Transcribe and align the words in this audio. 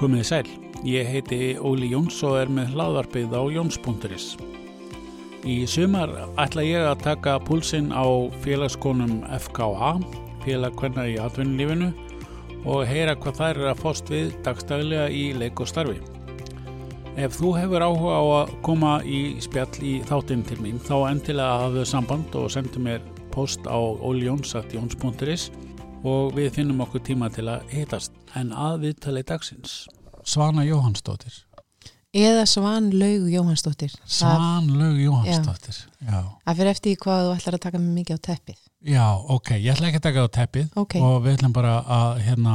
Komið 0.00 0.22
sæl, 0.24 0.46
ég 0.88 1.08
heiti 1.12 1.38
Óli 1.60 1.90
Jóns 1.90 2.22
og 2.24 2.38
er 2.40 2.48
með 2.48 2.70
hlaðvarpið 2.72 3.34
á 3.36 3.42
Jóns.is. 3.52 4.30
Í 5.44 5.56
sumar 5.68 6.14
ætla 6.40 6.64
ég 6.64 6.86
að 6.88 7.02
taka 7.04 7.34
púlsinn 7.44 7.90
á 7.92 8.08
félagskonum 8.40 9.18
FKA, 9.44 9.90
félagkvenna 10.46 11.04
í 11.04 11.18
atvinnulífinu 11.20 11.90
og 12.64 12.88
heyra 12.88 13.12
hvað 13.12 13.42
þær 13.42 13.60
er 13.60 13.68
að 13.74 13.82
fóst 13.82 14.08
við 14.08 14.32
dagstæðilega 14.46 15.12
í 15.12 15.22
leik 15.36 15.60
og 15.60 15.68
starfi. 15.68 16.00
Ef 17.20 17.36
þú 17.36 17.52
hefur 17.58 17.84
áhuga 17.84 18.16
á 18.16 18.24
að 18.38 18.56
koma 18.64 18.96
í 19.04 19.22
spjall 19.44 19.84
í 19.84 19.98
þáttinn 20.08 20.46
til 20.48 20.62
mín 20.64 20.80
þá 20.80 21.10
endilega 21.10 21.66
hafðu 21.66 21.84
samband 21.92 22.40
og 22.40 22.48
sendu 22.56 22.80
mér 22.88 23.04
post 23.36 23.68
á 23.68 23.76
ólijóns.jóns.is 23.76 25.50
og 26.06 26.34
við 26.36 26.50
finnum 26.56 26.80
okkur 26.84 27.02
tíma 27.04 27.28
til 27.32 27.46
að 27.50 27.68
hitast 27.74 28.16
en 28.38 28.52
að 28.56 28.86
viðtali 28.86 29.22
dagsins. 29.26 29.84
Svana 30.24 30.64
Jóhannsdóttir. 30.64 31.32
Eða 32.10 32.42
Svanlaug 32.50 33.28
Jóhannsdóttir. 33.30 33.92
Svanlaug 34.02 34.98
Jóhannsdóttir 34.98 35.76
Já. 36.02 36.20
Það 36.44 36.56
fyrir 36.58 36.70
eftir 36.72 36.96
hvað 37.04 37.22
þú 37.22 37.34
ætlar 37.36 37.56
að 37.58 37.64
taka 37.66 37.80
mig 37.82 37.92
mikið 38.00 38.18
á 38.18 38.20
teppið. 38.26 38.60
Já, 38.82 39.06
ok, 39.30 39.50
ég 39.60 39.72
ætla 39.74 39.90
ekki 39.90 40.00
að 40.00 40.06
taka 40.08 40.24
á 40.26 40.28
teppið. 40.40 40.70
Okay. 40.82 41.02
og 41.04 41.20
við 41.24 41.38
ætlum 41.38 41.54
bara 41.54 41.76
að 41.84 42.22
hérna, 42.26 42.54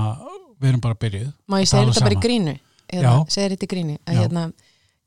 við 0.59 0.71
erum 0.73 0.83
bara 0.83 0.99
byrjuð. 1.05 1.29
Má 1.47 1.59
ég 1.61 1.69
segja 1.71 1.87
þetta 1.91 2.07
bara 2.09 2.17
í 2.17 2.23
grínu? 2.25 2.55
Eða, 2.91 3.13
segja 3.31 3.53
þetta 3.53 3.67
í 3.67 3.71
grínu. 3.75 3.99
Að, 4.03 4.19
hérna, 4.19 4.47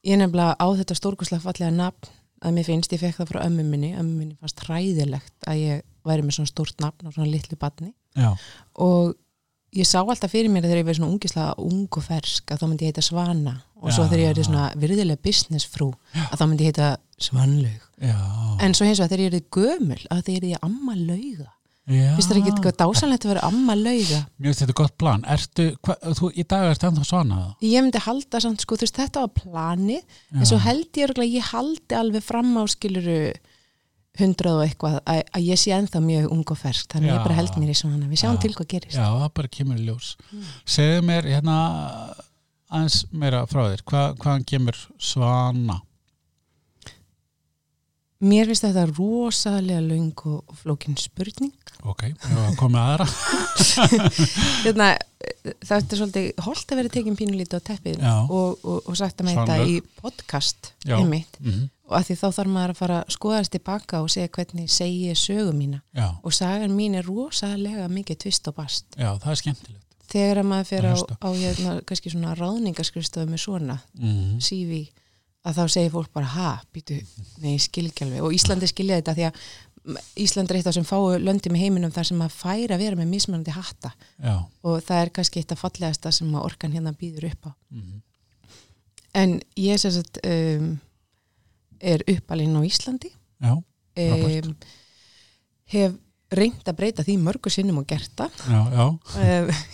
Ég 0.06 0.14
er 0.14 0.20
nefnilega 0.22 0.54
á 0.56 0.66
þetta 0.78 0.94
stórkurslega 0.96 1.42
fallega 1.42 1.74
nafn 1.74 2.12
að 2.46 2.54
mér 2.54 2.66
finnst, 2.68 2.92
ég 2.94 3.00
fekk 3.02 3.18
það 3.18 3.30
frá 3.32 3.38
ömmu 3.48 3.64
minni. 3.66 3.90
Ömmu 3.98 4.14
minni 4.14 4.36
fannst 4.38 4.62
hræðilegt 4.62 5.48
að 5.50 5.58
ég 5.58 5.80
væri 6.06 6.24
með 6.24 6.38
svona 6.38 6.50
stórt 6.52 6.78
nafn 6.80 7.10
og 7.10 7.16
svona 7.16 7.32
litlu 7.32 7.58
badni 7.58 7.90
Já. 8.18 8.30
og 8.84 9.16
ég 9.78 9.86
sá 9.88 9.98
alltaf 10.00 10.32
fyrir 10.32 10.50
mér 10.52 10.64
þegar 10.64 10.80
ég 10.80 10.86
verið 10.88 11.00
svona 11.00 11.12
ungislega 11.12 11.50
ung 11.62 11.98
og 12.00 12.04
fersk 12.04 12.54
að 12.54 12.62
þá 12.62 12.66
myndi 12.68 12.86
ég 12.86 12.94
heita 12.94 13.04
Svana. 13.04 13.58
Og 13.78 13.92
svo 13.94 14.06
þegar 14.08 14.22
ég 14.22 14.32
verið 14.32 14.48
svona 14.48 14.64
virðilega 14.80 15.22
business 15.22 15.68
frú 15.68 15.92
að 16.24 16.40
þá 16.40 16.46
myndi 16.48 16.66
ég 16.66 16.72
heita 16.72 16.88
Svanlaug. 17.18 17.84
En 18.62 18.74
svo 18.74 18.86
hins 18.88 18.98
vegar 18.98 19.12
þegar 19.12 19.22
ég 19.24 19.30
verið 19.32 19.46
gömul 19.54 20.02
að 20.08 20.24
þegar 20.28 20.48
ég 20.48 20.58
er 20.58 20.66
amma 20.66 20.96
lauga. 20.98 21.52
Finnst 21.88 22.28
það 22.28 22.38
ekki 22.42 22.50
eitthvað 22.52 22.74
dásanlegt 22.82 23.24
að 23.24 23.30
vera 23.32 23.46
amma 23.48 23.74
lauga? 23.78 24.18
Mjög 24.44 24.56
þetta 24.58 24.72
er 24.74 24.76
gott 24.76 24.94
plan. 25.00 25.22
Ertu, 25.32 25.68
hva, 25.86 25.94
þú, 26.18 26.28
í 26.36 26.44
dag 26.44 26.66
ertu 26.68 26.88
ennþá 26.90 27.04
svana 27.08 27.38
Ég 27.64 27.84
myndi 27.84 28.02
halda 28.04 28.42
samt 28.44 28.64
sko, 28.64 28.76
þú 28.76 28.84
veist 28.84 28.98
þetta 29.00 29.22
var 29.24 29.32
plani 29.38 29.96
Já. 29.96 30.36
en 30.36 30.50
svo 30.50 30.58
held 30.66 31.00
ég 31.00 31.14
að 31.14 31.30
ég 31.32 31.48
haldi 31.48 31.96
alveg 31.96 32.26
fram 32.26 32.50
á 32.60 32.62
skiluru 32.68 33.22
hundrað 34.18 34.58
og 34.58 34.64
eitthvað 34.66 34.96
að, 35.02 35.20
að 35.38 35.48
ég 35.48 35.60
sé 35.60 35.74
ennþá 35.76 36.02
mjög 36.04 36.30
ung 36.34 36.52
og 36.54 36.58
fersk 36.58 36.92
þannig 36.92 37.12
að 37.12 37.18
ég 37.18 37.26
bara 37.26 37.38
held 37.38 37.58
mér 37.58 37.72
í 37.72 37.76
svona 37.78 38.08
við 38.10 38.22
sjáum 38.22 38.38
Já. 38.38 38.42
til 38.44 38.54
hvað 38.56 38.70
gerist. 38.74 38.98
Já, 38.98 39.06
það 39.14 39.34
bara 39.38 39.52
kemur 39.58 39.82
ljós. 39.82 40.14
Mm. 40.30 40.48
Segðu 40.76 41.04
mér 41.10 41.28
hérna 41.32 41.58
aðeins 42.68 43.02
meira 43.12 43.44
frá 43.48 43.62
þér. 43.68 43.84
Hva, 43.88 44.06
hvaðan 44.18 44.48
kemur 44.48 44.80
svana? 44.98 45.80
Mér 48.18 48.48
finnst 48.50 48.64
þetta 48.66 48.88
rosalega 48.90 49.78
laung 49.84 50.24
og 50.26 50.56
flókin 50.58 50.98
spurning. 50.98 51.54
Ok, 51.86 52.08
komið 52.58 52.80
aðra. 52.82 53.06
Hérna, 54.64 54.88
Það 55.38 55.74
er 55.76 55.98
svolítið 55.98 56.42
holdt 56.44 56.72
að 56.72 56.78
vera 56.80 56.90
tekinn 56.94 57.16
pínulítið 57.18 57.58
á 57.58 57.66
teppið 57.68 58.02
og, 58.06 58.60
og, 58.62 58.76
og 58.90 58.96
sagt 58.98 59.22
að 59.22 59.32
þetta 59.32 59.56
í 59.66 59.78
podcast 59.98 60.72
einmitt. 60.86 61.38
Mm 61.40 61.50
-hmm. 61.50 61.66
Og 61.88 61.96
að 61.98 62.06
því 62.08 62.16
þá 62.20 62.28
þarf 62.36 62.52
maður 62.54 62.74
að 62.74 62.80
fara 62.82 63.00
að 63.00 63.12
skoðast 63.16 63.54
tilbaka 63.54 64.02
og 64.04 64.12
segja 64.12 64.32
hvernig 64.36 64.70
segi 64.72 65.08
ég 65.08 65.18
sögu 65.18 65.52
mína 65.56 65.82
Já. 65.96 66.08
og 66.22 66.36
sagan 66.36 66.76
mín 66.76 66.96
er 66.98 67.08
rosalega 67.08 67.88
mikið 67.88 68.22
tvist 68.24 68.48
og 68.48 68.58
bast 68.60 68.98
Já, 68.98 69.14
það 69.16 69.30
er 69.34 69.42
skemmtilegt 69.42 69.84
Þegar 70.08 70.38
maður 70.48 70.68
fer 70.70 70.86
á, 70.88 70.96
á 70.96 71.28
hérna, 71.36 71.72
kannski 71.84 72.08
svona 72.08 72.30
ráðningaskristofu 72.32 73.28
með 73.28 73.42
svona 73.42 73.74
mm 73.92 74.08
-hmm. 74.08 74.38
CV 74.40 74.86
að 75.44 75.58
þá 75.58 75.64
segir 75.68 75.92
fólk 75.92 76.12
bara 76.12 76.26
ha, 76.26 76.50
býtu, 76.72 76.96
nei, 77.42 77.58
skilgjálfi 77.58 78.20
og 78.20 78.32
Íslandi 78.32 78.66
skilja 78.66 78.96
þetta 79.00 79.14
því 79.14 79.26
að 79.28 79.42
Ísland 80.18 80.50
er 80.50 80.58
eitt 80.58 80.68
af 80.68 80.74
sem 80.76 80.86
fáu 80.86 81.16
löndi 81.20 81.50
með 81.52 81.62
heiminum 81.64 81.92
þar 81.94 82.08
sem 82.10 82.20
að 82.20 82.34
færa 82.34 82.76
að 82.76 82.82
vera 82.82 82.98
með 82.98 83.08
mismunandi 83.12 83.54
hatta 83.54 83.92
Já. 84.20 84.34
og 84.66 84.82
það 84.84 85.00
er 85.00 85.12
kannski 85.16 85.40
eitt 85.40 85.54
af 85.54 85.62
fallegasta 85.62 86.12
sem 86.12 86.34
að 86.34 86.44
orkan 86.44 86.74
hérna 86.74 86.92
býður 86.98 87.30
upp 87.30 87.48
á 87.48 87.50
mm 87.52 87.80
-hmm. 87.80 88.00
en 89.14 89.40
ég 89.56 89.80
sem 89.80 89.92
sagt 89.92 90.20
um, 90.26 90.78
er 91.80 92.04
uppalinn 92.08 92.58
á 92.58 92.62
Íslandi. 92.66 93.12
Já, 93.38 93.54
um, 93.54 94.52
hef 95.72 95.96
reynd 96.34 96.66
að 96.68 96.76
breyta 96.76 97.04
því 97.06 97.16
mörgu 97.24 97.52
sinnum 97.52 97.80
og 97.82 97.88
gert 97.88 98.12
það. 98.18 98.42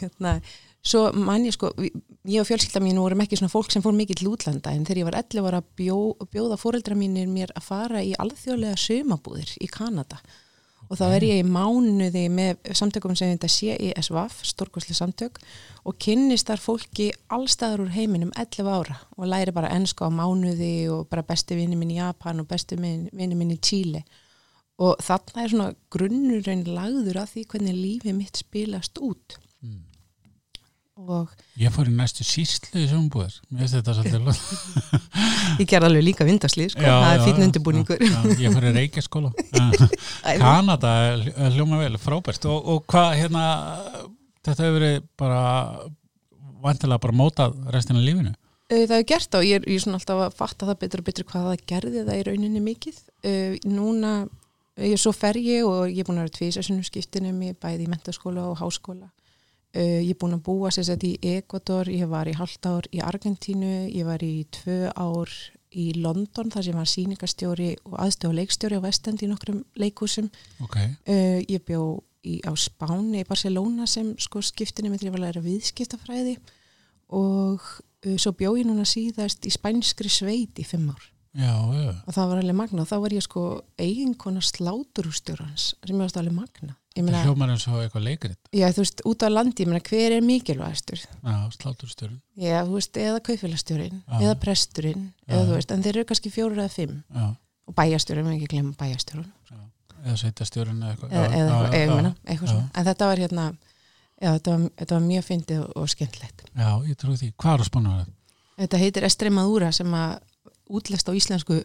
Hérna, 0.00 0.37
svo 0.84 1.09
mann 1.16 1.47
ég 1.48 1.56
sko 1.56 1.72
ég 1.81 2.41
og 2.41 2.48
fjölskylda 2.48 2.82
mín 2.84 3.00
vorum 3.03 3.22
ekki 3.25 3.38
svona 3.41 3.53
fólk 3.53 3.72
sem 3.72 3.82
fór 3.84 3.97
mikið 3.97 4.20
til 4.20 4.31
útlanda 4.31 4.72
en 4.75 4.84
þegar 4.87 5.00
ég 5.00 5.09
var 5.09 5.19
11 5.20 5.44
var 5.47 5.59
að 5.59 5.70
bjó, 5.81 5.98
bjóða 6.32 6.59
fóreldra 6.60 6.97
mínir 6.98 7.28
mér 7.31 7.53
að 7.56 7.66
fara 7.69 8.04
í 8.04 8.14
alþjóðlega 8.20 8.78
sömabúðir 8.81 9.54
í 9.64 9.70
Kanada 9.72 10.20
og 10.94 11.00
þá 11.00 11.06
er 11.16 11.25
ég 11.27 11.41
í 11.43 11.47
mánuði 11.50 12.28
með 12.31 12.69
samtökum 12.78 13.16
sem 13.19 13.32
þetta 13.32 13.49
CISVAF, 13.50 14.37
stórkosli 14.47 14.94
samtök 14.94 15.41
og 15.82 15.97
kynnist 15.99 16.47
þar 16.47 16.62
fólki 16.62 17.09
allstaður 17.34 17.88
úr 17.88 17.94
heiminum 17.97 18.31
11 18.38 18.71
ára 18.71 19.00
og 19.19 19.27
læri 19.32 19.55
bara 19.56 19.72
ennska 19.75 20.06
á 20.06 20.10
mánuði 20.15 20.87
og 20.94 21.09
bara 21.10 21.27
bestu 21.27 21.59
vinni 21.59 21.75
minn 21.81 21.91
í 21.91 21.99
Japan 21.99 22.44
og 22.44 22.47
bestu 22.53 22.78
vinni 22.78 23.34
minn 23.34 23.56
í 23.56 23.59
Chile. 23.59 24.05
Og 24.78 25.03
þarna 25.03 25.43
er 25.43 25.50
svona 25.50 25.75
grunnurinn 25.91 26.62
lagður 26.71 27.25
af 27.25 27.34
því 27.34 27.44
hvernig 27.50 27.81
lífið 27.81 28.16
mitt 28.21 28.38
spilast 28.38 29.03
út 29.03 29.38
ég 31.59 31.72
fór 31.75 31.88
í 31.91 31.93
næstu 31.94 32.22
síslu 32.22 32.78
í 32.78 32.87
sögumbúðar 32.87 33.34
mér 33.50 33.65
finnst 33.65 33.75
þetta 33.81 33.94
svolítið 33.97 34.93
ég 35.60 35.66
ger 35.66 35.87
alveg 35.88 36.05
líka 36.06 36.27
vindaslið 36.27 36.71
sko. 36.71 36.84
það 36.84 37.06
er 37.09 37.25
fítn 37.25 37.47
undirbúningur. 37.49 38.05
Já, 38.05 38.15
já, 38.15 38.37
ég 38.44 38.55
fór 38.55 38.66
í 38.69 38.72
Reykjaskóla. 38.77 39.32
Kanada 40.44 40.93
hljóma 41.56 41.81
vel, 41.82 41.99
frábært. 41.99 42.47
Og, 42.47 42.71
og 42.71 42.87
hvað 42.91 43.16
hérna 43.19 43.43
þetta 44.47 44.69
hefur 44.69 44.78
verið 44.78 45.09
bara 45.19 45.43
vantilega 46.62 47.03
bara 47.09 47.19
mótað 47.25 47.59
restina 47.75 47.99
af 47.99 48.06
lífinu? 48.06 48.37
Það 48.71 48.94
hefur 48.94 49.11
gert 49.11 49.37
og 49.41 49.49
ég 49.49 49.59
er, 49.59 49.69
ég 49.75 49.81
er 49.81 49.84
svona 49.88 49.99
alltaf 49.99 50.22
að 50.28 50.38
fatta 50.38 50.71
það 50.71 50.81
betur 50.84 51.03
og 51.03 51.11
betur 51.11 51.28
hvað 51.32 51.50
það 51.50 51.66
gerði 51.75 52.06
það 52.06 52.22
í 52.22 52.25
rauninni 52.31 52.65
mikið. 52.71 53.03
Núna, 53.66 54.15
ég, 54.78 54.94
svo 55.03 55.11
fer 55.11 55.43
ég 55.43 55.66
og 55.66 55.91
ég 55.91 56.05
er 56.05 56.09
búin 56.09 56.22
að 56.22 56.28
vera 56.28 56.37
tvísessunum 56.38 56.87
skiptinum 56.87 57.44
ég 57.50 57.59
bæði 57.59 57.88
í 57.88 57.91
mentaskóla 57.91 58.47
og 58.53 58.62
háskóla 58.62 59.11
Uh, 59.75 60.01
ég 60.05 60.12
er 60.15 60.19
búin 60.21 60.37
að 60.37 60.45
búa 60.47 60.71
sér 60.71 61.03
í 61.03 61.17
Ecuador, 61.35 61.89
ég 61.91 62.07
var 62.07 62.29
í 62.31 62.37
halvt 62.39 62.67
ár 62.71 62.87
í 62.95 63.01
Argentínu, 63.03 63.89
ég 63.91 64.07
var 64.07 64.23
í 64.23 64.47
tvö 64.55 64.93
ár 64.95 65.31
í 65.75 65.89
London 65.99 66.53
þar 66.55 66.67
sem 66.69 66.77
var 66.79 66.91
síningastjóri 66.91 67.71
og 67.89 67.97
aðstöðu 68.05 68.37
leikstjóri 68.39 68.79
á 68.79 68.85
Vestend 68.85 69.25
í 69.27 69.31
nokkrum 69.31 69.65
leikúsum. 69.75 70.29
Okay. 70.62 70.93
Uh, 71.09 71.41
ég 71.51 71.65
bjó 71.67 72.05
í, 72.23 72.39
á 72.47 72.55
Spáni 72.55 73.25
í 73.25 73.27
Barcelona 73.29 73.89
sem 73.91 74.15
sko 74.21 74.43
skiptinni 74.45 74.93
með 74.93 75.05
því 75.05 75.11
að 75.11 75.25
læra 75.25 75.43
viðskiptafræði 75.45 76.37
og 77.15 77.65
uh, 77.65 78.15
svo 78.15 78.35
bjó 78.39 78.55
ég 78.61 78.69
núna 78.69 78.87
síðast 78.89 79.43
í 79.43 79.53
spænskri 79.55 80.12
sveit 80.12 80.62
í 80.62 80.69
fimm 80.69 80.93
ár. 80.95 81.11
Já, 81.34 81.50
já. 81.75 81.91
Og 82.06 82.15
það 82.15 82.28
var 82.31 82.41
alveg 82.45 82.56
magna 82.61 82.83
og 82.84 82.89
þá 82.89 82.97
var 83.03 83.15
ég 83.17 83.25
sko 83.25 83.43
eiginkona 83.83 84.43
sláturústjórans 84.45 85.65
sem 85.83 85.95
ég 85.95 86.03
varst 86.05 86.19
alveg 86.21 86.37
magna. 86.37 86.77
Það 86.95 87.25
hljómar 87.27 87.50
eins 87.50 87.65
og 87.67 87.81
eitthvað 87.83 88.05
leikrit. 88.06 88.39
Já, 88.55 88.69
þú 88.71 88.83
veist, 88.84 89.00
út 89.11 89.25
á 89.27 89.28
landi, 89.33 89.65
ég 89.65 89.71
meina, 89.71 89.83
hver 89.83 90.12
er 90.15 90.23
mikilvægastur? 90.23 91.00
Já, 91.03 91.39
sláturstjórin. 91.56 92.21
Já, 92.39 92.61
þú 92.62 92.77
veist, 92.77 93.00
eða 93.03 93.23
kaufélagstjórin, 93.27 93.97
eða 94.21 94.34
presturinn, 94.44 95.09
eða 95.27 95.49
þú 95.49 95.56
veist, 95.56 95.75
en 95.75 95.83
þeir 95.83 95.97
eru 95.97 96.05
kannski 96.12 96.31
fjóru 96.31 96.55
eða 96.55 96.71
fimm. 96.71 97.00
Já. 97.11 97.25
Og 97.67 97.75
bæjastjórin, 97.81 98.29
við 98.29 98.37
ekki 98.37 98.50
glemum 98.53 98.76
bæjastjórin. 98.79 99.32
Já, 99.50 99.58
eða 100.05 100.14
sveitastjórin 100.23 100.79
eða 100.85 100.93
eitthvað. 100.93 101.17
Eða, 101.19 101.58
eitthvað, 101.73 101.97
meina, 101.99 102.14
svona. 102.44 102.69
En 102.70 102.87
þetta 102.93 103.08
var 103.11 103.25
hérna, 103.25 103.49
já, 104.20 104.29
þetta 104.29 104.55
var, 104.55 104.69
þetta 104.79 104.94
var 104.94 105.05
mjög 105.08 105.26
fyndið 105.32 105.64
og 105.75 105.91
skemmtlegt. 105.91 106.47
Já, 106.55 106.70
ég 106.87 107.00
trú 107.03 107.17
því. 107.19 107.32
Hvað 107.43 107.67
er 107.67 107.91
að? 107.97 108.14
Þetta 108.55 108.82
heitir 108.85 109.08
Estremadura 109.08 109.73
sem 109.75 109.99
að 109.99 110.14
útlest 110.70 111.08
á 111.08 111.12
íslensku 111.12 111.61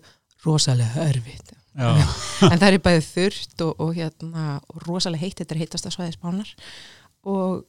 rosalega 0.46 1.08
örfitt 1.10 1.56
en 1.80 2.60
það 2.60 2.70
er 2.70 2.80
bæðið 2.84 3.10
þurft 3.10 3.64
og, 3.64 3.74
og 3.84 3.92
hérna 3.96 4.46
og 4.68 4.86
rosalega 4.88 5.24
heitt, 5.24 5.38
þetta 5.40 5.56
er 5.56 5.62
heitast 5.64 5.88
að 5.88 5.96
svæði 5.96 6.16
spánar. 6.16 6.54
Og 7.30 7.62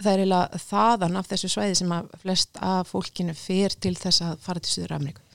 það 0.00 0.12
er 0.12 0.22
eiginlega 0.24 0.62
þaðan 0.64 1.18
af 1.20 1.28
þessu 1.30 1.50
svæði 1.52 1.76
sem 1.82 1.92
að 1.94 2.14
flest 2.22 2.62
af 2.64 2.90
fólkinu 2.90 3.34
fer 3.38 3.76
til 3.76 3.94
þess 3.98 4.24
að 4.26 4.40
fara 4.46 4.62
til 4.64 4.72
Suður 4.72 4.96
Ameríku 4.96 5.26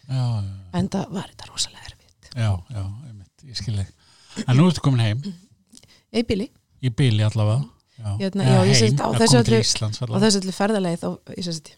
en 0.75 0.89
það 0.91 1.13
var 1.13 1.29
þetta 1.31 1.51
rosalega 1.51 1.91
erfitt. 1.91 2.31
Já, 2.35 2.51
já, 2.73 2.83
einmitt, 3.07 3.45
ég 3.45 3.61
skilði 3.61 3.85
En 4.43 4.57
nú 4.59 4.65
ertu 4.67 4.81
komin 4.83 4.99
heim. 4.99 5.21
Í 6.11 6.23
bíli. 6.27 6.49
Í 6.83 6.89
bíli 6.91 7.23
allavega. 7.23 7.63
Já, 7.95 8.09
hérna, 8.19 8.43
já, 8.43 8.57
já 8.67 8.73
heim, 8.83 8.97
á 8.99 9.07
þessu 9.15 10.41
allir 10.41 10.57
ferðalegi 10.57 10.99
þá, 10.99 11.07
ég 11.37 11.45
sést 11.47 11.71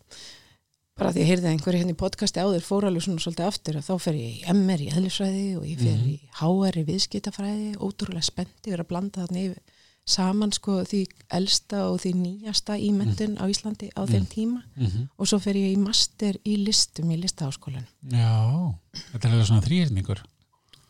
bara 0.98 1.14
því 1.14 1.20
að 1.20 1.24
ég 1.24 1.32
heyrði 1.32 1.50
einhverju 1.52 1.80
hérna 1.82 1.94
í 1.94 2.00
podcasti 2.02 2.42
áður 2.42 2.66
fór 2.66 2.88
alveg 2.88 3.06
svona 3.06 3.22
svolítið 3.24 3.48
aftur 3.48 3.80
og 3.80 3.86
þá 3.86 3.94
fer 4.02 4.16
ég 4.18 4.30
í 4.38 4.54
MR 4.54 4.84
í 4.84 4.92
eðlisfræði 4.92 5.48
og 5.60 5.66
ég 5.68 5.82
fer 5.82 5.98
mm 5.98 6.04
-hmm. 6.04 6.14
í 6.14 6.30
HR 6.42 6.80
í 6.82 6.86
viðskiptafræði 6.88 7.74
ótrúlega 7.78 8.26
spendi 8.26 8.72
verið 8.74 8.86
að 8.86 8.92
blanda 8.92 9.26
þarna 9.26 9.44
yfir 9.44 9.62
saman 10.08 10.54
sko 10.56 10.80
því 10.88 11.02
elsta 11.36 11.84
og 11.92 12.00
því 12.02 12.14
nýjasta 12.22 12.78
ímyndun 12.80 13.36
á 13.38 13.46
Íslandi 13.52 13.90
á 13.92 14.02
þeim 14.08 14.26
tíma. 14.32 14.64
Mm 14.76 15.10
og 15.18 15.28
svo 15.28 15.40
fer 15.40 15.56
ég 15.56 15.76
í 15.76 15.78
master 15.78 16.38
í 16.46 16.56
listum 16.64 17.12
í 17.12 17.18
listaháskólan 17.20 17.88
Já, 18.12 18.74
þetta 19.12 19.28
er 19.28 19.34
alveg 19.34 19.48
svona 19.48 19.66
þrýrningur 19.66 20.24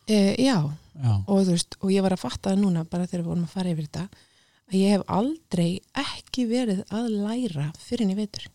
e, 0.06 0.36
Já, 0.38 0.70
Já, 1.02 1.12
og 1.26 1.46
þú 1.46 1.50
veist, 1.50 1.76
og 1.82 1.90
ég 1.90 2.02
var 2.02 2.12
að 2.12 2.24
fatta 2.24 2.50
það 2.50 2.62
núna 2.62 2.84
bara 2.84 3.06
þegar 3.06 3.24
við 3.24 3.28
vorum 3.28 3.44
að 3.44 3.54
fara 3.56 3.70
yfir 3.70 3.88
þetta 3.88 4.08
að 4.68 4.78
ég 4.78 4.90
hef 4.94 5.02
aldrei 5.08 5.80
ekki 5.94 6.46
verið 6.46 6.84
að 6.90 7.10
læra 7.10 7.72
fyrir 7.78 8.48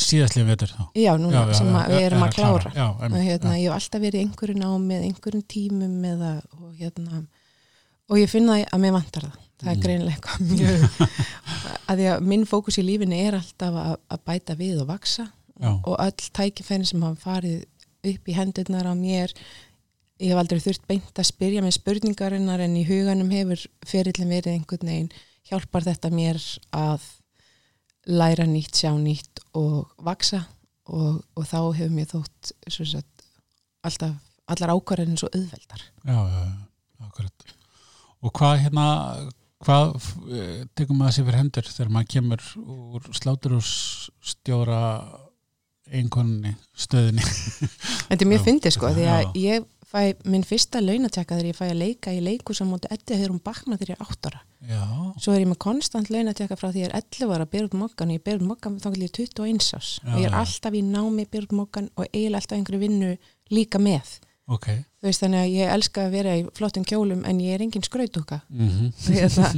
Síðastlega 0.00 0.48
vetur 0.48 0.70
þá. 0.72 0.80
Já, 0.96 1.10
núna 1.20 1.42
já, 1.50 1.54
sem 1.58 1.68
já, 1.68 1.76
að 1.82 1.90
við 1.92 2.04
erum 2.06 2.22
er 2.24 2.30
að 2.30 2.34
klára. 2.38 2.72
Já, 2.76 2.86
og 2.88 3.02
einmitt, 3.04 3.26
hérna, 3.28 3.52
ég 3.60 3.66
hef 3.68 3.76
alltaf 3.76 4.00
verið 4.06 4.20
í 4.20 4.24
einhverju 4.24 4.56
námi 4.60 4.86
með 4.88 5.06
einhverjum 5.10 5.44
tímum 5.54 6.04
eða, 6.14 6.30
og 6.56 6.70
hérna 6.80 7.20
og 8.10 8.18
ég 8.18 8.30
finna 8.32 8.56
að 8.64 8.80
mér 8.86 8.94
vantar 8.96 9.26
það. 9.28 9.38
Það 9.60 9.70
er 9.70 9.76
Mm. 9.76 9.82
greinilega 9.84 10.16
eitthvað 10.16 10.40
mjög 10.56 10.84
að 11.92 11.98
því 12.00 12.04
að 12.14 12.22
minn 12.32 12.46
fókus 12.48 12.78
í 12.80 12.84
lífinu 12.86 13.18
er 13.26 13.34
alltaf 13.36 13.74
að, 13.76 13.96
að 14.16 14.22
bæta 14.30 14.54
við 14.56 14.78
og 14.80 14.86
vaksa 14.88 15.26
og 15.84 15.98
öll 16.00 16.30
tækifærin 16.32 16.86
sem 16.88 17.02
hafa 17.04 17.20
farið 17.20 17.66
upp 18.08 18.30
í 18.32 18.36
hendurnar 18.38 18.88
á 18.88 18.94
mér 18.96 19.34
ég 20.16 20.30
hef 20.32 20.40
aldrei 20.40 20.62
þurft 20.64 20.86
beint 20.88 21.12
að 21.20 21.28
spyrja 21.28 21.60
með 21.60 21.76
spurningarinnar 21.76 22.64
en 22.64 22.78
í 22.80 22.86
huganum 22.88 23.28
hefur 23.36 23.66
ferillin 23.84 24.32
verið 24.32 24.54
einhvern 24.56 24.88
veginn 24.88 25.12
hjálpar 25.50 25.84
þetta 25.84 26.08
mér 26.16 26.40
að 26.72 27.04
læra 28.08 28.46
nýtt, 28.48 28.76
sjá 28.80 28.92
nýtt 28.96 29.42
og 29.58 29.90
vaksa 30.04 30.44
og, 30.90 31.20
og 31.36 31.46
þá 31.46 31.58
hefur 31.76 31.94
mér 31.94 32.08
þótt 32.10 32.52
sagt, 32.70 33.24
alltaf 33.86 34.16
allar 34.50 34.74
ákvarðinu 34.74 35.20
svo 35.20 35.28
auðveldar. 35.30 35.82
Já, 36.02 36.16
já, 36.16 36.40
já, 36.40 37.06
akkurat. 37.06 37.52
Og 38.20 38.32
hvað 38.36 38.56
hérna 38.64 38.86
hvað 39.60 39.90
eh, 40.32 40.62
tekur 40.76 40.96
maður 40.96 41.16
sér 41.16 41.26
fyrir 41.28 41.40
hendur 41.42 41.68
þegar 41.68 41.92
maður 41.94 42.12
kemur 42.14 42.46
úr 42.60 43.10
sláturússtjóra 43.18 44.80
einkonunni, 45.90 46.54
stöðinni? 46.78 47.26
Þetta 48.08 48.24
er 48.24 48.30
mjög 48.32 48.46
fyndið 48.46 48.76
sko 48.76 48.92
því 48.96 49.06
að 49.10 49.38
ég 49.40 49.68
fæ 49.90 50.14
minn 50.30 50.46
fyrsta 50.46 50.80
launatjaka 50.82 51.36
þegar 51.36 51.50
ég 51.50 51.58
fæ 51.58 51.64
að 51.66 51.80
leika 51.80 52.14
í 52.14 52.22
leiku 52.22 52.54
sem 52.54 52.68
múti 52.70 52.90
Eddi 52.94 53.16
að 53.16 53.22
hörum 53.24 53.40
bakna 53.42 53.78
þegar 53.78 53.92
ég 53.92 53.98
er 53.98 54.06
átt 54.06 54.28
ára. 54.30 54.40
Já, 54.70 54.82
svo 55.18 55.34
er 55.34 55.42
ég 55.42 55.50
með 55.50 55.60
konstant 55.64 56.10
launatjaka 56.12 56.58
frá 56.60 56.68
því 56.70 56.84
ég 56.84 56.90
er 56.90 56.96
11 57.00 57.34
ára 57.34 57.46
að 57.46 57.52
byrja 57.54 57.70
út 57.70 57.76
mokkan 57.80 58.10
og 58.12 58.18
ég 58.18 58.24
byrja 58.26 58.40
út 58.42 58.48
mokkan 58.50 58.76
þá 58.82 58.88
er 58.90 58.98
ég 59.00 59.14
21 59.16 59.70
ás 59.78 59.92
Já, 59.98 60.10
og 60.12 60.18
ég 60.20 60.26
er 60.28 60.36
alltaf 60.40 60.76
í 60.76 60.82
námi 60.86 61.24
byrja 61.30 61.48
út 61.48 61.56
mokkan 61.62 61.88
og 61.96 62.06
eiginlega 62.10 62.42
alltaf 62.42 62.58
einhverju 62.58 62.82
vinnu 62.84 63.14
líka 63.50 63.80
með. 63.82 64.12
Ok. 64.50 64.68
Þú 65.00 65.08
veist 65.08 65.24
þannig 65.24 65.40
að 65.40 65.56
ég 65.56 65.74
elska 65.74 66.04
að 66.04 66.14
vera 66.18 66.36
í 66.36 66.46
flottum 66.58 66.86
kjólum 66.86 67.24
en 67.26 67.42
ég 67.42 67.56
er 67.56 67.64
engin 67.64 67.86
skrautúka. 67.86 68.42
Mm 68.50 68.92
hérna, 69.08 69.50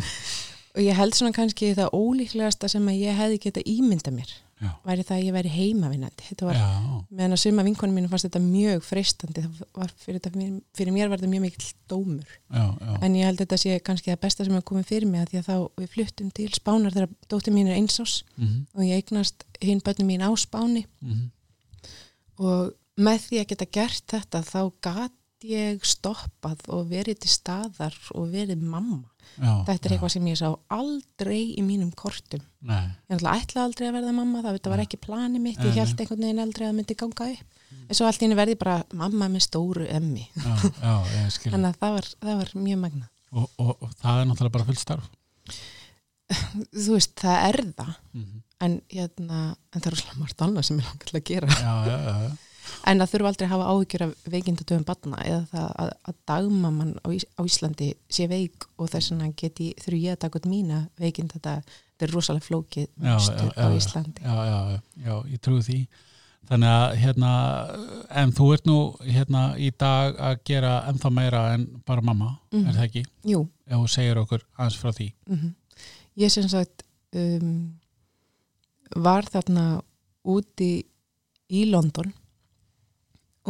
og 0.73 0.81
ég 0.81 0.97
held 0.97 1.17
svona 1.17 1.35
kannski 1.37 1.75
það 1.77 1.93
ólíklegasta 1.97 2.71
sem 2.73 2.87
að 2.89 3.03
ég 3.03 3.19
hefði 3.19 3.41
geta 3.45 3.65
ímynda 3.69 4.13
mér 4.15 4.31
Já. 4.63 4.71
væri 4.87 5.05
það 5.07 5.17
að 5.17 5.25
ég 5.27 5.35
væri 5.35 5.53
heimavinnandi? 5.53 6.27
Þetta 6.29 6.47
var 6.47 6.59
Já, 6.59 6.67
meðan 7.11 7.37
að 7.37 7.41
suma 7.43 7.65
vinkonum 7.67 7.97
mínu 7.99 8.11
fannst 8.13 8.29
þetta 8.29 8.43
mjög 8.45 8.85
freistandi. 8.87 9.45
Fyrir, 10.05 10.21
þetta, 10.21 10.45
fyrir, 10.79 10.93
mér 10.95 11.11
var 11.11 11.19
þetta 11.19 11.33
mjög 11.33 11.45
mikill 11.47 11.71
dómur. 11.91 12.37
Já, 12.47 12.65
já. 12.79 12.93
En 13.03 13.17
ég 13.19 13.27
held 13.27 13.41
að 13.41 13.45
þetta 13.45 13.61
sé 13.65 13.79
kannski 13.89 14.13
það 14.13 14.21
besta 14.27 14.47
sem 14.47 14.55
hefur 14.55 14.69
komið 14.71 14.91
fyrir 14.93 15.11
mig 15.11 15.25
að 15.25 15.33
því 15.33 15.41
að 15.41 15.49
þá 15.49 15.57
við 15.83 15.91
fluttum 15.97 16.31
til 16.39 16.51
Spánar 16.55 16.95
þegar 16.95 17.17
dóttir 17.35 17.57
mín 17.57 17.73
er 17.73 17.81
einsás 17.81 18.21
mm 18.37 18.61
og 18.73 18.87
ég 18.87 19.03
eignast 19.03 19.45
hinn 19.61 19.83
börnum 19.85 20.09
mín 20.09 20.23
á 20.23 20.31
Spáni. 20.39 20.87
-hmm. 21.03 21.27
og 22.39 22.73
með 22.97 23.27
því 23.27 23.43
að 23.43 23.51
geta 23.51 23.73
gert 23.73 24.05
þetta 24.15 24.43
þá 24.47 24.61
gat 24.85 25.19
ég 25.47 25.85
stoppað 25.87 26.67
og 26.73 26.91
verið 26.91 27.23
til 27.23 27.33
staðar 27.33 27.97
og 28.17 28.31
verið 28.33 28.63
mamma. 28.63 29.09
Já, 29.39 29.63
þetta 29.65 29.89
er 29.89 29.93
já. 29.93 29.95
eitthvað 29.97 30.13
sem 30.13 30.27
ég 30.29 30.39
sá 30.41 30.49
aldrei 30.77 31.41
í 31.57 31.63
mínum 31.65 31.93
kortum. 31.97 32.43
Nei, 32.69 32.91
ég 33.09 33.23
ætla 33.23 33.65
aldrei 33.65 33.89
að 33.89 33.97
verða 33.97 34.13
mamma 34.17 34.43
það, 34.45 34.59
var 34.75 34.83
ekki 34.85 35.01
plani 35.01 35.41
mitt, 35.41 35.63
ég 35.63 35.79
held 35.79 35.97
einhvern 35.97 36.27
veginn 36.27 36.43
aldrei 36.43 36.67
að 36.69 36.77
myndi 36.79 36.99
ganga 36.99 37.31
upp. 37.33 37.59
En 37.89 37.97
svo 37.97 38.07
allt 38.07 38.21
í 38.21 38.27
henni 38.27 38.37
verði 38.37 38.59
bara 38.61 38.83
mamma 38.97 39.31
með 39.33 39.47
stóru 39.47 39.87
emmi 39.89 40.27
þannig 40.37 41.71
að 41.71 41.79
það 41.81 41.97
var, 41.97 42.09
það 42.21 42.39
var 42.43 42.53
mjög 42.61 42.79
magna 42.85 43.09
og, 43.33 43.49
og, 43.57 43.73
og 43.81 43.93
það 44.01 44.21
er 44.21 44.29
náttúrulega 44.29 44.57
bara 44.57 44.69
fullt 44.69 44.83
starf. 44.83 45.11
Þú 46.85 46.97
veist, 46.97 47.15
það 47.21 47.47
er 47.49 47.61
það. 47.79 47.93
Mm 48.13 48.25
-hmm. 48.25 48.43
en, 48.67 48.81
hérna, 48.93 49.41
en 49.73 49.81
það 49.81 49.93
er 49.93 49.99
svolítið 50.01 50.21
margt 50.21 50.43
annað 50.47 50.67
sem 50.69 50.81
ég 50.81 50.89
langar 50.91 51.15
að 51.17 51.25
gera. 51.31 51.49
Já, 51.49 51.75
já, 51.89 51.97
já, 52.07 52.15
já 52.29 52.52
en 52.87 52.99
það 53.03 53.11
þurfa 53.13 53.31
aldrei 53.33 53.47
að 53.47 53.53
hafa 53.55 53.71
áhyggjur 53.73 54.05
af 54.07 54.13
veikindadöfum 54.35 54.85
batna 54.89 55.23
eða 55.25 55.41
það 55.53 55.67
að, 55.85 55.91
að 56.11 56.15
dagmamman 56.33 56.93
á, 57.03 57.07
Ís, 57.15 57.25
á 57.39 57.43
Íslandi 57.45 57.89
sé 58.11 58.29
veik 58.31 58.67
og 58.79 58.91
þess 58.93 59.13
vegna 59.13 59.33
geti 59.43 59.73
þurfu 59.83 60.01
ég 60.03 60.17
að 60.17 60.23
taka 60.27 60.41
út 60.41 60.49
mína 60.51 60.81
veikindada 61.01 61.57
þetta 61.67 62.07
er 62.09 62.15
rosalega 62.17 62.47
flókið 62.49 62.89
já, 62.89 63.17
á 63.59 63.67
Íslandi. 63.77 64.23
Já, 64.25 64.35
já, 64.49 64.59
já, 64.73 64.81
já, 65.07 65.15
ég 65.33 65.41
trúi 65.45 65.63
því. 65.63 65.81
Þannig 66.51 66.73
að 66.75 66.95
hérna 66.99 67.33
en 68.19 68.33
þú 68.35 68.47
ert 68.57 68.65
nú 68.67 68.77
hérna 69.07 69.43
í 69.63 69.69
dag 69.79 70.17
að 70.19 70.41
gera 70.51 70.73
ennþá 70.91 71.11
meira 71.15 71.43
en 71.55 71.69
bara 71.87 72.03
mamma, 72.03 72.33
Mhm. 72.53 72.67
er 72.69 72.75
það 72.75 72.87
ekki? 72.89 73.05
Jú, 73.31 73.45
ef 73.69 73.77
þú 73.79 73.89
segir 73.89 74.19
okkur 74.19 74.43
aðeins 74.59 74.79
frá 74.83 74.91
því. 74.93 75.13
Mm 75.31 75.53
ég 76.19 76.29
sem 76.29 76.45
sagt 76.49 76.83
um, 77.17 77.79
var 78.97 79.25
þarna 79.25 79.81
úti 80.29 80.85
í 81.53 81.63
London 81.71 82.13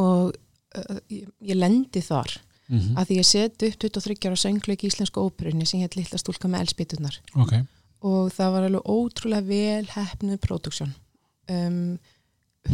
og 0.00 0.32
uh, 0.32 0.98
ég, 1.12 1.28
ég 1.40 1.58
lendi 1.58 2.02
þar 2.04 2.38
mm 2.68 2.78
-hmm. 2.78 2.96
að 2.98 3.06
því 3.06 3.18
ég 3.18 3.28
seti 3.28 3.68
upp 3.68 3.78
23 3.78 4.28
ára 4.30 4.42
söngleik 4.44 4.84
í 4.84 4.90
Íslensku 4.90 5.20
óperunni 5.20 5.66
sem 5.66 5.80
hétt 5.80 5.96
Lilla 5.96 6.18
stúlka 6.18 6.48
með 6.48 6.66
elspýtunar 6.66 7.20
ok, 7.34 7.52
og 8.00 8.32
það 8.32 8.52
var 8.52 8.62
alveg 8.68 8.88
ótrúlega 8.88 9.46
vel 9.46 9.86
hefnuð 9.96 10.38
próduksjón 10.46 10.94
um, 11.50 11.98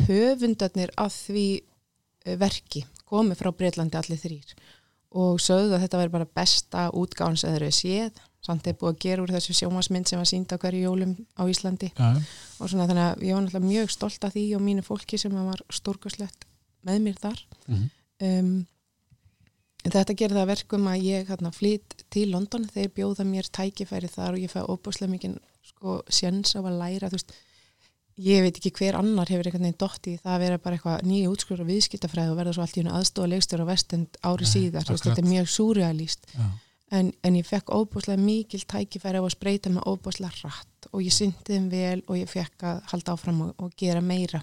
höfundarnir 0.07 0.91
af 0.97 1.13
því 1.13 1.63
eh, 2.25 2.37
verki 2.39 2.85
komu 3.09 3.35
frá 3.35 3.53
Breitlandi 3.53 3.97
allir 3.97 4.21
þrýr 4.21 4.55
og 5.17 5.41
sögðu 5.41 5.77
að 5.77 5.85
þetta 5.87 6.01
væri 6.03 6.13
bara 6.13 6.33
besta 6.37 6.89
útgáðan 6.93 7.39
sem 7.41 7.55
þeir 7.55 7.63
eru 7.63 7.77
séð. 7.77 8.25
Samt 8.45 8.69
er 8.69 8.77
búið 8.79 8.93
að 8.93 8.99
gera 9.03 9.23
úr 9.25 9.33
þessu 9.35 9.55
sjómasmynd 9.57 10.09
sem 10.09 10.21
var 10.21 10.29
sínd 10.29 10.53
á 10.53 10.61
hverju 10.61 10.85
jólum 10.85 11.15
á 11.35 11.43
Íslandi. 11.51 11.89
Já, 11.97 12.21
og 12.61 12.71
svona 12.71 12.87
þannig 12.87 13.07
að 13.07 13.25
ég 13.27 13.35
var 13.35 13.43
náttúrulega 13.43 13.71
mjög 13.73 13.95
stolt 13.95 14.27
af 14.29 14.35
því 14.37 14.45
og 14.59 14.63
mínu 14.63 14.85
fólki 14.87 15.19
sem 15.19 15.35
var 15.35 15.65
stórkoslegt 15.75 16.45
með 16.87 17.01
mér 17.07 17.19
þar. 17.23 17.43
Mm 17.67 17.75
-hmm. 17.77 17.89
um, 18.29 18.67
en 19.85 19.95
þetta 19.95 20.15
gerir 20.15 20.37
það 20.37 20.45
að 20.45 20.53
verkum 20.53 20.89
að 20.91 21.05
ég 21.07 21.29
hérna, 21.29 21.53
flytt 21.55 22.05
til 22.11 22.31
London 22.31 22.69
þeir 22.69 22.95
bjóða 22.95 23.25
mér 23.25 23.51
tækifæri 23.51 24.09
þar 24.13 24.37
og 24.37 24.43
ég 24.43 24.53
fæ 24.53 24.61
óbúslega 24.67 25.13
mikið 25.13 25.39
sko, 25.63 26.01
sjens 26.09 26.57
á 26.59 26.61
að 26.61 26.79
læra 26.81 27.11
veist, 27.13 27.33
ég 28.19 28.43
veit 28.43 28.57
ekki 28.59 28.73
hver 28.75 28.99
annar 28.99 29.31
hefur 29.31 29.47
einhvern 29.47 29.69
veginn 29.69 29.79
dott 29.79 30.07
í 30.11 30.17
það 30.19 30.35
að 30.35 30.43
vera 30.45 30.59
bara 30.59 30.75
eitthvað 30.79 31.05
nýja 31.07 31.31
útskrifur 31.31 31.63
og 31.63 31.71
viðskiptafræði 31.71 32.33
og 32.33 32.41
verða 32.41 32.55
svo 32.57 32.65
allt 32.65 32.77
í 32.77 32.81
hennu 32.83 32.97
aðstofa 32.99 33.31
leikstjóra 33.33 33.67
á 33.69 33.71
vestend 33.71 34.19
ári 34.23 34.49
Nei, 34.49 34.53
síðar, 34.53 34.89
veist, 34.91 35.07
þetta 35.07 35.23
er 35.23 35.31
mjög 35.31 35.51
súrealíst 35.55 36.27
já, 36.35 36.47
en, 36.99 37.13
en 37.23 37.37
ég 37.39 37.47
fekk 37.47 37.73
óbúslega 37.75 38.21
mikil 38.21 38.65
tækifæri 38.67 39.21
á 39.21 39.25
að 39.25 39.35
spreita 39.35 39.73
mig 39.73 39.87
óbúslega 39.87 40.49
rætt 40.49 40.89
og 40.93 41.05
ég 41.05 41.15
syndi 41.15 41.53
þeim 41.53 41.69
vel 41.73 42.01
og 42.07 42.17
ég 42.19 42.31
fekk 42.31 42.65
að 42.67 42.81
halda 42.93 43.15
áfram 43.15 43.43
og, 43.45 43.53
og 43.61 43.75
gera 43.79 44.01
meira. 44.05 44.41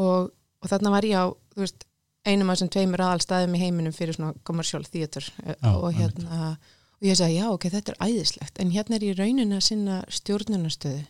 Og, 0.00 0.30
og 0.64 0.70
þarna 0.72 0.94
var 0.94 1.06
ég 1.06 1.20
á 1.20 1.24
veist, 1.60 1.84
einum 2.24 2.48
af 2.50 2.56
þessum 2.56 2.72
tveimur 2.72 3.04
aðalstæðum 3.04 3.56
í 3.56 3.60
heiminum 3.60 3.94
fyrir 3.94 4.16
svona 4.16 4.32
commercial 4.48 4.84
theater. 4.88 5.26
Eh, 5.44 5.58
Já, 5.60 5.72
og 5.76 5.92
hérna 5.94 6.44
og 6.54 7.08
ég 7.10 7.18
sagði 7.18 7.40
já 7.42 7.48
ok, 7.52 7.66
þetta 7.74 7.92
er 7.92 8.06
æðislegt. 8.08 8.60
En 8.62 8.70
hérna 8.72 8.96
er 8.96 9.04
ég 9.10 9.18
raunin 9.18 9.52
að 9.52 9.66
sinna 9.66 9.98
stjórnunastöðu 10.08 11.02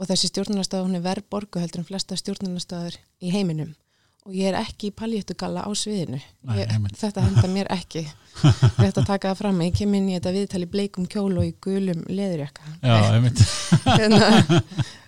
og 0.00 0.08
þessi 0.08 0.30
stjórnunastöðu 0.32 0.88
hún 0.88 0.98
er 0.98 1.04
verð 1.04 1.28
borgu 1.30 1.60
heldur 1.62 1.82
en 1.84 1.86
flesta 1.86 2.18
stjórnunastöður 2.18 2.96
í 3.20 3.30
heiminum 3.34 3.76
og 4.26 4.34
ég 4.36 4.50
er 4.50 4.58
ekki 4.60 4.90
í 4.90 4.94
paljéttugalla 4.96 5.64
á 5.64 5.70
sviðinu. 5.76 6.20
Nei, 6.46 6.58
ég, 6.60 6.72
einmitt. 6.74 6.98
þetta 7.00 7.24
henda 7.24 7.50
mér 7.50 7.70
ekki. 7.72 8.04
Rétt 8.80 9.00
að 9.00 9.08
taka 9.08 9.32
það 9.32 9.40
fram 9.40 9.62
ég 9.64 9.78
kem 9.80 9.96
inn 9.98 10.10
í 10.10 10.16
þetta 10.16 10.34
viðtali 10.36 10.68
bleikum 10.70 11.08
kjól 11.10 11.40
og 11.40 11.48
í 11.48 11.54
gulum 11.64 12.04
einmitt. 13.16 13.42
Hérna, 13.86 14.60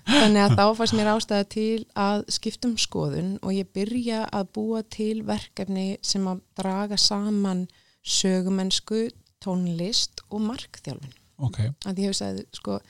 þannig 0.09 0.43
að 0.47 0.57
þá 0.59 0.65
fannst 0.81 0.99
mér 0.99 1.13
ástæða 1.13 1.49
til 1.55 1.85
að 2.07 2.25
skiptum 2.39 2.75
skoðun 2.81 3.37
og 3.43 3.55
ég 3.57 3.71
byrja 3.77 4.25
að 4.33 4.51
búa 4.57 4.83
til 4.89 5.23
verkefni 5.29 5.87
sem 6.03 6.27
að 6.31 6.43
draga 6.59 6.99
saman 7.01 7.67
sögumennsku, 8.03 9.07
tónlist 9.43 10.25
og 10.31 10.43
markþjálfun. 10.49 11.15
Ok, 11.43 11.65
að 11.87 12.03
ég 12.03 12.11
hef 12.11 12.19
sagði 12.19 12.45
sko 12.55 12.81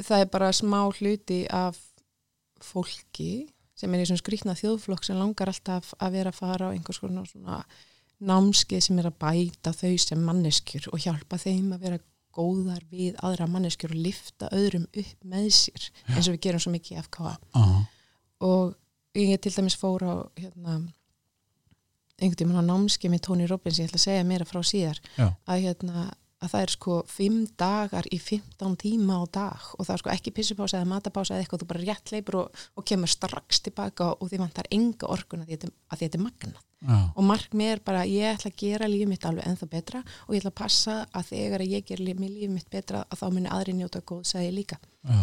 það 0.00 0.24
er 0.24 0.28
bara 0.32 0.50
smá 0.56 0.80
hluti 0.98 1.44
af 1.52 1.78
fólki 2.64 3.48
sem 3.80 3.94
er 3.94 4.02
í 4.02 4.08
svona 4.08 4.20
skrýtna 4.20 4.56
þjóðflokk 4.58 5.06
sem 5.06 5.18
langar 5.18 5.50
alltaf 5.52 5.94
að 5.98 6.18
vera 6.18 6.32
að 6.32 6.40
fara 6.42 6.68
á 6.68 6.72
einhvers 6.74 7.00
konar 7.00 7.28
svona 7.30 7.62
námskeið 8.20 8.84
sem 8.84 9.00
er 9.00 9.08
að 9.08 9.18
bæta 9.22 9.72
þau 9.72 9.94
sem 10.02 10.24
manneskjur 10.26 10.90
og 10.92 11.00
hjálpa 11.00 11.40
þeim 11.40 11.72
að 11.74 11.86
vera 11.86 12.00
góðar 12.36 12.84
við 12.92 13.16
aðra 13.24 13.48
manneskjur 13.50 13.94
og 13.94 14.02
lifta 14.04 14.50
öðrum 14.54 14.86
upp 14.90 15.26
með 15.26 15.48
sér 15.56 15.88
eins 16.12 16.28
og 16.28 16.36
við 16.36 16.42
gerum 16.46 16.62
svo 16.62 16.72
mikið 16.74 16.98
í 16.98 17.04
FKA 17.06 17.32
aha, 17.58 17.80
og 18.46 18.76
ég 19.18 19.40
til 19.42 19.54
dæmis 19.56 19.78
fór 19.80 20.04
á 20.06 20.14
hérna, 20.38 20.76
einhvern 22.20 22.38
tímann 22.38 22.62
á 22.62 22.70
námski 22.70 23.10
með 23.10 23.24
Tony 23.26 23.48
Robbins, 23.50 23.80
ég 23.80 23.88
ætla 23.88 23.98
að 23.98 24.06
segja 24.06 24.28
meira 24.28 24.46
frá 24.46 24.60
síðar 24.62 25.00
Já. 25.16 25.26
að, 25.48 25.64
hérna, 25.64 26.06
að 26.40 26.52
það 26.54 26.62
er 26.64 26.72
sko 26.72 26.96
fimm 27.10 27.40
dagar 27.60 28.06
í 28.08 28.18
15 28.20 28.76
tíma 28.80 29.20
á 29.20 29.24
dag 29.28 29.66
og 29.76 29.84
það 29.84 29.94
er 29.94 30.02
sko 30.02 30.12
ekki 30.14 30.32
pissupása 30.36 30.78
eða 30.78 30.88
matapása 30.94 31.34
eða 31.36 31.44
eitthvað, 31.44 31.62
þú 31.62 31.68
bara 31.72 31.84
rétt 31.84 32.12
leipur 32.14 32.38
og, 32.40 32.64
og 32.76 32.86
kemur 32.88 33.12
strax 33.12 33.60
tilbaka 33.66 34.14
og 34.16 34.30
því 34.30 34.40
vantar 34.40 34.70
enga 34.72 35.10
orkun 35.12 35.44
að 35.44 35.68
að 35.68 36.00
þetta 36.00 36.18
er 36.18 36.24
magnað 36.24 36.66
Já. 36.80 36.96
og 37.12 37.24
markmið 37.28 37.70
er 37.74 37.80
bara 37.84 38.06
ég 38.08 38.38
ætla 38.38 38.48
að 38.48 38.60
gera 38.62 38.88
lífið 38.88 39.10
mitt 39.10 39.24
alveg 39.28 39.48
ennþá 39.50 39.66
betra 39.68 40.00
og 40.00 40.32
ég 40.32 40.40
ætla 40.40 40.52
að 40.54 40.60
passa 40.62 40.94
að 41.12 41.26
þegar 41.34 41.64
ég 41.68 41.84
ger 41.84 42.00
líf, 42.00 42.16
lífið 42.16 42.54
mitt 42.54 42.70
betra 42.72 43.02
að 43.04 43.20
þá 43.20 43.26
muni 43.36 43.50
aðri 43.52 43.74
njóta 43.76 44.00
góð 44.00 44.22
segja 44.30 44.54
líka 44.54 44.78
Já. 45.04 45.18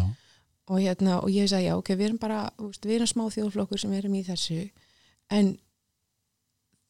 og, 0.70 0.76
hérna, 0.78 1.18
og 1.18 1.32
ég 1.34 1.50
sagði 1.50 1.66
já 1.66 1.74
ok, 1.74 1.90
við 1.98 2.12
erum 2.12 2.20
bara 2.22 2.44
við 2.84 3.00
erum 3.00 3.10
smá 3.10 3.24
þjóðflokkur 3.34 3.82
sem 3.82 3.96
erum 3.98 4.14
í 4.14 4.22
þessu 4.28 4.60
en 5.34 5.56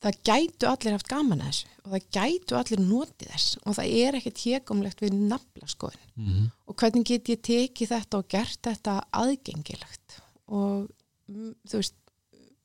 það 0.04 0.20
gætu 0.28 0.68
allir 0.70 0.94
haft 0.94 1.10
gaman 1.10 1.42
að 1.42 1.50
þessu 1.50 1.72
og 1.82 1.94
það 1.94 2.08
gætu 2.18 2.58
allir 2.58 2.82
notið 2.84 3.32
þess 3.32 3.58
og 3.64 3.78
það 3.78 3.94
er 4.02 4.18
ekkert 4.18 4.44
hékomlegt 4.44 5.02
við 5.02 5.18
nafla 5.32 5.70
skoðin 5.70 6.06
Mm 6.14 6.46
og 6.68 6.76
hvernig 6.76 7.06
get 7.08 7.28
ég 7.32 7.40
tekið 7.42 7.90
þetta 7.94 8.18
og 8.18 8.26
gert 8.30 8.60
þetta 8.62 8.94
aðgengilegt? 9.18 10.18
Og 10.54 10.88
mm, 11.26 11.54
þú 11.66 11.80
veist 11.80 11.96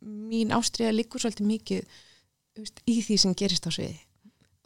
mín 0.03 0.53
ástriða 0.55 0.93
liggur 0.93 1.23
svolítið 1.23 1.47
mikið 1.49 1.85
veist, 2.59 2.81
í 2.85 2.97
því 3.05 3.19
sem 3.23 3.35
gerist 3.39 3.67
á 3.67 3.71
sviði. 3.73 3.99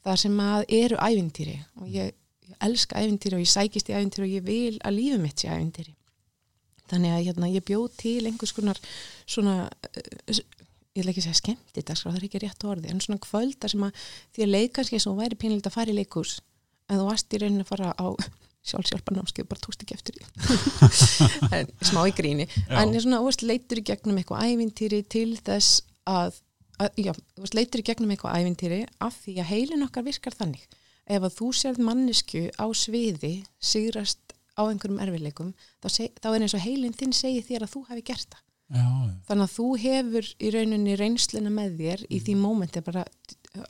Það 0.07 0.21
sem 0.24 0.41
að 0.41 0.65
eru 0.79 0.97
ævintýri 1.03 1.55
og 1.81 1.91
ég, 1.93 2.12
ég 2.47 2.65
elska 2.67 3.03
ævintýri 3.03 3.38
og 3.38 3.45
ég 3.45 3.53
sækist 3.53 3.91
í 3.91 3.95
ævintýri 3.97 4.25
og 4.25 4.36
ég 4.36 4.47
vil 4.47 4.75
að 4.81 4.97
lífið 4.97 5.24
mitt 5.24 5.43
sé 5.43 5.51
ævintýri. 5.51 5.95
Þannig 6.88 7.13
að 7.13 7.25
hérna, 7.27 7.51
ég 7.51 7.65
bjóð 7.67 7.88
til 8.00 8.19
einhvers 8.29 8.55
konar 8.55 8.79
svona 9.27 9.55
uh, 9.67 10.43
ég 10.97 11.03
vil 11.03 11.13
ekki 11.13 11.23
segja 11.27 11.37
skemmti 11.39 11.83
það 11.85 12.17
er 12.17 12.25
ekki 12.27 12.41
rétt 12.41 12.65
orði, 12.67 12.91
en 12.91 13.01
svona 13.03 13.21
kvölda 13.21 13.69
sem 13.71 13.85
að 13.85 14.03
því 14.35 14.45
að 14.45 14.53
leik 14.53 14.75
kannski 14.77 14.99
sem 14.99 15.13
þú 15.13 15.21
væri 15.21 15.39
pínilegt 15.39 15.69
að 15.69 15.77
fara 15.77 15.93
í 15.93 15.97
leikús 15.97 16.39
en 16.87 16.99
þú 16.99 17.07
varst 17.09 17.33
í 17.33 17.41
rauninu 17.41 17.65
að 17.65 17.71
fara 17.71 17.93
á 17.93 18.07
sjálfsjálfarnámskeið, 18.67 19.47
bara 19.47 19.63
tókst 19.63 19.83
ekki 19.85 19.95
eftir 19.95 20.17
því. 20.17 20.25
Smá 21.89 22.01
í 22.03 22.13
gríni. 22.15 22.47
Já. 22.47 22.81
en 22.81 22.95
svona, 22.95 23.21
þú 23.21 23.29
veist, 23.29 23.45
leitur 23.47 23.81
í 23.81 23.85
gegnum 23.87 24.19
eitthvað 24.19 24.49
ævintýri 24.51 25.01
til 25.07 25.29
þess 25.39 25.85
að, 26.09 26.39
að 26.83 26.99
já, 27.05 27.13
þú 27.15 27.45
veist, 27.45 27.57
leitur 27.57 27.83
í 27.83 27.85
gegnum 27.87 28.11
eitthvað 28.11 28.41
ævintýri 28.41 28.81
af 29.07 29.21
því 29.23 29.37
að 29.43 29.49
heilin 29.53 29.87
okkar 29.87 30.07
virkar 30.07 30.35
þannig. 30.35 30.65
Ef 31.07 31.23
að 31.23 31.37
þú 31.37 31.51
sérð 31.55 31.85
mannesku 31.87 32.43
á 32.59 32.65
sviði 32.75 33.37
sigrast 33.63 34.35
á 34.57 34.61
einhverjum 34.67 34.99
erfileikum 35.05 35.53
þá, 35.79 35.87
seg, 35.93 36.19
þá 36.19 36.33
er 36.33 36.43
eins 36.43 36.57
og 36.57 36.65
heilin 36.65 36.97
þinn 36.97 37.15
segi 37.15 37.45
þér 37.45 37.67
að 37.67 37.73
þú 37.75 37.83
hefði 37.91 38.05
gert 38.09 38.33
það 38.33 38.46
Já. 38.67 38.83
þannig 39.29 39.45
að 39.45 39.53
þú 39.53 39.65
hefur 39.79 40.29
í 40.43 40.50
rauninni 40.51 40.95
reynsluna 41.00 41.51
með 41.55 41.77
þér 41.79 42.01
í 42.12 42.17
því 42.19 42.33
mómenti 42.41 42.81
bara, 42.83 43.05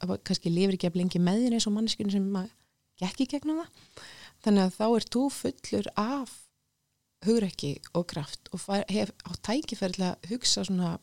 að 0.01 0.15
kannski 0.25 0.49
lifir 0.49 0.73
ekki 0.73 0.89
að 0.89 0.95
blengi 0.95 1.21
með 1.21 1.43
þér 1.43 1.57
eins 1.57 1.67
og 1.69 1.75
manneskjörn 1.75 2.13
sem 2.15 2.39
að 2.41 2.49
í 3.21 3.27
gegnum 3.29 3.61
það. 3.61 4.01
Þannig 4.45 4.63
að 4.63 4.75
þá 4.77 4.85
er 4.87 5.05
þú 5.13 5.23
fullur 5.33 5.89
af 6.01 6.33
hugrekki 7.25 7.71
og 7.97 8.07
kraft 8.09 8.49
og 8.53 8.61
fær, 8.61 8.85
hef 8.89 9.13
á 9.25 9.31
að 9.33 10.29
hugsa 10.31 10.65
svona 10.65 10.97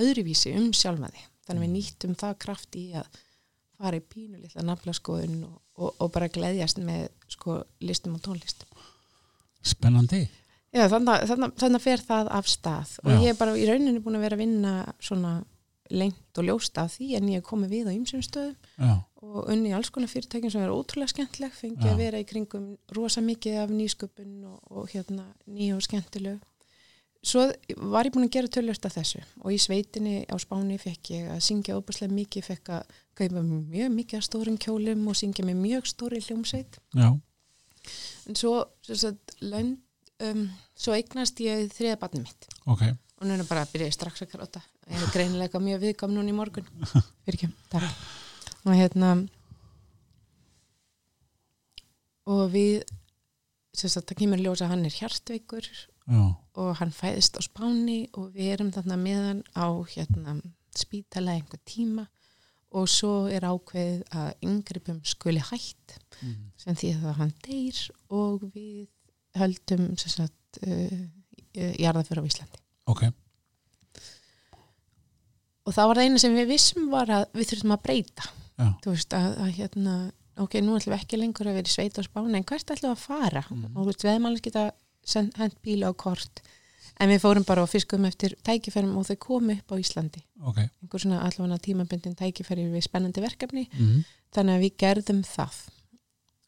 öðruvísi 0.00 0.54
um 0.58 0.72
sjálfa 0.72 1.10
þig. 1.12 1.28
Þannig 1.44 1.60
að 1.60 1.66
við 1.66 1.74
nýttum 1.74 2.16
það 2.20 2.38
kraft 2.44 2.76
í 2.80 2.86
að 2.96 3.20
fara 3.78 3.98
í 3.98 4.04
pínu 4.08 4.40
litla 4.40 4.64
nafla 4.64 4.94
skoðun 4.96 5.44
og, 5.48 5.58
og, 5.76 5.90
og 6.00 6.12
bara 6.14 6.30
gleðjast 6.32 6.80
með 6.80 7.08
sko 7.28 7.60
listum 7.84 8.16
og 8.16 8.24
tónlist. 8.24 8.64
Spennandi. 9.64 10.24
Já, 10.74 10.88
þannig, 10.90 11.54
þannig 11.60 11.82
fer 11.84 12.02
það 12.02 12.30
af 12.34 12.48
stað 12.50 12.94
og 13.04 13.10
Já. 13.12 13.18
ég 13.22 13.34
er 13.34 13.40
bara 13.40 13.56
í 13.56 13.66
rauninni 13.68 14.02
búin 14.02 14.18
að 14.18 14.24
vera 14.26 14.38
að 14.38 14.44
vinna 14.44 14.72
svona 14.98 15.34
lengt 15.92 16.40
og 16.40 16.48
ljóst 16.48 16.78
af 16.80 16.94
því 16.96 17.10
en 17.18 17.28
ég 17.30 17.42
er 17.42 17.44
komið 17.44 17.74
við 17.76 17.90
á 17.90 17.92
ymsum 17.92 18.22
stöðum 18.24 18.56
Já. 18.80 18.94
og 19.22 19.50
unni 19.52 19.70
í 19.70 19.76
alls 19.76 19.92
konar 19.94 20.10
fyrirtækjum 20.10 20.50
sem 20.50 20.64
er 20.64 20.72
ótrúlega 20.72 21.12
skemmtileg, 21.12 21.52
fengi 21.54 21.90
að 21.90 22.00
vera 22.00 22.22
í 22.22 22.26
kringum 22.28 22.72
rosa 22.96 23.22
mikið 23.24 23.60
af 23.62 23.74
nýsköpun 23.74 24.34
og, 24.48 24.58
og 24.72 24.90
hérna 24.94 25.28
nýja 25.46 25.76
og 25.76 25.84
skemmtileg 25.84 26.40
svo 27.24 27.46
var 27.92 28.08
ég 28.08 28.14
búin 28.14 28.26
að 28.26 28.34
gera 28.36 28.52
tölvört 28.52 28.88
af 28.88 28.96
þessu 28.98 29.22
og 29.40 29.52
í 29.54 29.60
sveitinni 29.60 30.24
á 30.28 30.36
Spáni 30.40 30.76
fekk 30.80 31.12
ég 31.14 31.30
að 31.32 31.44
syngja 31.46 31.78
óbúslega 31.78 32.12
mikið, 32.12 32.48
fekk 32.50 32.72
að 32.76 32.98
kaupa 33.16 33.44
mjög 33.44 33.94
mikið 33.94 34.18
af 34.18 34.26
stórum 34.26 34.58
kjólum 34.60 35.06
og 35.08 35.18
syngja 35.18 35.46
með 35.46 35.62
mjög 35.62 35.88
stóri 35.88 36.20
hljómsveit 36.24 36.78
Já. 36.96 37.08
en 38.28 38.38
svo, 38.40 38.56
svo, 38.84 38.98
svo, 39.00 39.14
lönd, 39.44 39.78
um, 40.20 40.44
svo 40.76 40.94
eignast 40.94 41.40
ég 41.40 41.66
þriða 41.74 41.98
barnið 42.02 42.22
mitt 42.28 42.48
Ok. 42.66 42.82
og 43.20 43.26
nú 43.26 43.34
er 43.38 43.44
bara 43.48 43.64
að 43.66 43.72
byrja 43.74 43.88
ég 43.90 43.96
strax 43.96 44.22
að 44.22 44.32
gráta 44.36 44.62
ég 44.90 45.00
hef 45.00 45.12
greinilega 45.14 45.60
mjög 45.60 45.80
viðkam 45.88 46.14
núna 46.14 46.30
í 46.30 46.36
morgun 46.36 46.66
ekki, 47.30 47.48
takk 47.72 48.64
og 48.64 48.72
hérna 48.78 49.14
og 52.30 52.46
við 52.54 52.82
sem 53.74 53.90
sagt, 53.90 54.06
það 54.12 54.20
kemur 54.22 54.40
í 54.40 54.44
ljós 54.46 54.62
að 54.64 54.70
hann 54.72 54.84
er 54.86 54.94
hjartveikur 55.00 55.66
Já. 56.04 56.20
og 56.60 56.70
hann 56.78 56.92
fæðist 56.94 57.36
á 57.36 57.42
spáni 57.44 58.04
og 58.14 58.30
við 58.36 58.52
erum 58.54 58.70
þarna 58.74 58.98
með 59.00 59.22
hann 59.28 59.42
á 59.56 59.66
hérna 59.94 60.36
spítala 60.76 61.34
einhver 61.36 61.60
tíma 61.68 62.06
og 62.74 62.88
svo 62.90 63.26
er 63.30 63.44
ákveðið 63.46 64.00
að 64.18 64.30
yngrippum 64.48 65.02
skuli 65.06 65.42
hætt 65.50 66.00
Mm. 66.22 66.52
sem 66.56 66.76
því 66.78 66.88
að 67.02 67.16
hann 67.18 67.32
deyr 67.42 67.78
og 68.14 68.44
við 68.54 68.84
höldum 69.38 69.96
sagt 69.98 70.60
uh, 70.66 71.04
jarðaför 71.78 72.22
á 72.22 72.28
Íslandi 72.28 72.58
Ok. 72.86 73.02
og 75.64 75.72
það 75.72 75.88
var 75.90 75.98
það 76.00 76.08
eina 76.08 76.20
sem 76.22 76.34
við 76.36 76.50
vissum 76.52 76.88
var 76.92 77.12
að 77.18 77.24
við 77.38 77.50
þurfum 77.52 77.74
að 77.76 77.82
breyta 77.86 78.26
Já. 78.60 78.66
þú 78.84 78.92
veist 78.94 79.16
að, 79.16 79.30
að 79.44 79.52
hérna 79.58 79.94
ok, 80.44 80.56
nú 80.62 80.74
ætlum 80.78 80.92
við 80.94 80.98
ekki 81.00 81.20
lengur 81.20 81.48
að 81.50 81.56
vera 81.60 81.70
í 81.70 81.74
sveit 81.74 81.96
á 81.98 82.02
spáni 82.04 82.38
en 82.40 82.44
hvert 82.48 82.74
ætlum 82.74 82.90
við 82.92 82.96
að 82.98 83.06
fara 83.06 83.44
Mhm. 83.50 83.70
og 83.76 83.86
veist, 83.88 84.02
við 84.04 84.12
hefum 84.12 84.28
alveg 84.30 84.42
geta 84.48 84.64
send, 85.04 85.32
hent 85.40 85.56
bíla 85.64 85.90
á 85.90 85.92
kort 85.96 86.42
en 87.00 87.10
við 87.10 87.22
fórum 87.24 87.44
bara 87.46 87.62
og 87.64 87.70
fiskum 87.72 88.04
eftir 88.06 88.34
tækifærum 88.46 88.96
og 88.98 89.06
þau 89.08 89.16
komu 89.18 89.56
upp 89.56 89.72
á 89.72 89.76
Íslandi 89.80 90.22
Ok. 90.44 90.58
einhver 90.82 91.00
svona 91.00 91.22
allavega 91.24 91.58
tímabundin 91.64 92.14
tækifæri 92.18 92.68
við 92.70 92.84
spennandi 92.86 93.20
verkefni 93.24 93.68
Mm. 93.72 94.04
þannig 94.34 94.54
að 94.58 94.62
við 94.66 94.76
gerðum 94.78 95.22
það 95.24 95.56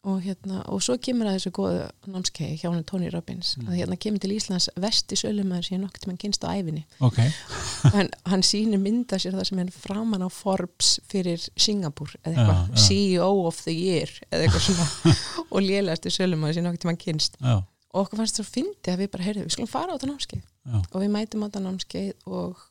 og 0.07 0.21
hérna, 0.23 0.61
og 0.71 0.79
svo 0.85 0.95
kemur 1.03 1.27
að 1.27 1.35
þessu 1.37 1.51
góða 1.57 1.87
námskeiði 2.07 2.57
hjá 2.61 2.69
hann 2.71 2.83
Tony 2.87 3.09
Robbins 3.11 3.49
Mm. 3.57 3.67
að 3.67 3.77
hérna 3.81 3.97
kemur 3.99 4.21
til 4.23 4.31
Íslands 4.37 4.67
vesti 4.79 5.17
sölumæður 5.19 5.65
sem 5.67 5.81
ég 5.83 5.97
til 5.97 6.07
mann 6.11 6.19
kynst 6.21 6.45
á 6.47 6.53
æfinni 6.55 6.83
Ok. 7.03 7.17
hann, 7.95 8.09
hann 8.25 8.43
sýnir 8.45 8.79
mynda 8.79 9.19
sér 9.19 9.35
það 9.35 9.47
sem 9.49 9.59
er 9.65 9.71
framan 9.75 10.23
á 10.23 10.29
Forbes 10.31 10.93
fyrir 11.11 11.43
Singapur 11.59 12.13
eða 12.23 12.35
eitthvað, 12.35 12.61
já. 12.71 12.83
CEO 12.87 13.31
of 13.49 13.59
the 13.65 13.73
year 13.75 14.07
eða 14.31 14.45
eitthvað 14.47 14.63
svona 14.69 15.15
og 15.51 15.59
lélægasti 15.65 16.13
sölumæður 16.15 16.53
sem 16.59 16.63
nokkuð 16.67 16.79
til 16.85 16.91
mann 16.93 17.01
kynst 17.03 17.35
Já. 17.41 17.57
og 17.91 17.99
okkur 18.05 18.21
fannst 18.21 18.39
það 18.39 18.51
fyndi 18.53 18.93
að 18.93 19.01
við 19.03 19.11
bara 19.17 19.27
heyrðum, 19.27 19.49
við 19.49 19.57
skulum 19.57 19.71
fara 19.73 19.91
á 19.91 19.95
þetta 19.97 20.11
námskeið 20.13 20.47
og 20.93 20.97
við 21.03 21.11
mætum 21.17 21.43
á 21.43 21.45
þetta 21.49 21.65
námskeið 21.67 22.13
og 22.31 22.63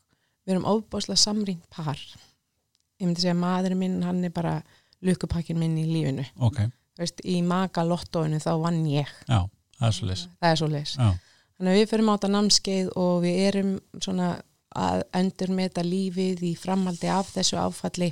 við 0.47 0.55
erum 0.55 0.67
óbáslega 0.73 1.19
samrýnt 1.21 1.69
par 1.69 1.99
ég 2.97 3.05
myndi 3.05 3.21
segja 3.21 3.35
að 3.35 3.41
maðurinn 3.43 3.77
minn 3.83 4.01
hann 4.07 4.23
er 4.25 4.33
bara 4.33 4.55
lukkupakkin 5.05 5.59
minn 5.61 5.77
í 5.77 5.85
lífinu 5.85 6.25
Ok. 6.41 6.63
Veist, 6.97 7.21
í 7.25 7.41
maka 7.45 7.83
lottóinu 7.85 8.39
þá 8.41 8.51
vann 8.63 8.83
ég 8.89 9.09
Já. 9.27 9.43
Það 9.77 9.87
er 9.87 9.95
svo 9.99 10.07
leys. 10.09 10.27
það 10.41 10.51
er 10.51 10.61
svo 10.61 10.69
leis 10.73 10.93
þannig 11.57 11.71
að 11.73 11.77
við 11.79 11.89
fyrir 11.91 12.05
á 12.09 12.15
þetta 12.17 12.29
námskeið 12.35 12.87
og 13.01 13.13
við 13.25 13.37
erum 13.47 13.73
svona 14.01 14.29
að 14.77 15.03
þetta 15.71 15.83
lífið 15.87 16.41
í 16.45 16.53
framhaldi 16.59 17.09
af 17.09 17.29
þessu 17.33 17.57
áfalli 17.61 18.11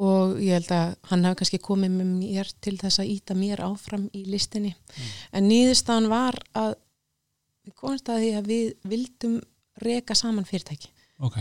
og 0.00 0.38
ég 0.40 0.56
held 0.56 0.70
að 0.72 0.92
hann 1.10 1.24
hafi 1.28 1.38
kannski 1.42 1.60
komið 1.62 1.96
með 1.98 2.12
mér 2.20 2.50
til 2.64 2.76
þess 2.80 3.02
að 3.02 3.10
íta 3.14 3.34
mér 3.36 3.60
áfram 3.66 4.06
í 4.16 4.22
listinni 4.32 4.72
en 5.36 5.48
nýðustan 5.50 6.08
var 6.12 6.38
að 6.56 6.74
við 7.66 7.74
komumst 7.76 8.08
að 8.08 8.22
því 8.24 8.30
að 8.38 8.48
við 8.54 8.70
vildum 8.94 9.34
reka 9.84 10.16
saman 10.16 10.48
fyrirtæki 10.48 10.88
Ok. 11.20 11.36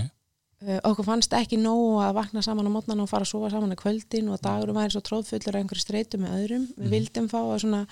Uh, 0.61 0.79
okkur 0.89 1.05
fannst 1.07 1.33
ekki 1.33 1.57
nóg 1.61 1.99
að 2.03 2.15
vakna 2.19 2.41
saman 2.45 2.67
á 2.67 2.71
mótnan 2.71 3.01
og 3.03 3.09
fara 3.11 3.23
að 3.27 3.31
sofa 3.33 3.49
saman 3.53 3.73
á 3.75 3.77
kvöldin 3.79 4.29
og 4.33 4.41
dagurum 4.41 4.75
væri 4.79 4.91
svo 4.95 5.01
tróðfullur 5.01 5.55
af 5.55 5.61
einhverju 5.63 5.85
streitu 5.85 6.17
með 6.21 6.35
öðrum 6.39 6.65
við 6.75 6.83
Mhm. 6.85 6.91
vildum 6.95 7.29
fá 7.29 7.39
að 7.43 7.59
svona 7.63 7.87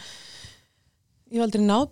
ég 1.31 1.37
var 1.39 1.47
aldrei 1.47 1.63
náð 1.67 1.87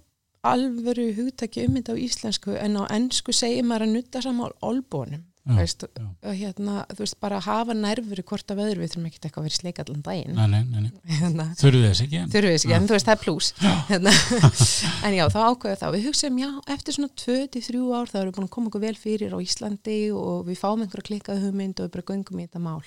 alvöru 0.46 1.06
hugtaki 1.18 1.66
um 1.68 1.76
þetta 1.76 1.94
á 1.96 2.04
íslensku 2.08 2.56
en 2.60 2.78
á 2.78 2.84
ennsku 2.94 3.34
segir 3.34 3.64
maður 3.66 3.88
að 3.88 3.94
nutta 3.96 4.22
saman 4.22 4.52
á 4.52 4.56
olbónum 4.62 5.24
Já. 5.46 5.54
veist, 5.60 5.84
hérna, 6.26 6.76
þú 6.90 7.04
veist, 7.04 7.16
bara 7.22 7.38
að 7.38 7.44
hafa 7.46 7.74
nærfuru 7.78 8.24
hvort 8.26 8.50
af 8.50 8.58
öðru, 8.64 8.80
við 8.82 8.90
þurfum 8.96 9.04
ekki 9.12 9.20
eitthvað 9.20 9.42
að 9.42 9.46
vera 9.46 9.54
í 9.54 9.60
sleik 9.60 9.82
allan 9.84 10.00
daginn 10.08 10.34
Nei, 10.40 10.48
nei, 10.50 10.64
nei. 10.74 10.88
hérna, 11.20 11.46
Þurfið 11.60 11.84
þess 11.86 12.02
ekki? 12.06 12.18
en- 12.24 12.32
þurfum 12.34 12.50
við 12.50 12.56
þess 12.56 12.66
ekki, 12.66 12.76
en 12.80 12.88
þú 12.90 12.96
veist, 12.96 13.06
það 13.06 13.16
er 13.16 13.22
plús 13.26 13.52
hérna. 13.92 14.14
en 15.06 15.18
já, 15.20 15.24
þá 15.30 15.40
ákveðu 15.52 15.78
þá 15.84 15.86
við 15.94 16.08
hugsaum, 16.10 16.40
já, 16.42 16.50
eftir 16.78 16.98
svona 16.98 17.12
2-3 17.22 17.84
ár 18.00 18.10
þá 18.10 18.18
erum 18.24 18.32
við 18.32 18.40
búin 18.40 18.48
að 18.50 18.54
koma 18.58 18.72
okkur 18.74 18.86
vel 18.88 18.96
fyrir 19.06 19.38
á 19.38 19.40
Íslandi 19.46 20.00
og 20.18 20.42
við 20.50 20.58
fáum 20.64 20.82
einhverja 20.82 21.10
klikkað 21.12 21.46
hugmynd 21.46 21.78
og 21.78 21.86
við 21.86 21.94
bara 22.00 22.10
göngum 22.10 22.42
í 22.42 22.48
þetta 22.50 22.64
mál 22.66 22.82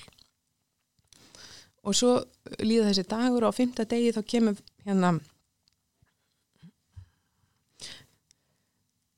og 1.88 1.94
svo 1.94 2.16
líða 2.58 2.90
þessi 2.90 3.06
dagur 3.08 3.46
og 3.46 3.54
á 3.54 3.58
fymta 3.62 3.86
degi 3.88 4.10
þá 4.18 4.22
kemur 4.34 4.58
hérna 4.82 5.14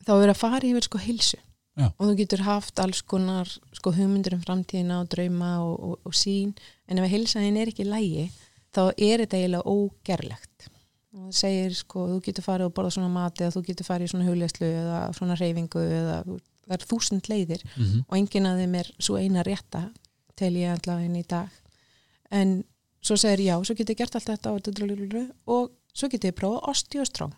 þá 0.05 0.13
er 0.21 0.33
að 0.33 0.39
fara 0.41 0.69
yfir 0.69 0.87
sko 0.87 1.01
hilsu 1.03 1.41
Já. 1.81 1.87
og 1.89 2.11
þú 2.11 2.17
getur 2.19 2.45
haft 2.45 2.83
alls 2.83 3.01
konar 3.09 3.49
sko 3.77 3.93
hugmyndir 3.97 4.37
um 4.37 4.43
framtíðina 4.45 5.01
og 5.01 5.09
drauma 5.13 5.51
og, 5.65 5.75
og, 5.81 5.97
og 6.05 6.17
sín 6.17 6.53
en 6.89 7.01
ef 7.01 7.09
heilsaðin 7.11 7.59
er 7.61 7.73
ekki 7.73 7.89
lægi 7.89 8.29
þá 8.75 8.83
er 8.93 9.25
þetta 9.25 9.41
eiginlega 9.41 9.73
ógerlegt. 9.73 10.69
Og 11.11 11.25
það 11.25 11.39
segir 11.41 11.75
sko 11.75 12.05
þú 12.13 12.21
getur 12.29 12.47
farið 12.47 12.69
og 12.69 12.77
borða 12.77 12.95
svona 12.95 13.11
mati 13.11 13.43
eða 13.43 13.57
þú 13.57 13.65
getur 13.67 13.89
farið 13.89 14.07
í 14.07 14.13
svona 14.13 14.29
huglegslu 14.29 14.69
eða 14.69 15.01
svona 15.17 15.39
reyfingu 15.41 15.83
eða 15.83 16.21
það 16.29 16.77
er 16.77 16.87
þúsund 16.93 17.33
leiðir. 17.33 17.65
Mm 17.75 18.05
og 18.07 18.19
enginn 18.21 18.47
af 18.47 18.61
þeim 18.61 18.77
er 18.79 18.93
svo 18.99 19.19
eina 19.19 19.47
rétta 19.47 19.89
tel 20.39 20.55
ég 20.57 20.77
allavega 20.77 21.09
inn 21.09 21.19
í 21.19 21.27
dag. 21.27 21.51
En 22.31 22.61
svo 23.03 23.17
segir 23.19 23.43
já, 23.49 23.57
svo 23.65 23.75
getur 23.75 23.97
ég 23.97 24.03
gert 24.05 24.17
allt 24.19 24.29
þetta 24.31 24.53
og, 24.53 24.61
og 25.51 25.71
svo 25.97 26.09
getur 26.13 26.31
ég 26.31 26.37
prófa 26.37 26.61
osteostrong 26.71 27.35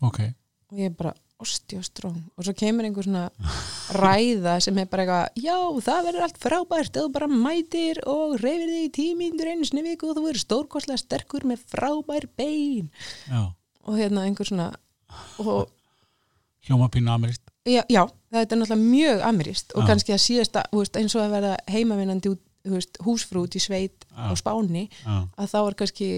ok, 0.00 0.20
og 0.70 0.80
ég 0.80 0.90
er 0.90 0.96
bara 0.96 1.14
osteostrong 1.40 2.20
og 2.36 2.46
svo 2.46 2.54
kemur 2.56 2.86
einhver 2.86 3.06
svona 3.06 3.26
ræða 3.96 4.58
sem 4.64 4.78
er 4.80 4.88
bara 4.90 5.06
eitthvað 5.06 5.42
já, 5.44 5.56
það 5.86 6.06
verður 6.08 6.26
allt 6.26 6.40
frábært 6.44 6.98
þú 6.98 7.06
bara 7.14 7.30
mætir 7.32 8.02
og 8.10 8.36
reyfir 8.40 8.70
þig 8.74 8.86
í 8.86 8.92
tímíndur 8.98 9.52
einu 9.52 9.84
viku 9.86 10.10
og 10.10 10.18
þú 10.18 10.26
verður 10.28 10.44
stórkostlega 10.44 11.02
sterkur 11.02 11.46
með 11.48 11.64
frábær 11.72 12.28
bein. 12.36 12.90
Já, 13.28 13.52
og 13.86 14.00
hérna 14.00 14.26
einhver 14.28 14.48
svona 14.48 14.72
og 15.40 15.70
hljóma 16.68 16.90
pínu 16.92 17.12
amirist 17.12 17.42
Já, 17.68 17.82
já, 17.92 18.06
það 18.32 18.40
er 18.40 18.56
náttúrulega 18.56 18.76
mjög 18.80 19.22
amirist 19.28 19.72
og 19.76 19.82
Já. 19.82 19.86
kannski 19.90 20.14
að 20.14 20.22
síðasta, 20.24 20.62
veist, 20.72 20.96
eins 20.96 21.14
og 21.16 21.26
að 21.26 21.34
vera 21.34 21.56
heimavinnandi 21.68 22.32
húsfrú 23.04 23.42
út 23.44 23.56
í 23.56 23.60
sveit 23.60 24.06
á 24.16 24.32
Spáni, 24.36 24.86
að 25.04 25.50
þá 25.52 25.58
er 25.60 25.76
kannski 25.76 26.08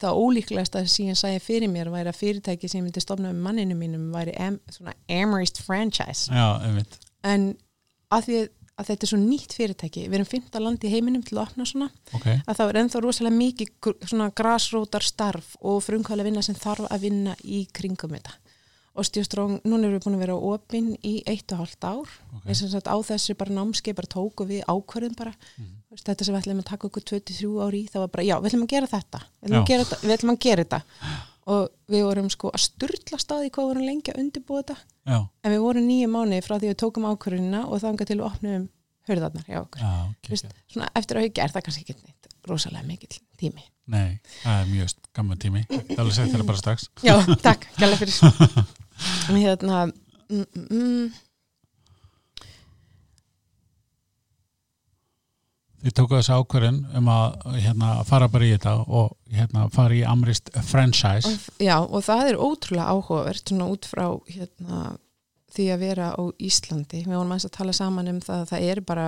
það 0.00 0.20
ólíklegast 0.24 0.78
að 0.78 0.88
síðan 0.92 1.18
sæði 1.18 1.42
fyrir 1.44 1.72
mér 1.72 1.90
væri 1.92 2.12
að 2.12 2.20
fyrirtæki 2.20 2.70
sem 2.70 2.80
ég 2.80 2.86
myndi 2.86 3.02
stofna 3.04 3.32
með 3.32 3.42
manninu 3.46 3.76
mínum 3.78 4.08
væri 4.14 4.36
am, 4.40 4.56
svona 4.72 4.96
amirist 5.12 5.60
franchise. 5.66 6.32
Já, 6.32 6.60
en 7.30 7.52
að 8.10 8.26
því 8.26 8.40
að 8.80 8.88
þetta 8.88 9.06
er 9.06 9.10
svo 9.10 9.18
nýtt 9.20 9.56
fyrirtæki 9.56 10.04
við 10.06 10.18
erum 10.18 10.28
15 10.30 10.64
land 10.64 10.84
í 10.84 10.92
heiminum 10.92 11.24
til 11.26 11.36
að 11.36 11.42
opna 11.44 11.66
svona 11.68 11.90
ok, 12.16 12.28
að 12.48 12.56
þá 12.56 12.62
er 12.64 12.78
ennþá 12.80 13.02
rosalega 13.04 13.36
mikið 13.36 13.90
svona 14.08 14.30
grasrótar 14.40 15.04
starf 15.04 15.52
og 15.60 15.82
frumkvæðlega 15.84 16.30
vinna 16.30 16.44
sem 16.44 16.56
þarf 16.56 16.88
að 16.88 17.04
vinna 17.04 17.34
í 17.44 17.66
kringum 17.76 18.16
þetta 18.16 18.38
og 19.00 19.06
Stíðstróng, 19.08 19.60
núna 19.64 19.88
erum 19.88 19.96
við 19.96 20.04
búin 20.04 20.16
að 20.18 20.24
vera 20.26 20.36
opinn 20.50 20.90
í 21.06 21.14
eitt 21.28 21.52
og 21.54 21.62
hálft 21.62 21.86
ár. 21.86 22.10
Ok. 22.34 22.42
okay. 22.42 22.58
sagt, 22.60 22.90
á 22.92 22.96
þessu 23.08 23.36
bara 23.40 23.54
námskeið 23.56 23.96
bara 23.96 24.10
tóku 24.12 24.46
við 24.48 24.60
ákvörðum 24.68 25.16
bara. 25.16 25.32
Veist, 25.90 26.04
þetta 26.06 26.26
sem 26.26 26.36
við 26.36 26.42
ætlum 26.42 26.60
að 26.60 26.68
taka 26.68 26.88
okkur 26.90 27.06
23 27.08 27.50
ári 27.64 27.80
í 27.80 27.90
það 27.90 28.04
var 28.04 28.12
bara, 28.12 28.26
já, 28.28 28.36
við 28.38 28.50
ætlum 28.50 28.66
að 28.66 28.72
gera 28.74 28.90
þetta. 28.92 29.22
Við 29.40 29.48
ætlum, 29.48 29.62
að 29.62 29.70
gera 29.70 30.00
við 30.04 30.14
ætlum 30.16 30.34
að 30.34 30.40
gera 30.44 30.66
þetta. 30.66 30.82
Og 31.50 31.62
við 31.90 32.04
vorum 32.06 32.28
sko 32.30 32.52
að 32.54 32.64
styrla 32.66 33.18
staði 33.18 33.50
hvað 33.54 33.70
vorum 33.70 33.88
lengi 33.88 34.12
að 34.12 34.20
undirbúa 34.22 34.60
þetta. 34.60 34.76
Já, 35.08 35.18
en 35.24 35.54
við 35.54 35.64
vorum 35.64 35.88
nýju 35.88 36.12
mánu 36.12 36.42
frá 36.44 36.58
því 36.58 36.70
við 36.70 36.78
tókum 36.84 37.08
ákvörðunina 37.08 37.64
og 37.66 37.82
þangað 37.82 38.12
til 38.12 38.18
við 38.20 38.26
opnum 38.28 38.68
hörðarnar 39.08 39.48
hjá 39.48 39.60
okkur. 39.64 39.82
Já, 39.82 39.94
Veist, 40.28 40.50
kekja 40.52 40.74
svona 40.76 40.90
eftir 41.00 41.18
að 41.18 41.26
hugja 41.26 41.46
er 41.46 41.54
það 41.54 41.66
kannski 41.66 41.86
ekki 41.86 41.96
neitt 42.04 42.28
rosalega 42.46 42.86
mikill 42.86 43.16
tími. 43.40 43.64
Nei, 43.90 44.20
það 44.42 44.60
er 44.60 44.68
mjög 44.70 44.94
gaman 45.16 45.40
tími. 45.42 45.64
Það 45.70 45.96
er 45.96 46.04
alveg 46.04 46.18
segt 46.20 46.36
þér 46.36 46.46
bara 46.52 46.60
strax. 46.60 46.86
Já, 47.02 47.16
takk, 47.42 47.66
gæla 47.80 47.98
fyrir 47.98 48.14
hérna 49.30 49.84
mm, 49.86 50.44
mm, 50.54 50.66
mm, 50.70 51.10
þið 55.80 55.94
tóku 55.96 56.18
þessu 56.18 56.36
ákvörðin 56.36 56.80
um 56.98 57.08
að 57.12 57.38
hérna, 57.64 57.92
fara 58.08 58.28
bara 58.32 58.44
í 58.48 58.52
þetta 58.52 58.74
og 58.84 59.14
hérna, 59.32 59.68
fara 59.72 59.96
í 59.96 60.02
Amrist 60.04 60.50
franchise. 60.68 61.32
Já, 61.62 61.78
og 61.80 62.04
það 62.04 62.26
er 62.32 62.40
ótrúlega 62.44 62.90
áhugavert 62.92 63.48
svona 63.48 63.70
út 63.72 63.88
frá 63.88 64.04
hérna, 64.28 64.82
því 65.54 65.68
að 65.74 65.82
vera 65.86 66.10
á 66.12 66.22
Íslandi. 66.36 67.00
Við 67.06 67.16
vorum 67.16 67.32
aðeins 67.32 67.48
að 67.48 67.56
tala 67.56 67.76
saman 67.76 68.12
um 68.12 68.20
það 68.22 68.44
að 68.44 68.50
það 68.52 68.68
er 68.74 68.82
bara 68.92 69.06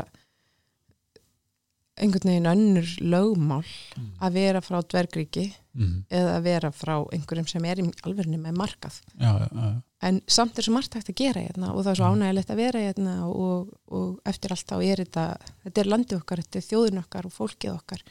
einhvern 2.03 2.31
veginn 2.33 2.49
önnur 2.55 2.95
lögmál 3.05 3.65
Mm. 3.93 4.07
að 4.25 4.33
vera 4.33 4.61
frá 4.65 4.79
dvergríki 4.81 5.51
mm. 5.75 5.95
eða 6.11 6.35
vera 6.45 6.71
frá 6.75 6.95
einhverjum 7.15 7.49
sem 7.51 7.65
er 7.69 7.81
í 7.83 7.87
alverðinu 8.03 8.41
með 8.43 8.59
markað 8.61 8.99
já, 9.15 9.33
já, 9.47 9.71
en 10.09 10.21
samt 10.27 10.59
er 10.59 10.67
svo 10.67 10.75
margt 10.77 10.97
hægt 10.99 11.13
að 11.13 11.19
gera 11.23 11.45
hérna 11.45 11.73
og 11.73 11.85
það 11.85 11.93
er 11.93 12.01
svo 12.01 12.11
ánægilegt 12.13 12.53
að 12.53 12.63
vera 12.63 12.85
hérna 12.87 13.17
og, 13.29 13.73
og 13.87 14.21
eftir 14.29 14.55
allt 14.55 14.69
þá 14.69 14.77
er 14.81 15.05
þetta 15.05 15.27
þetta 15.65 15.85
er 15.85 15.91
landið 15.95 16.19
okkar, 16.21 16.45
þetta 16.45 16.61
er 16.61 16.69
þjóðin 16.69 17.03
okkar 17.05 17.29
og 17.29 17.37
fólkið 17.37 17.75
okkar 17.77 18.05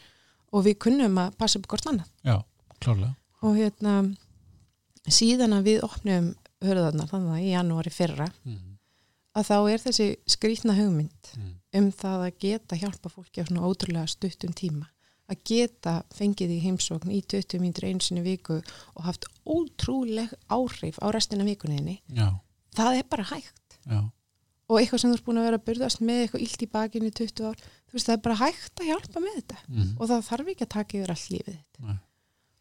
og 0.52 0.66
við 0.68 0.78
kunnum 0.88 1.22
að 1.22 1.38
passa 1.40 1.60
upp 1.62 1.70
hvort 1.72 1.90
annað 1.92 2.10
já, 2.28 2.38
klárlega 2.80 3.16
og 3.42 3.58
hérna 3.58 3.96
síðan 5.10 5.58
að 5.58 5.72
við 5.72 5.86
opnum 5.88 6.34
hörðarnar 6.62 7.10
þannig 7.10 7.38
að 7.38 7.46
í 7.46 7.54
janúari 7.56 7.94
fyrra 7.94 8.28
mm. 8.46 8.60
að 9.40 9.48
þá 9.50 9.56
er 9.74 9.86
þessi 9.88 10.10
skrýtna 10.30 10.78
hugmynd 10.78 11.18
Mm. 11.32 11.54
um 11.80 11.86
það 11.96 12.26
að 12.26 12.40
geta 12.44 12.76
hjálpa 12.76 13.08
fólki 13.08 13.40
á 13.40 13.48
svona 13.48 13.64
ótrúlega 13.64 14.10
stuttum 14.12 14.52
tíma 14.52 14.90
að 15.32 15.44
geta 15.48 15.98
fengið 16.14 16.56
í 16.58 16.62
heimsókn 16.66 17.12
í 17.16 17.22
20 17.32 17.62
mínútur 17.64 17.88
einu 17.88 18.04
sinni 18.04 18.24
í 18.24 18.30
viku 18.34 18.60
og 18.96 19.06
haft 19.08 19.28
ótrúleg 19.48 20.34
áhrif 20.52 21.00
á 21.00 21.08
restina 21.16 21.48
vikunniðinni, 21.48 22.02
það 22.76 23.00
er 23.00 23.08
bara 23.10 23.30
hægt. 23.32 23.80
Já, 23.88 24.02
og 24.72 24.80
eitthvað 24.80 25.02
sem 25.04 25.12
þú 25.12 25.18
ert 25.18 25.26
búin 25.28 25.40
að 25.42 25.48
vera 25.50 25.60
að 25.60 25.66
byrðast 25.68 26.04
með 26.06 26.22
eitthvað 26.26 26.44
illt 26.46 26.62
í 26.64 26.70
bakinu 26.72 27.10
í 27.10 27.16
20 27.18 27.50
ár 27.50 27.58
þú 27.92 27.98
veist 27.98 28.08
það 28.08 28.16
er 28.16 28.22
bara 28.28 28.40
hægt 28.40 28.80
að 28.80 28.88
hjálpa 28.92 29.24
með 29.24 29.34
þetta. 29.40 29.58
Mm. 29.68 29.90
og 29.98 30.08
það 30.12 30.24
þarf 30.30 30.52
ekki 30.54 30.66
að 30.66 30.72
taka 30.76 30.98
yfir 31.00 31.14
allt 31.16 31.34
lífið 31.34 31.58
Nei. 31.82 31.98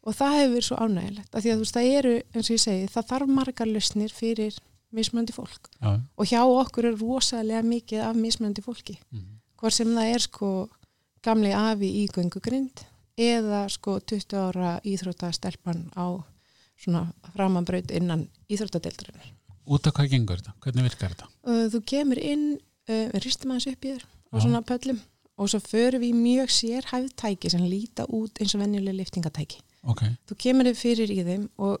og 0.01 0.17
það 0.17 0.35
hefur 0.37 0.51
verið 0.55 0.67
svo 0.67 0.79
ánægilegt 0.81 1.37
af 1.37 1.45
því 1.45 1.53
að 1.53 1.55
þú 1.55 1.63
veist 1.63 1.77
það 1.77 1.91
eru, 1.99 2.13
eins 2.33 2.49
og 2.49 2.55
ég 2.57 2.63
segi, 2.65 2.89
það 2.91 3.07
þarf 3.13 3.33
margar 3.37 3.71
lausnir 3.71 4.15
fyrir 4.15 4.59
mismöndi 4.91 5.31
fólk. 5.31 5.69
Já, 5.79 5.91
og 6.03 6.27
hjá 6.27 6.41
okkur 6.43 6.89
er 6.89 6.97
rosalega 6.99 7.63
mikið 7.63 8.03
af 8.09 8.17
mismöndi 8.19 8.63
fólki. 8.65 8.97
Mm. 9.13 9.39
hvort 9.61 9.77
sem 9.77 9.93
það 9.95 10.11
er 10.11 10.25
sko 10.25 10.49
gamli 11.25 11.51
afi 11.55 11.89
í 12.01 12.07
göngugrind 12.13 12.85
eða 13.21 13.65
sko 13.69 13.99
20 13.99 14.37
ára 14.39 14.73
íþróttastelpan 14.87 15.89
á 15.93 16.05
svona 16.81 17.05
framanbraut 17.35 17.91
innan 17.93 18.25
íþróttadeildurinn 18.49 19.37
út 19.71 19.87
af 19.87 19.95
hvað 19.95 20.11
gengur 20.15 20.39
þetta, 20.41 20.53
hvernig 20.63 20.87
virkar 20.89 21.13
þetta? 21.13 21.27
Þú 21.71 21.81
kemur 21.91 22.21
inn, 22.21 22.45
uh, 22.89 23.07
ristum 23.23 23.53
aðeins 23.53 23.69
upp 23.71 23.85
í 23.85 23.93
þér 23.93 24.05
og 24.31 24.43
svona 24.43 24.61
pöllum 24.65 25.01
og 25.41 25.49
svo 25.51 25.61
förum 25.63 26.03
við 26.03 26.17
mjög 26.17 26.53
sérhæfð 26.53 27.13
tæki 27.19 27.51
sem 27.53 27.63
líta 27.65 28.05
út 28.09 28.41
eins 28.41 28.55
og 28.55 28.61
venjuleg 28.63 28.97
liftingatæki. 28.97 29.61
ok, 29.83 30.03
Þú 30.29 30.37
kemur 30.37 30.69
þið 30.69 30.77
fyrir 30.81 31.13
í 31.13 31.23
þeim 31.25 31.47
og 31.57 31.79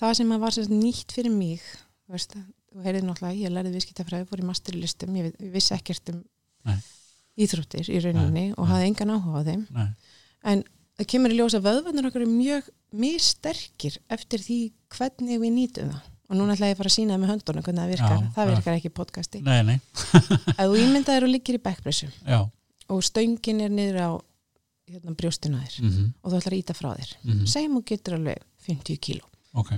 það 0.00 0.16
sem 0.18 0.34
var 0.44 0.58
nýtt 0.72 1.12
fyrir 1.12 1.34
mig, 1.34 1.62
þú 2.06 2.16
veist, 2.16 2.36
þú 2.72 2.86
heyrið 2.86 3.06
náttúrulega, 3.08 3.42
ég 3.42 3.52
lærði 3.52 3.74
viðskiptafræði, 3.76 4.28
fór 4.30 4.42
í 4.42 4.48
masterlistum, 4.48 5.16
ég 5.20 5.36
vissi 5.52 5.74
ekkert 5.76 6.12
um 6.14 6.22
Nei. 6.64 6.78
Íþróttir 7.40 7.88
í 7.88 7.98
rauninni 8.04 8.46
og 8.56 8.66
nei. 8.66 8.70
hafði 8.72 8.86
engan 8.90 9.12
áhuga 9.16 9.40
á 9.40 9.48
þeim. 9.48 9.66
nei, 9.70 9.88
En 10.42 10.64
það 10.98 11.06
kemur 11.12 11.32
í 11.32 11.36
ljósa 11.38 11.60
vöðvarnir 11.62 12.08
okkur 12.08 12.24
er 12.26 12.32
mjög 12.32 12.70
missterkir 12.92 13.98
eftir 14.12 14.42
því 14.42 14.58
hvernig 14.92 15.40
við 15.40 15.52
nýtum 15.56 15.92
það. 15.92 16.08
Og 16.32 16.38
núna 16.38 16.54
ætla 16.56 16.70
ég 16.70 16.76
að 16.76 16.80
fara 16.80 16.90
að 16.90 16.96
sína 16.96 17.12
það 17.14 17.22
með 17.22 17.30
höndunum 17.32 17.64
hvernig 17.66 17.82
það 17.82 17.92
virkar. 17.92 18.18
Já, 18.18 18.32
það 18.34 18.46
já. 18.46 18.50
virkar 18.54 18.76
ekki 18.78 18.88
í 18.90 18.96
podcasti. 18.96 19.40
nei, 19.44 19.62
nei 19.68 19.78
Ef 20.60 20.66
þú 20.66 20.76
ímyndaðir 20.80 21.26
og 21.26 21.32
liggir 21.32 21.58
í 21.58 21.62
backpressu 21.62 22.08
já, 22.32 22.40
og 22.88 23.02
stöngin 23.04 23.60
er 23.60 23.72
niður 23.72 23.98
á 24.00 24.10
hérna, 24.92 25.14
brjóstinu 25.16 25.60
þér 25.60 25.78
mm 25.82 26.12
og 26.22 26.32
þú 26.32 26.38
ætlar 26.38 26.56
að 26.56 26.62
íta 26.62 26.74
frá 26.76 26.90
þér. 26.96 27.10
-hmm. 27.24 27.46
Segjum 27.46 27.76
þú 27.76 27.82
getur 27.92 28.14
alveg 28.14 28.38
50 28.66 28.96
kíló. 28.98 29.24
ok, 29.52 29.72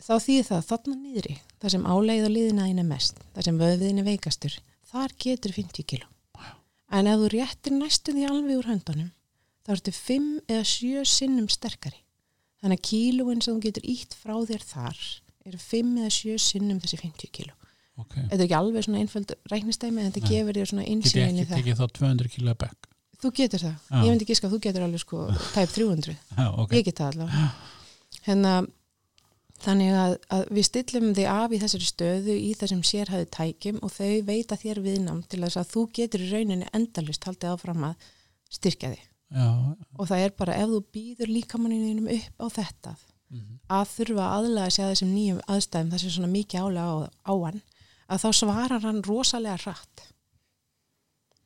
Þá 0.00 0.14
þýðir 0.24 0.46
það 0.48 0.62
þarna 0.70 0.94
niðri, 0.96 1.34
þar 1.60 1.70
sem 1.70 1.84
áleið 1.84 2.24
og 2.24 2.30
liðina 2.32 2.68
er 2.70 2.84
mest, 2.88 3.18
þar 3.34 3.44
sem 3.44 3.58
vöðviðin 3.60 3.98
er 4.00 4.04
veikastur, 4.04 4.54
þar 4.88 5.10
getur 5.18 5.52
50 5.52 5.84
kíló. 5.84 6.06
En 6.90 7.06
ef 7.06 7.20
þú 7.22 7.28
réttir 7.36 7.72
næstu 7.76 8.12
því 8.16 8.24
alveg 8.30 8.58
úr 8.60 8.68
höndunum, 8.70 9.10
þá 9.66 9.70
ertu 9.76 9.92
5 9.94 10.28
eða 10.50 10.64
7 10.66 11.04
sinnum 11.06 11.48
sterkari. 11.52 12.00
Þannig 12.60 12.80
að 12.80 12.86
kílóin 12.90 13.40
sem 13.44 13.54
þú 13.56 13.62
getur 13.68 13.86
ítt 13.88 14.16
frá 14.18 14.34
þér 14.48 14.64
þar 14.66 14.98
eru 15.48 15.58
5 15.62 15.92
eða 16.02 16.10
7 16.18 16.38
sinnum 16.44 16.80
þessi 16.82 16.98
50 17.00 17.30
kíló. 17.32 17.54
ok 18.00 18.14
Þetta 18.16 18.36
er 18.40 18.44
ekki 18.46 18.58
alveg 18.58 18.84
svona 18.84 19.00
einföld 19.04 19.34
reiknistæmi, 19.52 20.00
en 20.02 20.10
þetta 20.12 20.20
Nei. 20.24 20.30
gefur 20.34 20.58
þér 20.58 20.70
svona 20.72 20.86
insýnin 20.90 21.38
í 21.38 21.44
ekki 21.44 21.50
það. 21.52 21.62
tekið 21.62 21.80
þá 21.80 21.86
200 22.00 22.28
kilo 22.34 22.54
back 22.54 22.86
Þú 23.20 23.30
getur 23.36 23.60
það. 23.60 23.74
Já. 23.90 23.96
Ég 24.00 24.10
myndi 24.14 24.24
ekki 24.24 24.36
að 24.46 24.52
þú 24.54 24.58
getur 24.64 24.84
alveg 24.86 25.00
sko 25.02 25.18
tæp 25.54 25.72
300. 25.76 26.14
já, 26.36 26.46
ok, 26.56 26.70
Ég 26.72 26.84
get 26.86 26.96
það 27.00 27.10
allavega. 27.12 27.48
Hérna, 28.24 28.52
þannig 29.64 29.92
að, 29.96 30.14
að 30.32 30.42
við 30.56 30.66
stillum 30.68 31.12
þig 31.16 31.28
af 31.32 31.52
í 31.52 31.60
þessari 31.60 31.88
stöðu 31.88 32.36
í 32.38 32.50
þessum 32.58 32.82
sérhæðu 32.86 33.28
tækjum 33.36 33.78
og 33.84 33.92
þau 33.94 34.12
veita 34.28 34.58
þér 34.60 34.82
viðnám 34.86 35.22
til 35.28 35.42
þess 35.44 35.60
að 35.60 35.70
þú 35.74 35.84
getur 35.98 36.24
í 36.24 36.30
rauninni 36.32 36.68
endalist 36.76 37.26
haldið 37.28 37.54
áfram 37.54 37.86
að 37.90 38.08
styrkja 38.50 38.92
þig. 38.94 39.06
já 39.30 39.48
Og 39.98 40.08
það 40.10 40.24
er 40.24 40.36
bara 40.38 40.58
ef 40.58 40.72
þú 40.72 40.80
býður 40.96 41.34
líkamanninum 41.36 42.08
upp 42.16 42.44
á 42.44 42.46
þetta 42.60 42.94
mm 43.30 43.58
að 43.70 43.90
þurfa 43.94 44.24
að 44.26 44.32
aðlega 44.36 44.66
að 44.66 44.88
þessum 44.90 45.10
nýjum 45.14 45.42
aðstæðum 45.46 45.90
þessi 45.92 46.08
svona 46.10 46.30
mikið 46.32 46.64
álega 46.64 46.86
á, 46.90 46.96
á 47.30 47.34
hann 47.44 47.60
að 48.10 48.22
þá 48.24 48.30
svarar 48.34 48.82
hann 48.82 49.04
rosalega 49.06 49.58
hratt. 49.62 50.06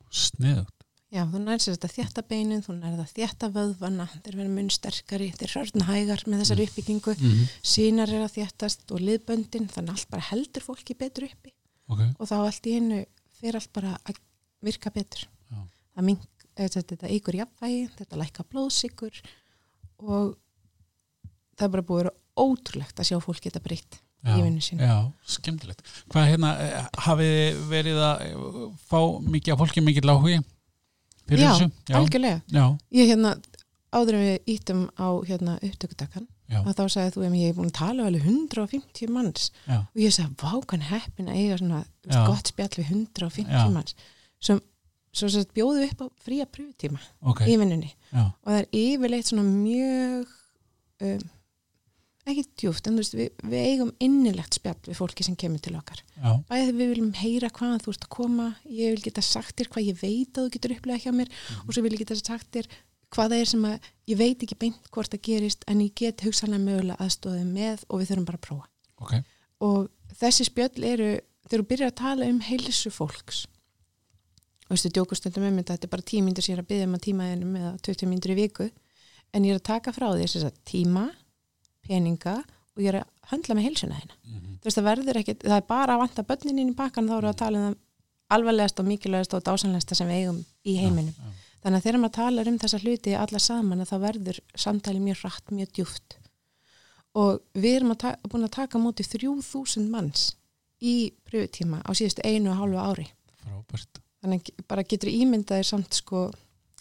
sniðugt 0.09 0.74
Já, 1.15 1.21
þú 1.31 1.39
nærst 1.45 1.69
þetta 1.69 1.89
þjætta 1.93 2.23
beinin, 2.27 2.61
þú 2.65 2.73
nærst 2.75 2.97
þetta 2.97 3.15
þjætta 3.15 3.49
vöðvana, 3.55 4.05
þeir 4.25 4.37
verða 4.41 4.51
mun 4.51 4.71
sterkari, 4.73 5.29
þeir 5.39 5.53
rörna 5.55 5.87
hægar 5.87 6.23
með 6.27 6.41
þessari 6.43 6.65
uppbyggingu, 6.67 7.13
mm 7.15 7.43
sínar 7.65 8.11
er 8.11 8.25
að 8.25 8.33
þjættast 8.35 8.91
og 8.91 9.03
liðböndin, 9.03 9.69
þannig 9.71 9.93
að 9.93 9.95
allt 9.95 10.09
bara 10.11 10.25
heldur 10.29 10.65
fólki 10.65 10.95
betur 10.99 11.27
uppi. 11.29 11.53
ok, 11.87 12.01
og 12.19 12.27
þá 12.27 12.35
allt 12.41 12.67
í 12.67 12.75
hennu 12.75 13.01
fyrir 13.39 13.59
allt 13.61 13.71
bara 13.75 13.93
að 14.03 14.19
virka 14.65 14.91
betur. 14.91 15.27
Já. 15.51 15.59
það 15.95 16.07
mink, 16.09 16.25
þetta, 16.57 16.83
þetta 16.91 17.11
ykkur 17.15 17.39
jafnvægi 17.39 17.83
þetta 17.99 18.21
lækka 18.21 18.47
blóðsikur 18.51 19.21
og 20.03 20.33
það 21.55 21.67
er 21.67 21.75
bara 21.77 21.85
búið 21.85 21.99
að 21.99 22.03
vera 22.03 22.15
ótrúlegt 22.35 22.99
að 22.99 23.09
sjá 23.11 23.19
fólk 23.23 23.45
geta 23.45 23.63
breytt 23.63 24.01
í 24.25 24.41
vinnu 24.41 24.63
sinni 24.63 24.87
já, 24.87 25.05
skemmtilegt. 25.29 25.85
Hvað 26.09 26.31
hérna, 26.31 26.51
eh, 26.59 26.87
hafið 27.05 27.59
verið 27.69 28.01
að 28.01 28.23
eh, 28.25 28.37
fá 28.89 28.99
mikið 29.21 29.53
af 29.53 29.61
fólki 29.61 29.83
mikið 29.85 30.09
láhugi 30.09 30.39
fyrir 31.29 31.43
Já, 31.45 31.51
þessu? 31.53 31.71
algjörlega. 31.99 32.41
Já, 32.53 32.65
ég 32.99 33.11
hérna, 33.11 33.33
áður 33.95 34.17
en 34.17 34.25
við 34.25 34.53
ítum 34.55 34.85
á 34.99 35.07
hérna 35.25 35.57
upptökudakan 35.63 36.27
já, 36.51 36.59
að 36.61 36.73
þá 36.77 36.83
sagði 36.95 37.13
þú 37.15 37.25
ég 37.25 37.35
hef 37.47 37.57
búin 37.59 37.71
að 37.71 37.77
tala 37.79 38.03
við 38.03 38.07
alveg 38.11 38.29
150 38.29 39.13
manns. 39.15 39.49
Já, 39.65 39.77
og 39.81 40.01
ég 40.03 40.15
sagði, 40.15 40.37
vákan 40.43 40.87
heppin 40.91 41.31
að 41.31 41.41
eiga 41.41 41.59
svona 41.61 41.81
Já. 42.05 42.21
gott 42.27 42.51
spjall 42.51 42.73
við 42.75 42.91
150 42.91 43.55
Já. 43.55 43.69
manns. 43.73 43.95
Sem 44.43 44.61
svo 45.15 45.29
sett 45.31 45.53
bjóðu 45.55 45.85
upp 45.87 46.03
á 46.03 46.07
fría 46.25 46.45
pröfutíma 46.45 46.99
ok. 47.23 47.45
í 47.47 47.55
vinnunni. 47.61 47.93
Já, 48.11 48.25
og 48.27 48.51
það 48.51 48.59
er 48.59 48.67
yfirleitt 48.81 49.31
svona 49.31 49.45
mjög 49.47 50.33
um, 51.07 51.25
ekki 52.25 52.43
djúft 52.57 52.87
en 52.89 52.95
þú 52.97 53.01
veist, 53.03 53.15
við, 53.19 53.29
við 53.45 53.65
eigum 53.69 53.91
innilegt 54.01 54.57
spjall 54.57 54.79
við 54.87 54.97
fólki 54.97 55.23
sem 55.27 55.35
kemur 55.37 55.61
til 55.61 55.75
okkar. 55.77 55.99
Já, 56.17 56.31
bæðið 56.49 56.71
við 56.79 56.89
viljum 56.93 57.11
heyra 57.19 57.49
hvaðan 57.53 57.83
þú 57.85 57.93
ert 57.93 58.05
að 58.07 58.13
koma 58.15 58.47
ég 58.65 58.95
vil 58.95 59.03
geta 59.05 59.21
sagt 59.25 59.55
þér 59.59 59.69
hvað 59.75 59.87
ég 59.91 59.99
veit 60.01 60.33
að 60.39 60.47
þú 60.47 60.53
getur 60.55 60.73
upplegað 60.75 61.03
hjá 61.05 61.11
mér 61.13 61.29
Mhm. 61.29 61.67
og 61.67 61.73
svo 61.75 61.81
vil 61.85 61.93
ég 61.93 62.01
geta 62.01 62.15
sagt 62.17 62.49
þér 62.51 62.67
hvað 63.15 63.29
það 63.31 63.39
er 63.41 63.45
sem 63.45 63.65
að 63.69 63.79
ég 64.07 64.17
veit 64.17 64.39
ekki 64.43 64.57
beint 64.59 64.89
hvort 64.91 65.11
það 65.13 65.21
gerist 65.21 65.63
en 65.67 65.79
ég 65.85 65.93
get 65.95 66.21
hugsanlega 66.25 66.65
mögulega 66.65 66.97
aðstóðið 67.05 67.45
með 67.53 67.83
og 67.89 67.99
við 68.01 68.07
þurfum 68.09 68.25
bara 68.25 68.37
að 68.41 68.47
prófa. 68.47 68.65
Ok. 68.99 69.13
Og 69.61 69.89
þessi 70.19 70.45
spjöll 70.49 70.83
eru 70.83 71.11
þegar 71.45 71.61
þú 71.61 71.67
byrjar 71.69 71.91
að 71.91 71.95
tala 72.01 72.25
um 72.25 72.39
heilsu 72.41 72.89
fólks 72.91 73.45
og 74.65 74.73
veistu, 74.73 74.89
djókustundum 74.89 75.45
um 75.45 75.57
þetta 75.61 75.75
þetta 75.77 75.85
er 75.85 75.93
bara 75.93 76.01
tíu 76.09 76.23
mínútur 76.25 76.41
sem 76.43 76.55
ég 76.55 76.57
er 76.57 76.63
að 76.63 76.69
byggja 76.71 76.87
um 76.89 76.95
að 76.97 77.05
tíma 80.65 81.11
peninga 81.87 82.35
og 82.75 82.83
ég 82.83 82.91
er 82.91 82.99
að 83.01 83.31
höndla 83.31 83.55
með 83.57 83.67
heilsuna 83.69 83.99
þeina 84.01 84.15
Mhm. 84.25 84.57
þú 84.59 84.67
veist 84.69 84.77
það 84.79 84.89
verður 84.89 85.19
ekki, 85.21 85.35
það 85.45 85.57
er 85.57 85.65
bara 85.69 85.95
að 85.95 86.01
vanta 86.03 86.23
börnin 86.29 86.59
inn 86.59 86.71
í 86.73 86.75
bakkan 86.75 87.07
þá 87.09 87.17
eru 87.17 87.29
að 87.31 87.37
tala 87.41 87.57
um 87.59 87.65
það 87.73 87.81
alvarlegast 88.35 88.79
og 88.81 88.85
mikilvægast 88.89 89.33
og 89.37 89.43
dásanlegasta 89.45 89.95
sem 89.95 90.07
við 90.09 90.19
eigum 90.23 90.39
í 90.65 90.75
heiminum. 90.81 91.13
já, 91.13 91.31
þannig 91.63 91.77
að 91.77 91.83
þegar 91.85 91.99
maður 92.01 92.15
talar 92.17 92.47
um 92.47 92.57
þessa 92.59 92.79
hluti 92.81 93.13
alla 93.15 93.39
saman 93.39 93.85
þá 93.85 93.95
verður 94.01 94.39
samtali 94.55 94.99
mjög 94.99 95.19
hratt, 95.21 95.51
mjög 95.51 95.69
djúft 95.77 96.17
og 97.15 97.39
við 97.55 97.75
erum 97.77 97.91
að 97.95 98.15
búin 98.27 98.43
að 98.47 98.51
taka 98.57 98.77
móti 98.81 99.03
3000 99.07 99.89
manns 99.89 100.33
í 100.81 101.13
pröfutíma 101.29 101.79
á 101.85 101.89
síðustu 101.95 102.21
einu 102.25 102.49
og 102.51 102.57
hálfu 102.59 102.81
ári. 102.81 103.07
Frábært. 103.45 104.01
Þannig 104.21 104.49
bara 104.67 104.83
getur 104.83 105.09
ímyndaðir 105.09 105.63
samt 105.65 105.93
sko 105.93 106.31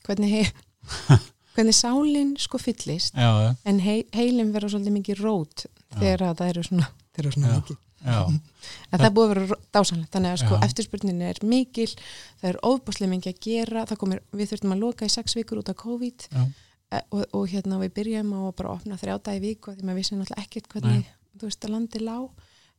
hvernig, 0.03 0.31
hei, 0.35 1.19
hvernig 1.55 1.77
sálinn 1.79 2.35
sko 2.41 2.59
fyllist 2.59 3.15
já, 3.15 3.31
já, 3.45 3.51
en 3.71 3.81
hei, 3.85 4.05
heilin 4.15 4.53
verður 4.55 4.75
svolítið 4.75 4.97
mikið 4.99 5.23
rót 5.25 5.67
þegar 5.95 6.29
að 6.29 6.37
það 6.41 6.53
eru 6.53 6.65
svona, 6.69 6.91
þeir 7.15 7.25
eru 7.25 7.35
svona 7.37 7.51
Já. 7.53 7.57
mikið. 7.63 7.81
Já, 8.05 8.19
en 8.91 8.99
það 8.99 9.07
er 9.07 9.15
búið 9.17 9.31
að 9.31 9.33
vera 9.35 9.59
dásanlegt 9.77 10.17
þannig 10.17 10.35
að 10.35 10.41
sko 10.43 10.59
Já. 10.59 10.65
eftirspurnin 10.67 11.23
er 11.25 11.39
mikil 11.49 11.91
það 11.95 12.49
er 12.51 12.59
ofbáslega 12.69 13.13
mikið 13.15 13.33
að 13.33 13.43
gera 13.47 13.85
það 13.89 14.01
komir, 14.03 14.23
við 14.35 14.51
þurftum 14.53 14.75
að 14.75 14.83
loka 14.85 15.09
í 15.09 15.13
sex 15.15 15.37
vikur 15.39 15.63
út 15.63 15.71
af 15.73 15.79
COVID. 15.81 16.27
E, 16.35 16.99
og, 17.17 17.23
og 17.33 17.47
hérna 17.49 17.79
við 17.81 17.95
byrjum 17.97 18.35
á 18.37 18.41
að 18.45 18.57
bara 18.61 18.75
opna 18.75 18.99
þrjáta 19.01 19.37
í 19.39 19.41
viku 19.47 19.73
af 19.73 19.79
því 19.79 19.87
maður 19.89 20.01
vissi 20.03 20.19
náttúrulega 20.19 20.45
ekkert 20.45 20.69
hvernig 20.75 21.07
þú 21.39 21.49
veist 21.49 21.65
að 21.65 21.75
landi 21.79 22.03
lá. 22.05 22.19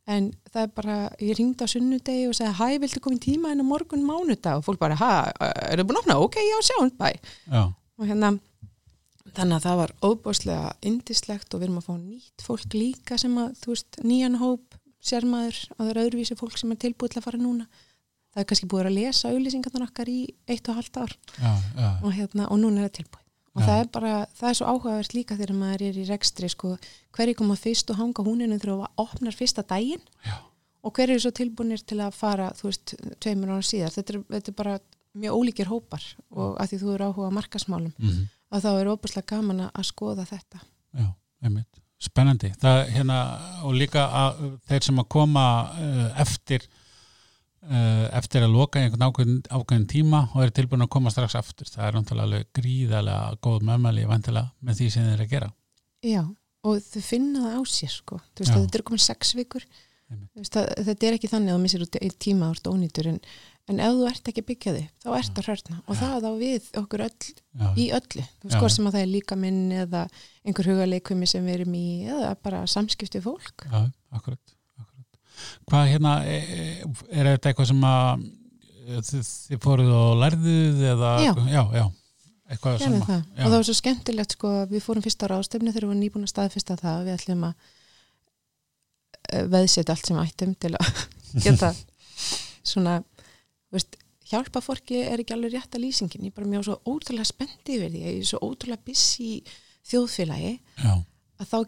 En 0.06 0.28
það 0.54 0.62
er 0.62 0.68
bara, 0.76 0.96
ég 1.18 1.34
ringdi 1.34 1.66
á 1.66 1.72
sunnudegi 1.72 2.28
og 2.30 2.36
sagði 2.38 2.54
hæ, 2.60 2.78
viltu 2.84 3.00
koma 3.02 3.18
í 3.18 3.24
tíma 3.24 3.50
en 3.50 3.64
á 3.64 3.66
morgun 3.66 4.04
mánudag? 4.06 4.60
Og 4.60 4.68
fólk 4.68 4.78
bara, 4.78 4.94
hæ, 4.94 5.08
er 5.42 5.80
það 5.80 5.88
búin 5.88 5.98
að 5.98 6.04
opna? 6.04 6.18
ok, 6.22 6.38
já, 6.46 6.58
sjáum, 6.68 6.92
bæ 6.94 7.08
já, 7.10 7.64
og 7.98 8.06
hérna 8.06 8.36
þannig 9.34 9.56
að 9.56 9.66
það 9.66 9.80
var 9.80 9.92
óbáslega 10.06 10.70
indislegt 10.86 11.54
og 11.54 11.60
við 11.60 11.68
erum 11.68 11.80
að 11.80 11.88
fá 11.88 11.94
nýtt 11.98 12.44
fólk 12.46 12.76
líka 12.76 13.18
sem 13.20 13.34
að, 13.40 13.52
þú 13.62 13.74
veist, 13.74 13.98
nýjan 14.06 14.40
hóp 14.40 14.78
sérmaður 15.06 15.60
að 15.76 15.82
það 15.82 15.92
er 15.92 16.00
öðruvísi 16.04 16.38
fólk 16.38 16.56
sem 16.60 16.72
er 16.72 16.80
tilbúið 16.82 17.14
til 17.14 17.20
að 17.20 17.28
fara 17.28 17.40
núna. 17.42 17.68
Það 18.34 18.42
er 18.42 18.48
kannski 18.50 18.68
búið 18.70 18.88
að 18.90 18.96
lesa 18.98 19.30
auðlýsingarnar 19.32 19.86
okkar 19.86 20.10
í 20.12 20.18
eitt 20.50 20.68
og 20.68 20.76
halvt 20.76 20.98
ár. 21.00 21.14
Já, 21.38 21.52
já, 21.78 21.86
og, 22.02 22.10
hérna, 22.12 22.48
og 22.50 22.60
núna 22.60 22.82
er 22.82 22.90
það 22.90 22.98
tilbúið. 23.00 23.22
Og 23.56 23.62
Já. 23.62 23.66
það 23.70 23.78
er 23.80 23.86
bara, 23.94 24.16
það 24.36 24.48
er 24.50 24.56
svo 24.58 24.66
áhugavert 24.68 25.14
líka 25.16 25.36
þegar 25.38 25.56
maður 25.56 25.84
er 25.86 25.96
í 25.96 26.02
rekstri, 26.10 26.50
sko, 26.52 26.74
hverju 27.16 27.36
koma 27.38 27.54
fyrst 27.56 27.92
og 27.94 27.96
hanga 28.02 28.24
húninu 28.26 28.58
þegar 28.58 28.82
það 28.82 29.00
opnar 29.06 29.38
fyrsta 29.38 29.64
daginn? 29.64 30.02
Og 30.84 30.92
hverju 30.92 31.16
er 31.16 31.22
svo 31.24 31.32
tilbúinir 31.32 31.80
til 31.80 32.02
að 32.04 32.18
fara, 32.18 32.50
þú 32.58 32.68
veist, 32.68 32.92
tveimur 33.24 33.54
ára 33.54 33.64
síðar? 33.64 33.94
Þetta 33.96 34.12
er, 34.12 34.20
þetta 34.34 34.52
er 34.52 34.58
bara 34.60 34.76
mjög 35.16 35.38
ólíkir 35.40 35.70
hópar 35.70 36.04
og 36.36 36.58
að 36.60 36.74
því 36.74 36.80
þú 36.82 36.92
eru 36.92 37.08
áhuga 37.08 37.30
markasmálum 37.32 37.94
mhm, 37.96 38.26
að 38.52 38.66
þá 38.66 38.70
er 38.80 38.90
óbúslega 38.92 39.30
gaman 39.34 39.64
að- 39.66 39.88
skoða 39.90 40.26
þetta. 40.28 40.62
Já, 40.96 41.06
einmitt. 41.42 41.82
Spennandi, 42.06 42.50
það 42.60 42.82
hérna 42.92 43.18
og 43.64 43.72
líka 43.74 44.02
að 44.12 44.42
þeir 44.68 44.84
sem 44.84 44.98
að 45.00 45.08
koma 45.14 45.44
uh, 45.72 46.10
eftir 46.20 46.66
uh, 47.64 48.06
eftir 48.18 48.44
að 48.44 48.52
loka 48.52 48.82
einhvern 48.82 49.06
ákveðin, 49.08 49.38
ákveðin 49.48 49.86
tíma 49.90 50.20
og 50.34 50.42
eru 50.44 50.54
tilbúin 50.58 50.84
að 50.84 50.92
koma 50.92 51.12
strax 51.14 51.38
aftur. 51.40 51.70
Það 51.72 51.86
er 51.88 51.96
náttúrulega 51.96 52.48
gríðarlega 52.58 53.38
góð 53.46 53.64
meðmæli 53.70 54.04
með 54.06 54.76
því 54.82 54.90
sem 54.92 55.08
þeir 55.08 55.14
eru 55.16 55.26
að 55.26 55.32
gera. 55.32 55.50
Já, 56.04 56.22
og 56.68 56.84
þau 56.84 57.02
finna 57.08 57.44
það 57.46 57.58
á 57.58 57.62
sér 57.72 57.94
sko. 57.96 58.20
þú 58.36 58.44
veist 58.44 58.56
þetta 58.58 58.78
er 58.78 58.86
komin 58.90 59.06
sex 59.06 59.34
vikur. 59.38 59.66
Veist, 60.36 60.54
að, 60.54 60.68
þetta 60.86 61.06
er 61.08 61.16
ekki 61.16 61.30
þannig 61.32 61.50
að 61.50 61.56
þú 61.56 61.62
missir 61.64 61.82
út 61.82 61.96
í 61.98 62.10
tíma 62.22 62.50
úr 62.52 62.60
ónýtur 62.70 63.08
en, 63.10 63.16
en 63.66 63.80
ef 63.82 63.94
þú 63.98 64.04
ert 64.06 64.28
ekki 64.30 64.42
byggjað 64.46 64.76
upp 64.84 65.02
þá 65.02 65.08
ert 65.18 65.38
að 65.40 65.48
hörna 65.50 65.76
og 65.90 65.96
það 65.98 66.16
þá 66.22 66.28
við 66.38 66.66
okkur 66.80 67.02
öll 67.06 67.14
já, 67.26 67.66
í 67.74 67.86
öllu, 67.96 68.24
hvort 68.52 68.74
sem 68.76 68.86
að 68.86 68.94
það 68.96 69.02
er 69.02 69.10
líka 69.10 69.38
minn 69.42 69.62
eða 69.74 70.02
einhver 70.46 70.68
hugaleikvimi 70.70 71.26
sem 71.30 71.46
við 71.48 71.56
erum 71.60 71.74
í 71.74 71.86
eða 72.06 72.30
bara 72.46 72.60
samskipti 72.70 73.22
fólk. 73.24 73.66
Já, 73.66 73.80
akkurat, 74.14 74.54
akkurat. 74.78 75.18
Hvað 75.66 75.90
hérna 75.90 76.12
e- 76.30 76.38
e- 76.38 76.90
er 77.10 77.30
þetta 77.32 77.50
eitthvað 77.50 77.70
sem 77.72 77.86
að 77.90 78.26
e, 78.86 79.00
þið, 79.10 79.30
þið 79.48 79.62
fóruð 79.66 79.90
og 79.98 80.12
lærðuð 80.22 80.84
eða 80.92 81.10
Já. 81.24 81.32
já, 81.74 81.84
eitthvað 82.54 82.78
sem 82.84 82.94
að 83.00 83.10
og 83.16 83.42
það 83.42 83.56
var 83.56 83.66
svo 83.66 83.76
skemmtilegt 83.80 84.36
sko 84.38 84.52
að 84.60 84.76
við 84.76 84.86
fórum 84.86 85.02
fyrst 85.08 85.26
á 85.26 85.30
ráðstefnu 85.34 85.74
þegar 85.74 85.88
við 85.88 85.90
varum 85.90 86.04
nýbúin 86.04 86.28
að 86.28 86.34
staðfesta 86.36 86.78
það. 86.78 87.00
Að 87.00 87.10
við 87.10 87.18
ætlum 87.18 87.44
að 87.50 87.54
eh, 89.32 89.44
veðsetja 89.56 89.96
allt 89.96 90.06
sem 90.12 90.22
ættum 90.22 90.54
til 90.54 90.74
að 90.78 91.04
geta 91.48 91.74
svona 92.70 93.00
veist, 93.76 93.96
hjálpa 94.26 94.62
fólki 94.64 95.00
er 95.04 95.22
ekki 95.22 95.36
alveg 95.36 95.54
rétta 95.54 95.80
lýsingin. 95.80 96.26
Ég 96.26 96.32
er 96.32 96.36
bara 96.36 96.50
mjög 96.50 96.66
svo 96.68 96.76
ótrúlega 96.88 97.28
spendi 97.28 97.78
yfir 97.78 97.92
því 97.92 98.02
ég 98.02 98.20
er 98.20 98.28
svo 98.30 98.42
ótrúlega 98.42 98.82
busy 98.86 99.30
þjóðfélagi 99.86 100.54
já, 100.82 100.94
að 101.38 101.50
þá 101.52 101.58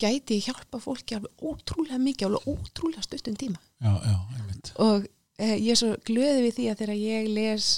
gæti 0.00 0.38
ég 0.38 0.48
hjálpa 0.48 0.80
fólki 0.80 1.18
alveg 1.18 1.44
ótrúlega 1.44 2.00
mikið 2.00 2.30
alveg 2.30 2.48
ótrúlega 2.48 3.04
stuttum 3.04 3.36
tíma. 3.40 3.60
Já, 3.84 3.92
já, 4.00 4.16
og 4.80 5.06
eh, 5.40 5.56
ég 5.58 5.74
er 5.74 5.80
svo 5.80 5.94
glöði 6.08 6.44
við 6.46 6.56
því 6.56 6.68
að 6.72 6.82
þegar 6.82 7.00
ég 7.02 7.30
les 7.36 7.70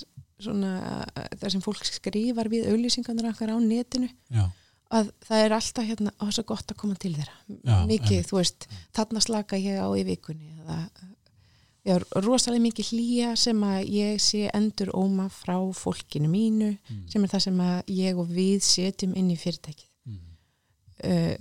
svona 0.43 0.73
eh, 1.17 1.31
það 1.39 1.55
sem 1.55 1.65
fólk 1.65 1.87
skrifar 1.87 2.51
við 2.53 2.69
auðlýsingarnar 2.71 3.33
okkar 3.33 3.55
á 3.55 3.59
netinu 3.63 4.11
að 4.93 5.11
það 5.25 5.45
er 5.47 5.55
alltaf 5.57 5.89
hérna 5.89 6.13
og 6.21 6.33
svo 6.37 6.45
gott 6.53 6.73
að 6.73 6.79
koma 6.83 6.99
til 7.01 7.15
þeirra. 7.17 7.37
Mikið, 7.89 8.27
þú 8.29 8.39
veist, 8.39 8.67
þarna 8.93 9.23
slaka 9.25 9.61
ég 9.61 9.81
á 9.81 9.89
í 9.97 10.05
vikunni 10.05 10.53
eða 10.61 10.79
já, 11.87 11.97
rosalega 12.23 12.63
mikið 12.69 12.91
hlýja 12.93 13.33
sem 13.37 13.63
að 13.67 13.81
ég 13.91 14.21
sé 14.23 14.45
endur 14.55 14.93
óma 14.95 15.29
frá 15.33 15.57
fólkinu 15.75 16.29
mínu 16.31 16.71
Mm. 16.91 17.03
sem 17.11 17.25
er 17.25 17.29
það 17.33 17.43
sem 17.49 17.59
að 17.61 17.83
ég 17.97 18.19
og 18.23 18.29
við 18.31 18.61
setjum 18.67 19.17
inn 19.17 19.31
í 19.31 19.37
fyrirtækið. 19.41 19.89
Mm. 20.07 20.23
uh, 21.05 21.37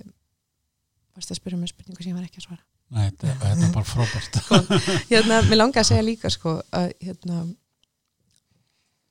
varst 1.16 1.30
að 1.30 1.38
spyrja 1.42 1.58
mér 1.60 1.68
spurningu 1.72 2.02
sem 2.02 2.12
ég 2.12 2.18
var 2.18 2.24
ekki 2.28 2.40
að 2.42 2.46
svara? 2.48 2.62
Nei, 2.92 3.06
þetta, 3.08 3.34
þetta 3.40 3.66
er 3.66 3.72
bara 3.72 3.88
frábært. 3.88 4.38
Hérna, 5.12 5.42
mér 5.48 5.56
langar 5.62 5.80
að 5.84 5.88
segja 5.92 6.04
líka 6.04 6.28
sko 6.32 6.58
að 6.76 6.90
hérna 7.00 7.42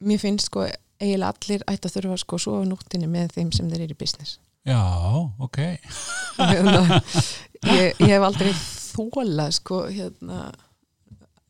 mér 0.06 0.20
finnst 0.22 0.50
sko 0.50 0.66
eiginlega 1.02 1.32
allir 1.34 1.64
ætti 1.70 1.90
að 1.90 1.96
þurfa 1.96 2.18
sko 2.22 2.38
að 2.38 2.44
sofa 2.46 2.66
núttinni 2.70 3.08
með 3.10 3.32
þeim 3.38 3.52
sem 3.56 3.70
þeir 3.72 3.86
eru 3.88 3.96
í 3.96 4.00
business. 4.02 4.36
Já, 4.70 4.78
ok. 5.42 5.58
Hérna, 6.38 7.00
ég, 7.74 7.96
ég 7.98 8.12
hef 8.12 8.26
aldrei 8.28 8.52
þólað 8.92 9.56
sko 9.58 9.80
hérna 9.90 10.44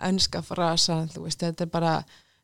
ennska 0.07 0.41
frasa, 0.45 1.03
þú 1.13 1.25
veist, 1.27 1.43
þetta 1.43 1.67
er 1.67 1.71
bara 1.71 1.93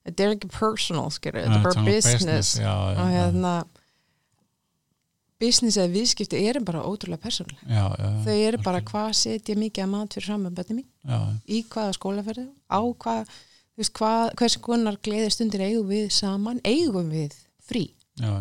þetta 0.08 0.24
er 0.24 0.36
ekki 0.38 0.50
personal, 0.54 1.10
skilur, 1.14 1.42
þetta 1.44 1.58
er 1.60 1.66
bara 1.66 1.76
svona 1.76 1.92
business, 1.92 2.54
já, 2.60 2.72
já, 2.72 3.02
og 3.04 3.12
hérna 3.14 3.54
business 5.42 5.78
eða 5.78 5.94
viðskipti 5.94 6.40
eru 6.50 6.62
bara 6.66 6.84
ótrúlega 6.88 7.22
persónuleg. 7.22 7.60
Já, 7.70 7.84
já, 7.94 8.08
þau 8.26 8.38
eru 8.48 8.62
bara 8.66 8.84
hvað 8.86 9.10
setja 9.20 9.58
mikið 9.60 9.84
að 9.86 9.92
mat 9.94 10.16
fyrir 10.18 10.30
saman 10.32 10.56
bönni 10.58 10.80
mín, 10.80 11.36
í 11.46 11.62
hvaða 11.70 11.98
skólaferði 11.98 12.48
á 12.72 12.80
hvað, 13.04 13.34
þú 13.76 13.84
veist, 13.84 13.96
hvað 14.00 14.24
hvers 14.42 14.58
konar 14.68 15.02
gleði 15.06 15.34
stundir 15.36 15.66
eigum 15.68 15.92
við 15.92 16.08
saman? 16.16 16.62
Eigum 16.66 17.12
við 17.14 17.36
frí? 17.68 17.84
Já, 18.18 18.32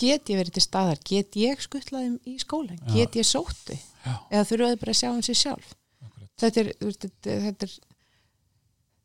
get 0.00 0.32
ég 0.32 0.40
verið 0.40 0.56
til 0.56 0.64
staðar, 0.64 1.02
get 1.06 1.36
ég 1.38 1.62
skuttlaðum 1.62 2.16
í 2.26 2.38
skólan, 2.42 2.80
get 2.90 3.20
ég 3.20 3.28
sóttu 3.28 3.76
já, 3.76 4.16
eða 4.32 4.48
þurfaði 4.48 4.80
bara 4.82 4.96
að 4.96 5.00
sjá 5.02 5.12
um 5.12 5.22
sig 5.22 5.38
sjálf? 5.38 5.76
Þetta 6.40 6.62
er, 6.62 6.68
þetta, 6.80 7.38
þetta 7.44 7.66
er 7.68 7.72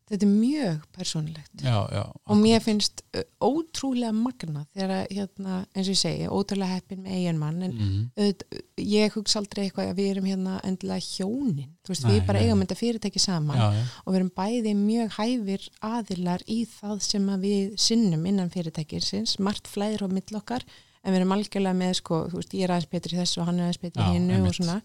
þetta 0.06 0.26
er 0.28 0.32
mjög 0.32 0.82
persónulegt. 0.94 1.52
Já, 1.66 1.78
já, 1.90 2.02
og 2.30 2.38
mér 2.38 2.62
finnst 2.62 3.02
ótrúlega 3.42 4.12
magna 4.14 4.62
þegar 4.76 4.92
að, 5.00 5.06
hérna, 5.18 5.56
eins 5.74 5.88
og 5.90 5.96
ég 5.96 6.00
segi, 6.02 6.28
ótrúlega 6.30 6.76
heppin 6.78 7.02
með 7.02 7.16
eigin 7.18 7.40
mann 7.42 7.64
en 7.66 7.74
mm 7.74 8.04
auðvitað, 8.16 8.60
ég 8.86 9.16
hugsa 9.16 9.40
aldrei 9.40 9.64
eitthvað 9.66 9.90
að 9.90 10.00
við 10.00 10.10
erum 10.12 10.28
hérna 10.30 10.56
endilega 10.68 11.06
hjónin. 11.08 11.72
Þú 11.86 11.94
veist, 11.94 12.06
Nei, 12.06 12.12
við 12.14 12.26
bara 12.28 12.40
nei. 12.40 12.46
eigum 12.48 12.62
þetta 12.64 12.78
fyrirtæki 12.80 13.22
saman 13.24 13.58
já, 13.58 13.86
og 14.06 14.14
við 14.14 14.20
erum 14.20 14.32
bæði 14.36 14.74
mjög 14.80 15.16
hæfir 15.18 15.70
aðilar 15.82 16.44
í 16.48 16.60
það 16.70 17.00
sem 17.08 17.30
að 17.34 17.48
við 17.48 17.78
sinnum 17.88 18.26
innan 18.30 18.52
fyrirtækisins, 18.54 19.40
margt 19.40 19.68
flæðir 19.72 20.06
á 20.06 20.08
mill 20.12 20.38
okkar, 20.38 20.66
en 21.04 21.14
við 21.14 21.20
erum 21.22 21.34
algjörlega 21.36 21.80
með 21.82 21.94
sko, 22.02 22.22
þú 22.30 22.42
veist, 22.42 22.54
ég 22.54 22.68
er 22.68 22.76
aðeins 22.76 22.92
betri 22.94 23.18
í 23.18 23.20
þessu 23.22 23.42
og 23.42 23.50
hann 23.50 23.60
er 23.60 23.68
aðeins 23.68 23.82
betri 23.82 24.04
Já, 24.04 24.10
í 24.10 24.16
hinnu 24.20 24.40
og 24.46 24.56
svona. 24.58 24.78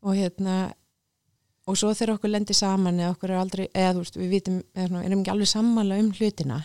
Og 0.00 0.16
hérna 0.16 0.54
og 1.70 1.78
svo 1.78 1.92
þegar 1.94 2.16
okkur 2.16 2.34
lendir 2.34 2.58
saman 2.58 3.00
eða 3.00 3.14
okkur 3.14 3.32
er 3.32 3.40
aldrei, 3.40 3.64
eða 3.70 3.94
þú 3.96 4.04
veist, 4.04 4.18
við 4.20 4.34
vitum 4.34 4.60
eða 4.74 5.02
erum 5.06 5.22
ekki 5.22 5.34
alveg 5.34 5.50
sammála 5.50 5.98
um 6.02 6.12
hlutina 6.18 6.60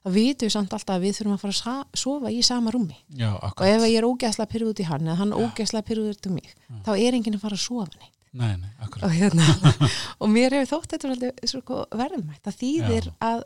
þá 0.00 0.12
vitum 0.14 0.48
við 0.48 0.54
samt 0.54 0.76
alltaf 0.76 0.96
að 0.96 1.04
við 1.04 1.16
þurfum 1.18 1.34
að 1.34 1.42
fara 1.42 1.74
að 1.74 1.98
sofa 2.00 2.30
í 2.32 2.38
sama 2.46 2.72
rúmi. 2.72 2.96
Já, 3.18 3.34
og 3.36 3.66
ef 3.66 3.82
ég 3.84 3.98
er 3.98 4.06
ógæslega 4.08 4.52
pyrruð 4.52 4.72
út 4.72 4.80
í 4.80 4.86
hann 4.88 5.08
eða 5.08 5.18
hann 5.20 5.34
Já. 5.34 5.40
ógæslega 5.44 5.88
pyrruð 5.90 6.14
út 6.14 6.28
í 6.30 6.32
mig 6.36 6.54
þá 6.86 6.92
er 6.94 7.18
enginn 7.18 7.36
að 7.36 7.44
fara 7.44 7.58
að 7.58 7.64
sofa 7.66 7.88
neitt. 7.98 8.16
Nei, 8.30 8.52
nei, 8.62 8.70
og, 9.02 9.10
hérna, 9.10 9.46
og 10.22 10.30
mér 10.30 10.54
hefur 10.54 10.70
þótt 10.76 10.92
þetta 10.94 11.32
sko, 11.50 11.80
verðmætt. 11.98 12.44
Það 12.46 12.58
þýðir 12.60 13.08
Já. 13.10 13.14
að 13.26 13.44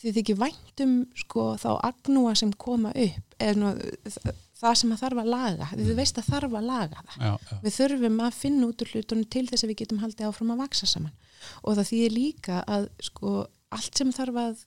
þið 0.00 0.16
þykir 0.16 0.38
væntum 0.40 0.94
sko, 1.22 1.46
þá 1.60 1.70
agnúa 1.90 2.32
sem 2.40 2.54
koma 2.56 2.94
upp 2.96 3.36
eða 3.38 3.74
það 4.60 4.74
sem 4.80 4.94
að 4.94 5.02
þarf 5.04 5.20
að 5.22 5.30
laga. 5.34 5.68
Mm. 5.70 5.84
þið 5.86 6.00
veist 6.00 6.18
að 6.20 6.30
þarf 6.30 6.56
að 6.60 6.66
laga 6.70 7.04
það. 7.04 7.20
Já, 7.20 7.32
já, 7.50 7.58
við 7.64 7.76
þurfum 7.78 8.18
að 8.26 8.38
finna 8.40 8.66
út 8.70 8.82
úr 8.84 8.92
hlutunum 8.94 9.28
til 9.36 9.46
þess 9.48 9.64
að 9.64 9.70
við 9.72 9.80
getum 9.82 10.02
haldið 10.04 10.28
áfram 10.30 10.52
að 10.54 10.62
vaksa 10.64 10.90
saman. 10.90 11.14
Og 11.64 11.78
það 11.78 11.90
þýðir 11.90 12.16
líka 12.16 12.58
að 12.68 12.88
sko, 13.08 13.34
allt 13.70 14.00
sem 14.02 14.12
þarf 14.12 14.40
að 14.44 14.66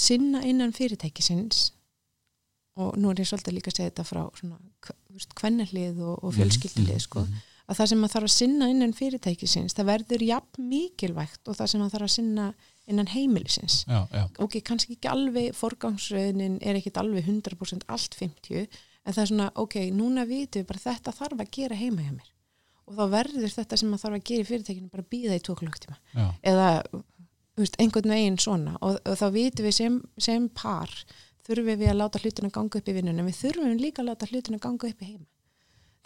sinna 0.00 0.40
innan 0.48 0.72
fyrirtækisins 0.74 1.70
og 2.80 2.96
nú 2.96 3.10
er 3.12 3.20
ég 3.20 3.28
svolítið 3.28 3.56
líka 3.58 3.70
að 3.72 3.76
segja 3.80 3.90
þetta 3.90 4.06
frá 4.08 4.20
svona, 4.38 4.58
kvennarlið 5.36 5.98
og, 6.06 6.20
og 6.24 6.34
fjölskyldulið 6.38 7.00
sko, 7.04 7.24
Mhm, 7.26 7.40
að 7.70 7.78
það 7.78 7.90
sem 7.92 8.04
að 8.04 8.12
þarf 8.14 8.26
að 8.26 8.34
sinna 8.34 8.68
innan 8.72 8.92
fyrirtækisins 8.96 9.76
það 9.78 9.90
verður 9.92 10.26
jafn 10.26 10.68
mikilvægt 10.70 11.50
og 11.50 11.58
það 11.58 11.72
sem 11.72 11.84
að 11.84 11.92
þarf 11.94 12.06
að 12.08 12.14
sinna 12.16 12.46
innan 12.90 13.10
heimilisins. 13.12 13.84
Já, 13.86 14.00
já, 14.10 14.24
ok, 14.42 14.58
kannski 14.66 14.96
ekki 14.96 15.10
alveg 15.10 15.54
forgangsröðnin 15.54 16.58
er 16.66 16.80
ekkit 16.80 16.98
alveg 16.98 17.28
100% 17.28 17.86
allt 17.92 18.18
50 18.18 18.66
en 18.66 19.14
það 19.14 19.22
er 19.22 19.30
svona, 19.30 19.48
ok, 19.62 19.78
núna 19.94 20.26
vitum 20.28 20.64
við 20.64 20.68
bara 20.72 20.84
þetta 20.88 21.14
þarf 21.14 21.44
að 21.44 21.54
gera 21.54 21.78
heima 21.78 22.04
hjá 22.04 22.12
mér. 22.16 22.28
Og 22.90 22.98
þá 22.98 23.04
verður 23.14 23.54
þetta 23.54 23.78
sem 23.78 23.94
að 23.94 24.02
þarf 24.02 24.18
að 24.18 24.28
gera 24.32 24.42
í 24.42 24.50
fyrirtækinu 24.50 24.90
bara 24.90 25.08
býða 25.14 25.38
í 25.38 25.42
já, 26.10 26.26
eða 26.42 26.68
veist, 27.60 27.76
einhvern 27.78 28.14
veginn 28.16 28.38
svona. 28.42 28.74
Og, 28.82 28.98
og 29.06 29.18
þá 29.20 29.26
vitum 29.36 29.68
við 29.68 29.76
sem, 29.76 30.00
sem 30.18 30.48
par 30.50 30.90
þurfum 31.46 31.70
við 31.70 31.92
að 31.92 32.00
láta 32.00 32.22
hlutina 32.22 32.50
ganga 32.50 32.80
upp 32.80 32.90
í 32.90 32.96
vinnunum 32.96 33.30
við 33.30 33.38
þurfum 33.44 33.78
líka 33.78 34.02
að 34.02 34.10
láta 34.10 34.28
hlutina 34.30 34.58
ganga 34.58 34.90
upp 34.90 35.04
í 35.04 35.12
heima 35.12 35.28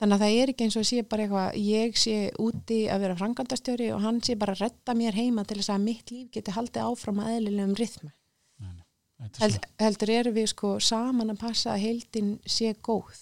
þannig 0.01 0.17
að 0.17 0.25
það 0.25 0.37
er 0.41 0.53
ekki 0.53 0.67
eins 0.67 0.77
og 0.81 0.87
sé 0.89 1.03
bara 1.07 1.25
eitthvað 1.25 1.59
ég 1.63 1.99
sé 2.01 2.17
úti 2.43 2.81
að 2.91 3.05
vera 3.07 3.19
frangandastjóri 3.21 3.91
og 3.95 4.03
hann 4.05 4.21
sé 4.27 4.37
bara 4.39 4.57
að 4.57 4.65
retta 4.67 4.97
mér 4.99 5.19
heima 5.19 5.45
til 5.47 5.61
þess 5.61 5.75
að 5.75 5.85
mitt 5.87 6.13
líf 6.15 6.31
geti 6.35 6.55
haldið 6.55 6.89
áfram 6.89 7.23
að 7.23 7.37
eðlilegum 7.37 7.77
rytma 7.79 8.11
nei, 8.11 8.73
nei 8.75 9.31
Held, 9.39 9.61
heldur 9.81 10.11
erum 10.11 10.35
við 10.37 10.51
sko 10.51 10.77
saman 10.83 11.31
að 11.33 11.45
passa 11.45 11.71
að 11.73 11.85
heildin 11.85 12.33
sé 12.51 12.75
góð. 12.85 13.21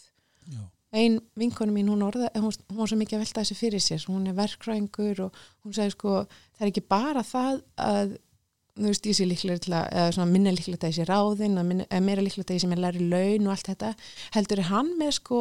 Já, 0.49 0.63
ein 0.97 1.21
vinkonu 1.39 1.75
mín, 1.75 1.91
hún 1.93 2.03
orða 2.05 2.31
hún, 2.35 2.51
hún 2.73 2.81
var 2.81 2.91
svo 2.91 2.99
mikið 3.01 3.19
að 3.19 3.23
velta 3.27 3.45
þessu 3.45 3.57
fyrir 3.57 3.83
sér 3.85 4.03
hún 4.09 4.27
er 4.29 4.37
verkræðingur 4.37 5.23
og 5.29 5.39
hún 5.63 5.77
sagði 5.77 5.95
sko 5.95 6.17
það 6.25 6.65
er 6.65 6.73
ekki 6.73 6.85
bara 6.89 7.23
það 7.25 7.63
að 7.81 8.17
þú 8.73 8.89
veist, 8.89 9.07
ég 9.09 9.17
sé 9.17 9.29
líklega 9.29 9.63
til 9.63 9.75
að 9.77 9.87
eða 9.93 10.11
svona 10.17 10.33
minna 10.33 10.53
líklega 10.57 10.89
að 10.89 10.93
ég 10.93 10.99
sé 10.99 11.49
minna, 11.53 11.87
eða 11.89 12.05
meira 12.05 12.25
líklega 12.25 12.49
að 12.49 12.57
ég 12.57 12.65
sé 12.65 12.71
með 12.73 12.83
læri 12.85 13.09
laun 13.09 13.49
og 13.49 13.55
allt 13.55 13.71
þetta 13.73 13.95
heldur 14.37 14.63
er 14.63 14.71
hann 14.73 14.93
með 15.01 15.17
sko 15.21 15.41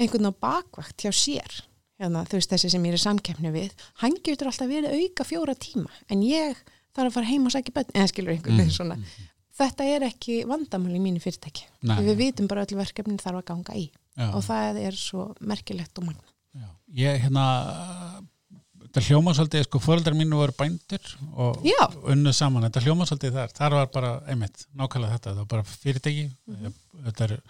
einhvern 0.00 0.30
á 0.30 0.32
bakvakt 0.32 1.04
hjá 1.04 1.12
sér. 1.14 1.60
Hérna, 2.00 2.24
þú 2.26 2.40
veist 2.40 2.50
þessi 2.50 2.72
sem 2.72 2.86
ég 2.88 2.94
er 2.94 2.98
í 2.98 3.04
samkeppni 3.04 3.52
við 3.54 3.84
hann 4.02 4.16
getur 4.26 4.50
alltaf 4.50 4.66
verið 4.66 4.96
auka 4.98 5.26
fjóra 5.28 5.54
tíma 5.54 5.92
en 6.10 6.24
ég 6.26 6.58
þarf 6.94 7.06
að 7.06 7.14
fara 7.14 7.28
heim 7.28 7.46
og 7.46 7.54
sækja 7.54 7.74
bönn 7.76 7.94
eða 7.94 8.10
skilur 8.10 8.34
einhvern 8.34 8.58
veginn 8.58 8.74
svona. 8.74 8.98
Þetta 9.54 9.86
er 9.86 10.06
ekki 10.08 10.40
vandamál 10.50 10.96
í 10.96 11.02
mínu 11.02 11.22
fyrirtæki. 11.22 11.68
Nei. 11.86 12.00
við 12.02 12.16
vitum 12.18 12.48
bara 12.50 12.64
öll 12.66 12.80
verkefnin 12.80 13.20
þarf 13.22 13.44
að 13.44 13.48
ganga 13.52 13.76
í 13.78 13.84
já, 13.86 14.26
og 14.32 14.42
það 14.46 14.80
er 14.82 14.98
svo 14.98 15.28
merkilegt 15.38 16.02
og 16.02 16.08
magna 16.08 16.26
já. 16.58 16.68
ég 16.98 17.22
hérna 17.22 17.44
þetta 18.94 19.02
hljóma 19.08 19.34
svolítið, 19.34 19.64
sko, 19.66 19.78
fóreldrar 19.82 20.14
mínu 20.14 20.38
voru 20.38 20.54
bændur 20.58 21.10
og 21.36 21.56
Já. 21.66 21.88
unnu 22.12 22.32
saman, 22.32 22.62
þetta 22.68 22.82
hljóma 22.84 23.06
svolítið 23.10 23.32
þar, 23.34 23.52
þar 23.58 23.70
var 23.80 23.86
bara 23.92 24.12
einmitt, 24.30 24.66
nákvæmlega 24.78 25.18
þetta, 25.18 25.32
það 25.34 25.36
var 25.42 25.50
bara 25.56 25.62
fyrirtæki 25.62 26.30
Mhm. 26.46 26.74
þetta 27.08 27.24
er 27.24 27.40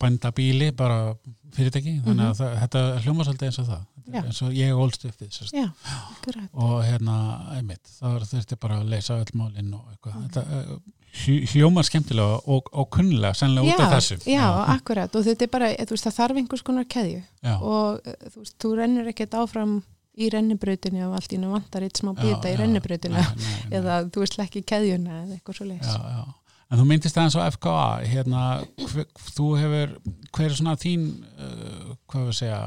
bændabíli 0.00 0.70
bara 0.76 1.14
fyrirtæki, 1.54 1.96
þannig 2.06 2.30
að 2.30 2.38
það, 2.40 2.54
þetta 2.64 2.82
hljóma 3.04 3.26
svolítið 3.26 3.48
eins 3.50 3.58
og 3.64 3.66
það, 3.70 3.86
Þetta 4.00 4.10
Mhm. 4.10 4.16
Já. 4.16 4.26
eins 4.26 4.42
og 4.42 4.52
ég 4.52 4.70
ólst 4.74 5.04
upp. 5.04 5.20
Já, 5.52 5.70
akkurat. 6.10 6.48
Og 6.54 6.82
hérna, 6.84 7.16
einmitt, 7.54 7.84
það 8.00 8.24
þurfti 8.30 8.56
bara 8.58 8.80
að 8.80 8.88
leysa 8.88 9.18
öll 9.20 9.34
málinn 9.38 9.72
og 9.74 9.84
eitthvað. 9.92 10.16
Þetta 10.24 10.42
eh, 10.50 10.78
hljó- 11.20 11.46
hljómar 11.52 11.84
skemmtilega 11.84 12.40
og, 12.48 12.68
og 12.72 12.90
kunnilega, 12.90 13.34
sennilega 13.34 13.74
út 13.76 13.80
af 13.80 13.92
þessu. 13.92 14.18
já, 14.26 14.48
akkurat. 14.74 15.14
Og 15.14 15.24
þetta 15.24 15.42
er 15.42 15.46
bara, 15.48 15.68
þú 15.76 15.90
veist, 15.94 16.06
það 16.08 16.16
þarf 16.18 16.36
einhvers 16.40 16.62
konar 16.62 16.84
keðju. 16.84 17.22
Já, 17.44 17.60
og 17.62 18.00
eh, 18.04 18.14
þú 18.30 18.36
veist, 18.42 18.58
þú 18.58 18.76
rennur 18.80 19.06
ekkert 19.12 19.30
áfram 19.38 19.82
í 20.18 20.28
rennibrautinu 20.32 21.06
og 21.06 21.16
allt 21.18 21.34
í 21.34 21.38
nú 21.40 21.52
vantar 21.52 21.86
eitt 21.86 22.00
smá 22.00 22.12
bita 22.18 22.50
í 22.50 22.54
já, 22.54 22.60
rennibrautinu 22.60 23.16
nei, 23.16 23.28
nei. 23.44 23.78
eða 23.78 24.02
þú 24.10 24.24
veist 24.24 24.38
ekki 24.42 24.64
keðjuna 24.66 25.22
eða 25.22 25.38
eitthvað 25.38 25.60
svo 25.60 25.68
já. 25.70 26.22
En 26.70 26.78
þú 26.78 26.86
myndist 26.86 27.16
aðeins 27.18 27.34
á 27.34 27.50
FKA, 27.50 27.78
hérna, 28.06 28.40
hver, 28.78 29.06
þú 29.34 29.46
hefur, 29.58 29.94
hver 30.36 30.46
er 30.46 30.52
svona 30.54 30.76
þín, 30.78 31.06
uh, 31.34 31.94
hvað 32.06 32.28
við 32.28 32.36
segja, 32.38 32.60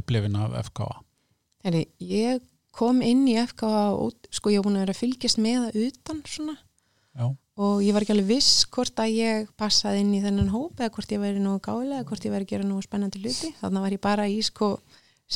upplifin 0.00 0.38
af 0.38 0.56
FKA? 0.66 0.88
Heri, 1.66 1.84
ég 2.02 2.42
kom 2.74 2.98
inn 3.06 3.22
í 3.30 3.36
FK 3.38 3.68
og 3.70 4.30
sko 4.34 4.50
ég 4.50 4.58
var 4.58 4.66
búin 4.66 4.80
að 4.80 4.88
vera 4.88 4.96
að 4.96 5.02
fylgjast 5.04 5.38
með 5.42 5.60
það 5.60 5.78
utan 5.84 6.24
svona 6.26 6.56
Já, 7.18 7.30
og 7.58 7.80
ég 7.82 7.94
var 7.94 8.04
ekki 8.04 8.14
alveg 8.14 8.28
viss 8.30 8.66
hvort 8.70 9.00
að 9.02 9.14
ég 9.16 9.48
passaði 9.58 10.04
inn 10.04 10.12
í 10.14 10.22
þennan 10.22 10.52
hóp 10.52 10.78
eða 10.78 10.92
hvort 10.94 11.14
ég 11.14 11.22
væri 11.22 11.42
nógu 11.42 11.62
gálega, 11.66 12.04
hvort 12.06 12.26
ég 12.26 12.34
væri 12.34 12.46
að 12.46 12.52
gera 12.52 12.66
nógu 12.68 12.84
spennandi 12.86 13.22
hluti. 13.22 13.50
Þannig 13.58 13.84
var 13.84 13.96
ég 13.96 14.02
bara 14.04 14.26
í 14.30 14.36
sko 14.46 14.68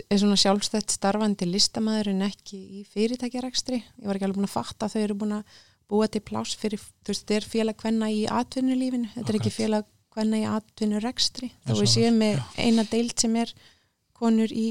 er 0.09 0.21
svona 0.21 0.39
sjálfstætt 0.41 0.95
starfandi 0.95 1.49
listamæður 1.49 2.13
en 2.15 2.25
ekki 2.29 2.59
í 2.81 2.85
fyrirtækjarekstri. 2.93 3.83
Ég 4.01 4.09
var 4.09 4.17
ekki 4.17 4.29
alveg 4.29 4.41
búin 4.41 4.49
að 4.49 4.55
fatta 4.55 4.89
að 4.89 4.95
þau 4.95 5.03
eru 5.03 5.19
búin 5.23 5.35
að 5.39 5.57
búa 5.93 6.09
til 6.09 6.23
pláss 6.25 6.57
fyrir, 6.57 6.81
þú 6.81 7.13
veist, 7.13 7.25
þetta 7.27 7.37
er 7.37 7.49
félag 7.53 7.83
hvenna 7.83 8.09
í 8.09 8.23
atvinnulífinu, 8.33 9.11
þetta 9.13 9.33
er 9.33 9.39
ekki 9.41 9.53
félag 9.53 9.89
hvenna 10.15 10.41
í 10.41 10.47
atvinnurekstri. 10.49 11.51
Þá 11.67 11.75
við 11.77 11.91
séum 11.93 12.21
með 12.23 12.39
já. 12.39 12.45
eina 12.65 12.87
deild 12.89 13.17
sem 13.21 13.37
er 13.43 13.53
konur 14.17 14.53
í, 14.53 14.69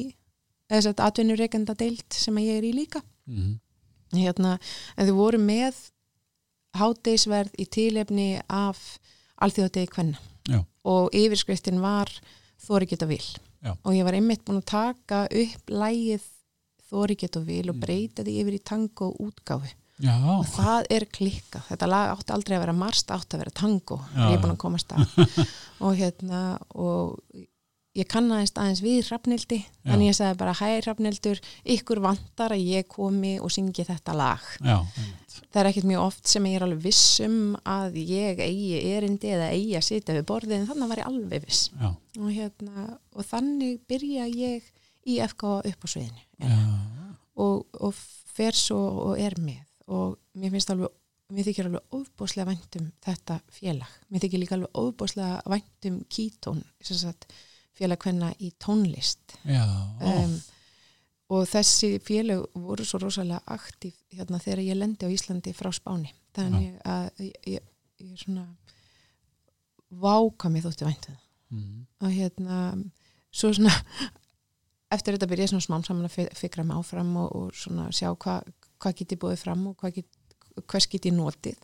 eða 0.69 0.79
þess 0.79 0.91
að 0.93 1.03
atvinnurekenda 1.09 1.75
deild 1.77 2.17
sem 2.17 2.41
ég 2.41 2.61
er 2.61 2.69
í 2.71 2.73
líka 2.77 3.03
mm 3.29 3.59
hérna, 4.19 4.57
en 4.97 5.09
þau 5.09 5.15
voru 5.17 5.39
með 5.41 5.77
hádeisverð 6.77 7.55
í 7.59 7.67
tilefni 7.71 8.29
af 8.47 8.97
alþjóðdegi 9.43 9.91
kvenna 9.91 10.19
Já. 10.49 10.61
og 10.87 11.11
yfirskriftin 11.15 11.81
var 11.83 12.11
Þóri 12.61 12.85
geta 12.91 13.07
vil 13.09 13.23
Já. 13.61 13.75
og 13.83 13.93
ég 13.93 14.03
var 14.07 14.13
einmitt 14.17 14.45
búin 14.45 14.61
að 14.61 14.69
taka 14.71 15.25
upp 15.29 15.69
lægið 15.69 16.23
Þóri 16.91 17.15
geta 17.15 17.39
vil 17.39 17.69
og 17.69 17.75
Mm. 17.77 17.83
breyta 17.85 18.23
því 18.25 18.33
yfir 18.41 18.55
í 18.57 18.63
tango 18.67 19.11
útgáfi 19.23 19.69
já, 20.01 20.15
og 20.39 20.45
það 20.49 20.87
er 20.89 21.05
klikkað, 21.05 21.63
þetta 21.69 21.87
lag 21.87 22.09
átti 22.17 22.33
aldrei 22.35 22.57
að 22.57 22.63
vera 22.65 22.73
marst, 22.73 23.07
átti 23.13 23.37
að 23.37 23.43
vera 23.45 23.53
tango. 23.61 23.97
Já, 24.15 24.25
ég 24.27 24.33
er 24.35 24.41
búin 24.41 24.55
að 24.55 24.57
komast 24.57 24.91
að. 24.91 25.05
Og 25.85 25.95
hérna 25.95 26.41
og 26.75 27.19
ég 27.97 28.07
kannaðist 28.07 28.59
aðeins 28.59 28.81
við 28.83 28.99
Hrafnildi 29.09 29.57
þannig 29.83 30.11
ég 30.11 30.15
sagði 30.15 30.37
bara 30.39 30.53
hæ 30.55 30.67
Hrafnildur 30.85 31.41
ykkur 31.75 31.99
vantar 32.03 32.55
að 32.55 32.63
ég 32.63 32.87
komi 32.91 33.33
og 33.43 33.51
syngi 33.51 33.83
þetta 33.87 34.15
lag. 34.15 34.45
Já, 34.63 34.77
það 35.51 35.59
er 35.61 35.69
ekkert 35.71 35.89
mjög 35.89 36.05
oft 36.05 36.31
sem 36.31 36.47
ég 36.47 36.59
er 36.59 36.65
alveg 36.67 36.85
viss 36.85 37.19
um 37.25 37.57
að 37.67 37.99
ég 37.99 38.39
eigi 38.45 38.79
erindi 38.93 39.33
eða 39.35 39.49
eigi 39.51 39.75
að 39.79 39.87
sitja 39.89 40.15
við 40.15 40.29
borðið 40.31 40.57
en 40.59 40.69
þannig 40.71 40.93
var 40.93 41.03
ég 41.03 41.11
alveg 41.11 41.43
viss. 41.49 41.65
Og, 41.81 42.29
hérna, 42.29 42.87
og 43.15 43.27
þannig 43.27 43.83
byrja 43.91 44.29
ég 44.31 44.71
í 45.11 45.19
FK 45.27 45.51
upp 45.59 45.83
á 45.83 45.87
sviðinu 45.89 46.25
já, 46.45 46.57
og, 47.41 47.67
og 47.81 47.95
fer 48.31 48.55
svo 48.55 48.79
og 49.09 49.19
er 49.19 49.35
með. 49.41 49.63
Og 49.91 50.15
mér 50.39 50.55
finnst 50.55 50.71
alveg 50.71 50.95
mér 51.31 51.47
þykir 51.47 51.67
alveg 51.69 51.95
ofbúslega 51.95 52.49
væntum 52.49 52.89
þetta 53.03 53.37
félag. 53.55 53.91
Mér 54.11 54.23
þykir 54.25 54.41
líka 54.41 54.57
alveg 54.57 54.79
ofbúslega 54.81 55.39
væntum 55.51 56.01
kítón 56.11 56.59
sagt, 56.83 57.27
félag 57.81 58.05
hvenna 58.05 58.31
í 58.39 58.51
tónlist. 58.61 59.35
Já, 59.49 59.65
um, 60.05 60.37
og 61.31 61.45
þessi 61.49 61.93
félag 62.05 62.45
voru 62.61 62.85
svo 62.85 62.99
rosalega 63.01 63.41
aktív 63.55 63.95
hérna 64.13 64.39
þegar 64.43 64.61
ég 64.67 64.77
lendi 64.79 65.07
á 65.07 65.13
Íslandi 65.13 65.53
frá 65.57 65.71
Spáni. 65.75 66.13
Þannig 66.37 66.77
að 66.87 67.23
ég, 67.25 67.37
ég, 67.57 67.69
ég 68.05 68.17
svona 68.21 68.45
váka 70.01 70.49
mér 70.51 70.63
þótti 70.67 70.87
væntu 70.87 71.11
það. 71.11 71.21
Mm, 71.51 71.79
og 71.99 72.13
hérna 72.15 72.59
svo 73.35 73.51
svona 73.55 73.73
eftir 74.95 75.15
þetta 75.17 75.27
byrja 75.31 75.47
ég 75.47 75.51
svona 75.51 75.65
smám 75.67 75.83
saman 75.87 76.07
að 76.07 76.13
fi- 76.15 76.29
fikra 76.45 76.63
mig 76.67 76.77
áfram 76.79 77.11
og, 77.19 77.33
og 77.35 77.55
svona 77.55 77.89
sjá 77.95 78.11
hvað 78.15 78.47
hvað 78.81 78.95
get 79.01 79.11
ég 79.13 79.19
búið 79.21 79.41
fram 79.43 79.65
og 79.69 79.75
hvað 79.77 79.97
get, 79.99 80.07
hvers 80.65 80.87
get 80.89 81.05
ég 81.05 81.13
notið. 81.13 81.59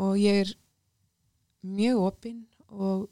Og 0.00 0.14
ég 0.18 0.38
er 0.44 0.52
mjög 1.64 1.98
opinn 2.06 2.38
og 2.72 3.08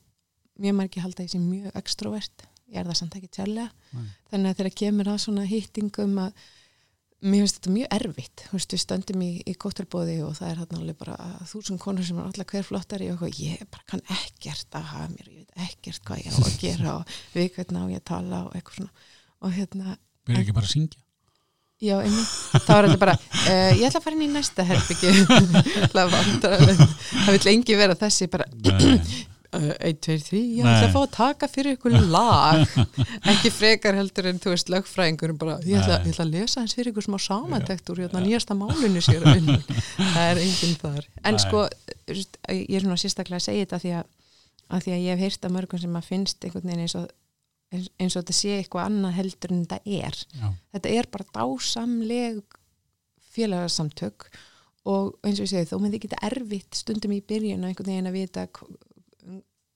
mjög 0.61 0.75
margir 0.79 1.05
halda 1.05 1.27
ég 1.27 1.31
sem 1.33 1.45
mjög 1.45 1.79
extrovert. 1.79 2.49
Ég 2.73 2.81
er 2.81 2.89
það 2.89 2.99
samt 3.03 3.15
ekki 3.19 3.31
tjárlega 3.33 3.69
Nei. 3.93 4.11
þannig 4.33 4.51
að 4.51 4.59
þegar 4.61 4.77
kemur 4.81 5.13
að 5.13 5.23
svona 5.27 5.45
hýttingum 5.49 6.19
að 6.23 6.45
mér 7.23 7.45
finnst 7.45 7.59
þetta 7.59 7.75
mjög 7.77 7.97
erfitt. 7.99 8.45
Þú 8.49 8.57
veist, 8.57 8.75
við 8.75 8.83
stöndum 8.83 9.23
í, 9.23 9.31
í 9.47 9.55
kóttelbóði 9.63 10.17
og 10.27 10.33
það 10.39 10.49
er 10.49 10.63
þarna 10.63 10.81
alveg 10.81 10.99
bara 11.03 11.19
þúsund 11.51 11.83
konur 11.83 12.07
sem 12.07 12.19
er 12.19 12.31
allar 12.31 12.49
hver 12.51 12.67
flottari 12.67 13.11
og 13.13 13.23
ég 13.39 13.63
bara 13.71 13.87
kann 13.93 14.03
ekkert 14.11 14.79
að 14.79 14.89
hafa 14.91 15.11
mér, 15.13 15.29
ég 15.29 15.45
veit 15.45 15.69
ekkert 15.69 16.09
hvað 16.09 16.25
ég 16.25 16.35
á 16.35 16.41
að 16.43 16.59
gera 16.65 16.97
og 16.97 17.15
við 17.37 17.53
hvernig 17.59 17.79
á 17.79 17.87
ég 17.93 18.03
að 18.03 18.09
tala 18.11 18.43
og 18.49 18.57
eitthvað 18.59 18.81
svona. 18.81 19.07
Og 19.43 19.55
hérna, 19.59 19.97
Byrja 20.23 20.45
ekki 20.45 20.55
bara 20.55 20.69
að 20.69 20.75
syngja? 20.77 21.03
Já, 21.83 21.97
einmitt. 21.99 22.35
Þá 22.63 22.73
er 22.77 22.87
þetta 22.87 22.99
bara, 23.03 23.15
uh, 23.19 23.71
ég 23.75 23.89
ætla 23.89 23.99
að 23.99 24.05
fara 24.05 24.15
inn 24.15 24.23
í 24.23 24.31
næsta 24.31 24.67
herbyggju 24.69 25.11
það 25.97 27.33
vil 27.35 27.51
engi 27.51 27.79
vera 27.81 27.97
þessi 27.99 28.29
bara, 28.31 28.47
1, 29.53 29.99
2, 30.01 30.17
3 30.29 30.41
ég 30.41 30.65
ætla 30.65 30.87
að 30.87 30.95
fá 30.95 31.01
að 31.03 31.11
taka 31.17 31.49
fyrir 31.51 31.77
ykkur 31.77 31.97
lag. 32.13 32.63
Ekki 33.33 33.53
frekar 33.53 33.99
heldur 33.99 34.31
en 34.31 34.41
þú 34.43 34.55
veist 34.55 34.73
lögfræðingur 34.73 35.35
bara, 35.41 35.59
ég 35.69 35.81
ætla, 35.83 35.99
ég 36.07 36.15
ætla 36.15 36.27
að 36.27 36.35
lesa 36.39 36.63
hans 36.63 36.77
fyrir 36.79 36.93
ykkur 36.93 37.07
smá 37.07 37.19
samantekt 37.21 37.91
úr 37.93 38.05
hérna, 38.05 38.23
nýjasta 38.25 38.57
málunni 38.57 39.03
sér 39.05 39.27
það 40.15 40.23
er 40.25 40.41
enginn 40.43 40.79
þar. 40.81 41.09
En 41.23 41.37
Nei. 41.37 41.43
sko, 41.45 41.67
ég 42.09 42.77
er 42.79 42.87
svona 42.87 43.01
sérstaklega 43.01 43.43
að 43.43 43.49
segja 43.49 43.67
þetta 43.67 43.83
því 43.85 43.93
að, 43.99 44.07
að 44.73 44.87
því 44.87 44.95
að 44.95 45.05
ég 45.05 45.13
hef 45.13 45.27
heyrt 45.27 45.49
að 45.49 45.55
mörgum 45.59 45.83
sem 45.83 46.01
að 46.01 46.09
finnst 46.09 46.47
einhvern 46.49 46.71
veginn 46.71 46.87
eins 46.87 46.97
og 47.01 47.11
eins, 47.73 48.17
og 48.17 48.23
þetta 48.23 48.37
sé 48.37 48.57
eitthvað 48.59 48.89
annað 48.89 49.19
heldur 49.19 49.53
en 49.55 49.63
þetta 49.65 49.99
er. 50.01 50.19
Já, 50.37 50.49
þetta 50.77 50.97
er 50.97 51.09
bara 51.13 51.29
dásamleg 51.37 52.59
félagarsamtök 53.33 54.27
og 54.93 55.13
eins 55.23 55.39
og 55.39 55.47
ég 55.47 55.53
segi 55.53 55.71
þó 55.71 55.79
myndi 55.81 55.99
ekki 55.99 56.11
þetta 56.11 56.29
erfitt 56.29 56.79
stundum 56.79 57.15
í 57.15 57.23
byrjun 57.25 57.63
að 57.63 57.71
einhvern 57.71 57.93
veginn 57.93 58.11
að 58.11 58.17
vita 58.19 58.47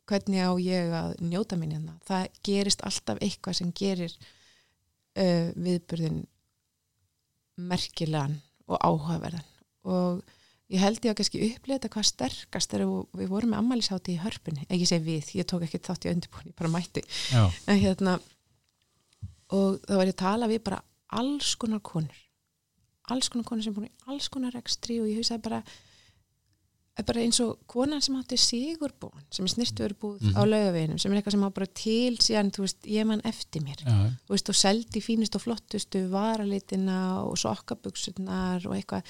hvernig 0.07 0.41
á 0.43 0.53
ég 0.63 0.93
að 0.95 1.17
njóta 1.27 1.57
mín 1.59 1.73
hérna. 1.77 1.97
Það 2.07 2.29
gerist 2.47 2.85
alltaf 2.87 3.19
eitthvað 3.25 3.59
sem 3.61 3.73
gerir 3.77 4.13
uh, 4.15 5.51
viðburðin 5.57 6.23
merkilegan 7.57 8.39
og 8.69 8.81
áhugaverðan. 8.83 9.45
Og 9.87 10.23
ég 10.73 10.83
held 10.83 10.99
ég 11.07 11.13
að 11.13 11.19
kannski 11.21 11.43
upplega 11.53 11.91
hvað 11.93 12.09
sterkast 12.11 12.73
þegar 12.73 12.91
við- 13.17 13.31
vorum 13.31 13.53
með 13.55 13.61
ammælisáti 13.63 14.17
í 14.17 14.21
hörpunni, 14.23 14.67
ekki 14.69 14.89
segi 14.91 15.05
við, 15.07 15.31
ég 15.41 15.47
tók 15.49 15.63
ekki 15.67 15.79
þátt 15.87 16.07
í 16.09 16.13
undirbúin, 16.13 16.51
ég 16.51 16.57
bara 16.59 16.73
mætti. 16.75 17.05
En 17.71 17.79
hérna 17.81 18.17
og 19.55 19.79
þá 19.87 19.95
var 20.01 20.07
ég 20.11 20.15
að 20.17 20.23
tala 20.25 20.49
við 20.51 20.63
bara 20.67 20.81
alls 21.15 21.55
konar 21.55 21.81
konur. 21.87 22.17
Alls 23.15 23.29
konar 23.31 23.47
konur 23.47 23.63
sem 23.63 23.75
búin 23.77 23.87
í 23.87 23.95
alls 24.11 24.27
konar 24.29 24.53
rekstri 24.59 24.99
og 25.01 25.07
ég 25.07 25.21
hugsaði 25.21 25.45
bara 25.47 25.61
bara 27.05 27.21
eins 27.21 27.41
og 27.45 27.59
konan 27.69 28.01
sem 28.01 28.15
átti 28.17 28.39
sigurbúin 28.41 29.25
sem 29.31 29.45
er 29.45 29.53
snirtuverbúð 29.53 30.21
Mhm. 30.23 30.33
á 30.33 30.43
laugaveginum 30.49 30.99
sem 30.99 31.13
er 31.13 31.21
eitthvað 31.21 31.31
sem 31.37 31.45
á 31.45 31.51
bara 31.53 31.67
til 31.67 32.17
síðan 32.17 32.51
veist, 32.57 32.83
ég 32.87 33.05
mann 33.07 33.21
eftir 33.25 33.61
mér. 33.61 33.77
Þú 33.85 34.33
veist, 34.33 34.49
og 34.49 34.55
seldi 34.55 35.01
fínust 35.05 35.35
og 35.37 35.43
flottustu 35.43 36.09
varalitina 36.09 37.21
og 37.27 37.37
sokkabuksurnar 37.37 38.65
og 38.67 38.73
eitthvað 38.77 39.03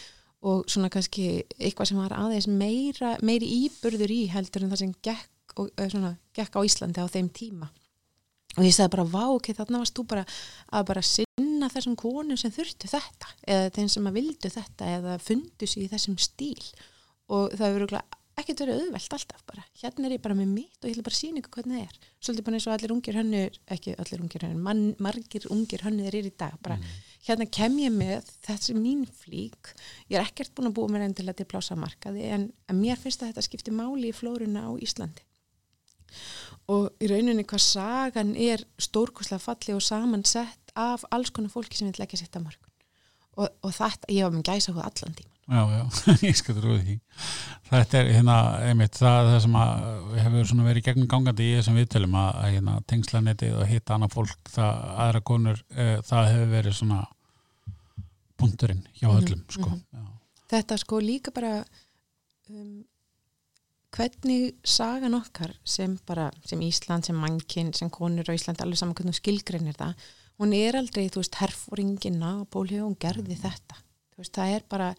og 0.43 0.67
svona 0.67 0.91
kannski 0.91 1.43
eitthvað 1.59 1.87
sem 1.89 1.97
var 1.99 2.11
aðeins 2.11 2.47
meira, 2.47 3.17
meiri 3.23 3.47
íburður 3.69 4.11
í 4.11 4.27
heldur 4.29 4.63
en 4.65 4.71
það 4.71 4.79
sem 4.79 4.93
gekk, 5.03 5.31
og, 5.57 5.71
svona, 5.91 6.17
gekk 6.35 6.53
á 6.59 6.61
Íslandi 6.67 6.99
á 7.01 7.09
þeim 7.09 7.31
tíma. 7.31 7.69
Og 8.59 8.65
ég 8.65 8.73
sagði 8.75 8.91
bara, 8.91 9.05
vá, 9.05 9.25
ok, 9.35 9.53
þarna 9.55 9.79
varst 9.79 9.95
þú 9.95 10.07
bara 10.07 10.25
að 10.73 10.85
bara 10.87 11.03
sinna 11.03 11.69
þessum 11.69 11.97
konum 11.97 12.37
sem 12.37 12.51
þurftu 12.51 12.89
þetta, 12.89 13.27
eða 13.47 13.71
þeim 13.73 13.89
sem 13.91 14.07
að 14.07 14.13
vildu 14.13 14.51
þetta 14.51 14.85
eða 14.99 15.19
fundu 15.21 15.67
sig 15.67 15.83
í 15.85 15.89
þessum 15.89 16.17
stíl 16.19 16.63
og 17.33 17.57
það 17.57 17.75
hefur 17.75 17.99
ekkert 18.37 18.61
verið 18.63 18.81
auðvelt 18.83 19.15
alltaf 19.17 19.45
bara, 19.49 19.63
hérna 19.81 20.09
er 20.09 20.15
ég 20.17 20.23
bara 20.25 20.37
með 20.37 20.51
mitt 20.53 20.83
og 20.83 20.89
ég 20.89 20.97
ætla 20.97 21.05
bara 21.07 21.17
að 21.17 21.21
sína 21.23 21.41
ykkur 21.41 21.55
hvernig 21.57 21.77
það 21.77 21.85
er. 21.87 22.09
Svolítið 22.21 22.47
bara 22.47 22.59
eins 22.59 22.67
og 22.67 22.75
allir 22.75 22.93
ungir 22.93 23.17
hönnur 23.17 23.61
ekki 23.77 23.95
allir 23.97 24.25
ungir 24.25 24.45
hönnur, 24.45 24.65
man, 24.67 24.83
margir 25.03 25.47
ungir 25.55 25.85
hönnur 25.87 26.17
er 26.21 26.29
í 26.29 26.33
dag, 26.37 26.59
bara 26.65 26.77
hérna 27.27 27.47
kem 27.59 27.79
ég 27.81 27.95
með 27.95 28.29
þessi 28.45 28.77
mín 28.77 29.07
flík. 29.09 29.73
Ég 30.13 30.19
er 30.21 30.27
ekkert 30.27 30.53
búin 30.57 30.69
að 30.69 30.77
búa 30.77 30.93
mér 30.93 31.07
endilega 31.07 31.41
til 31.41 31.49
plása 31.49 31.79
markaði 31.81 32.29
en, 32.37 32.51
mér 32.77 33.01
finnst 33.01 33.25
að 33.25 33.33
þetta 33.33 33.47
skipti 33.49 33.75
máli 33.75 34.13
í 34.13 34.17
flóruna 34.17 34.67
á 34.69 34.71
Íslandi. 34.85 35.25
Og 36.71 36.91
í 37.01 37.09
rauninni 37.09 37.47
hvað 37.49 37.65
sagan 37.65 38.35
er 38.37 38.63
stórkoslega 38.81 39.43
falli 39.43 39.75
og 39.75 39.83
samansett 39.85 40.77
af 40.77 41.07
alls 41.11 41.33
konar 41.33 41.51
fólki 41.51 41.79
sem 41.79 41.89
vil 41.89 42.03
leggja 42.03 42.21
sitt 42.21 42.37
að 42.37 42.51
morgun 42.51 42.73
og, 43.37 43.49
og 43.65 43.73
þetta, 43.73 44.13
ég 44.13 44.27
var 44.27 44.37
með 44.37 44.47
gæsa 44.51 44.75
hún 44.77 44.85
allan 44.85 45.17
tíma 45.17 45.36
já, 45.47 45.61
já, 45.73 45.83
ég 46.29 46.39
skal 46.39 46.57
trúi 46.59 46.79
því. 46.83 46.97
Þetta 47.67 47.99
er 47.99 48.11
hérna, 48.15 48.37
einmitt 48.69 48.99
það, 48.99 49.31
það 49.33 49.39
sem 49.45 49.57
að 49.59 50.17
hefur 50.23 50.49
svona 50.51 50.67
verið 50.69 50.87
gegnum 50.87 51.11
gangandi 51.11 51.47
í 51.51 51.55
þessum 51.59 51.79
viðtölum 51.81 52.19
að, 52.21 52.29
að 52.41 52.53
hérna, 52.57 52.75
tengslanetið 52.93 53.57
og 53.61 53.71
hitta 53.71 53.97
annað 53.97 54.17
fólk, 54.17 54.51
það, 54.55 54.83
aðra 55.07 55.23
konur 55.33 55.63
e, 55.75 55.87
það 56.07 56.31
hefur 56.33 56.53
verið 56.55 56.77
svona 56.81 57.01
búndurinn 58.37 58.85
hjá 58.99 59.09
Mhm, 59.09 59.17
öllum 59.23 59.43
sko, 59.49 59.71
mhm. 59.71 59.83
já, 59.97 60.05
þetta 60.53 60.79
sko 60.83 61.01
líka 61.01 61.33
bara 61.35 61.55
um, 62.53 62.85
hvernig 63.97 64.55
sagan 64.67 65.17
okkar 65.17 65.55
sem 65.65 65.97
bara, 66.07 66.29
sem 66.45 66.61
Ísland, 66.67 67.07
sem 67.09 67.17
mannkinn 67.17 67.73
sem 67.75 67.91
konur 67.91 68.29
á 68.29 68.37
Íslandi, 68.37 68.63
alveg 68.63 68.81
saman 68.81 68.97
hvernig 68.99 69.17
skilgreinir 69.17 69.79
það, 69.79 69.95
hún 70.43 70.53
er 70.57 70.77
aldrei, 70.77 71.07
þú 71.09 71.23
veist 71.23 71.39
herfóringin 71.41 72.19
Napóli, 72.21 72.79
hún 72.83 72.97
gerði 73.01 73.39
þetta. 73.41 73.79
Þú 74.13 74.21
veist, 74.21 74.35
það 74.37 74.53
er 74.59 74.67
bara 74.69 74.91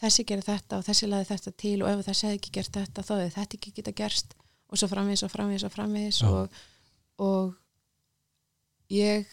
þessi 0.00 0.24
gerði 0.28 0.46
þetta 0.52 0.78
og 0.78 0.84
þessi 0.88 1.08
laði 1.10 1.28
þetta 1.32 1.52
til 1.64 1.76
og 1.82 1.90
ef 1.92 2.04
þessi 2.06 2.26
hefði 2.28 2.38
ekki 2.40 2.52
gert 2.58 2.72
þetta, 2.78 3.02
þá 3.06 3.12
hefði 3.16 3.34
þetta 3.36 3.58
ekki 3.58 3.72
geta 3.78 3.94
gerst 4.02 4.34
og 4.68 4.78
svo 4.80 4.88
framvegis 4.92 5.24
og 5.26 5.32
framvegis 5.32 5.64
og 5.68 5.72
framvegis 5.74 6.20
Já. 6.22 6.28
og, 6.28 6.58
og 7.24 7.54
ég 8.94 9.26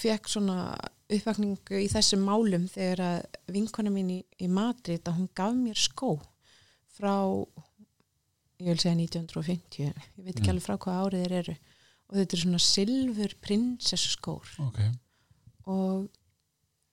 fekk 0.00 0.28
svona 0.30 0.58
uppvakningu 1.06 1.78
í 1.78 1.86
þessum 1.92 2.24
málum 2.26 2.64
þegar 2.72 3.02
að 3.06 3.40
vinkona 3.54 3.92
mín 3.94 4.08
í, 4.16 4.18
í 4.42 4.48
Madrid 4.50 5.06
að 5.06 5.20
hún 5.20 5.28
gaf 5.38 5.54
mér 5.54 5.78
skó 5.78 6.16
frá 6.96 7.12
ég 8.58 8.70
vil 8.72 8.80
segja 8.80 8.96
1950 8.96 9.84
ég 9.84 10.06
veit 10.24 10.34
ekki 10.34 10.46
Mm. 10.48 10.52
alveg 10.54 10.64
frá 10.66 10.76
hvað 10.80 11.00
árið 11.04 11.24
þeir 11.26 11.34
eru 11.42 11.56
og 12.06 12.16
þetta 12.20 12.36
er 12.36 12.42
svona 12.42 12.62
silfur 12.62 13.34
prinsessu 13.42 14.12
skór 14.14 14.50
ok, 14.64 14.80
og 15.66 16.08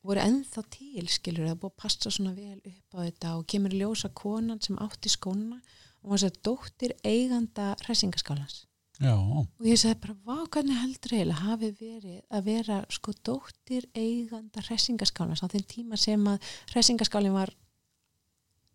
voru 0.04 0.20
ennþá 0.24 0.64
til 0.74 1.08
skilur 1.12 1.48
það 1.48 1.60
búið 1.62 1.72
að 1.74 1.82
passa 1.84 2.12
svona 2.12 2.34
vel 2.36 2.60
upp 2.60 2.96
á 2.96 2.98
þetta 3.06 3.32
og 3.38 3.48
kemur 3.54 3.74
ljósa 3.80 4.10
konan 4.14 4.60
sem 4.62 4.78
átti 4.84 5.12
skóna 5.14 5.62
og 6.04 6.12
hún 6.12 6.20
sagði 6.24 6.42
dóttir 6.50 6.94
eiganda 7.08 7.70
hressingaskálans 7.86 8.58
já, 9.00 9.14
og 9.16 9.66
ég 9.68 9.80
sagði 9.80 10.00
bara, 10.04 10.16
vá, 10.28 10.38
hvernig 10.52 10.80
heldur 10.82 11.16
eiginlega 11.16 11.46
hafi 11.48 11.70
verið 11.80 12.18
að 12.36 12.44
vera 12.50 12.80
sko 12.92 13.14
dóttir 13.26 13.88
eiganda 13.96 14.64
hressingaskálans 14.68 15.44
á 15.44 15.48
þeim 15.54 15.68
tíma 15.72 16.00
sem 16.00 16.28
að 16.28 16.50
hressingaskálin 16.74 17.36
var 17.36 17.54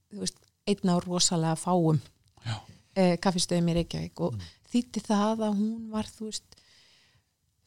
þú 0.08 0.22
veist, 0.24 0.40
einn 0.68 0.92
á 0.92 0.96
rosalega 1.04 1.56
fáum 1.60 2.00
eh, 2.96 3.16
kaffistöðum 3.20 3.68
í 3.72 3.76
Reykjavík 3.82 4.20
og 4.24 4.32
Mm. 4.38 4.46
þýtti 4.72 5.00
það 5.04 5.44
að 5.46 5.54
hún 5.60 5.90
var, 5.92 6.04
þú 6.08 6.26
veist 6.28 6.56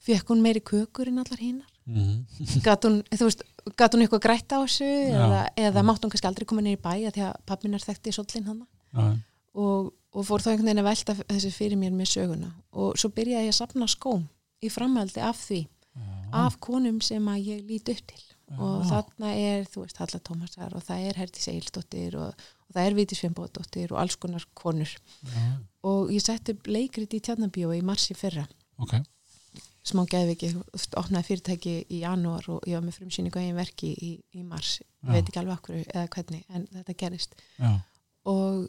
fekk 0.02 0.30
hún 0.34 0.42
meiri 0.44 0.62
kökur 0.62 1.08
en 1.10 1.22
allar 1.22 1.40
hinnar 1.42 1.71
mm 1.86 2.62
gat 2.66 2.84
hún, 2.86 3.02
þú 3.10 3.26
veist, 3.28 3.42
gat 3.78 3.94
hún 3.96 4.04
eitthvað 4.06 4.24
grætt 4.26 4.54
á 4.54 4.60
þessu 4.64 4.86
Já. 4.86 5.18
eða, 5.26 5.42
eða 5.58 5.82
Mm. 5.82 5.88
mátt 5.90 6.04
hún 6.06 6.12
kannski 6.14 6.28
aldrei 6.30 6.46
koma 6.46 6.62
í 6.62 6.76
bæ 6.78 6.94
að 7.08 7.14
því 7.16 7.24
að 7.28 7.36
pappinar 7.46 7.84
þekkti 7.86 8.14
sóllin 8.16 8.46
hann 8.48 8.62
já, 8.94 9.18
og, 9.56 9.94
og 10.14 10.26
fór 10.28 10.42
þá 10.44 10.52
einhvern 10.52 10.68
veginn 10.70 10.84
að 10.84 10.90
velta 10.92 11.16
þessu 11.28 11.52
fyrir 11.52 11.78
mér 11.78 11.92
með 11.92 12.12
söguna. 12.14 12.52
Og 12.72 12.98
svo 12.98 13.10
byrjaði 13.10 13.48
ég 13.50 13.54
að 13.54 13.60
sapna 13.60 13.88
skóm 13.88 14.28
í 14.62 14.70
framhaldi 14.70 15.22
af 15.24 15.38
því 15.48 15.62
já, 15.66 16.04
af 16.46 16.60
konum 16.60 17.02
sem 17.02 17.26
að 17.28 17.46
ég 17.50 17.66
lít 17.68 17.90
upp 17.90 18.06
til. 18.08 18.24
Og 18.60 18.84
þarna 18.84 19.30
er, 19.40 19.64
þú 19.64 19.86
veist, 19.86 19.98
Halla 19.98 20.20
Tómasar 20.20 20.74
og 20.76 20.84
það 20.84 21.06
er 21.08 21.16
Herdi 21.22 21.40
Seilsdóttir 21.40 22.16
og, 22.20 22.34
og 22.68 22.74
það 22.76 22.86
er 22.90 22.94
Viti 22.98 23.16
Sveinbóðdóttir 23.16 23.92
og 23.94 24.00
alls 24.02 24.18
konar 24.20 24.44
konur. 24.54 24.92
Og 25.88 26.12
ég 26.12 26.20
sett 26.22 26.50
upp 26.52 26.68
leikrit 26.68 27.14
í 27.16 27.22
Tjarnabíó 27.24 27.72
í 27.76 27.82
marsi 27.82 28.14
fyrra. 28.14 28.44
Ok 28.78 29.00
smá 29.84 30.04
geðviki, 30.06 30.52
þú 30.54 30.62
veist, 30.74 30.94
opnaði 31.00 31.26
fyrirtæki 31.28 31.72
í 31.90 32.02
janúar 32.04 32.46
og 32.54 32.68
ég 32.70 32.78
var 32.78 32.84
með 32.86 33.00
frumsýningu 33.00 33.40
eigin 33.42 33.56
verki 33.58 33.90
í, 33.98 34.12
í 34.38 34.44
mars, 34.46 34.76
ég 35.04 35.10
veit 35.16 35.30
ekki 35.32 35.40
alveg 35.42 35.58
okkur 35.58 35.80
eða 35.82 36.08
hvernig, 36.16 36.44
en 36.54 36.68
þetta 36.76 36.94
gerist. 37.02 37.34
Og, 38.30 38.68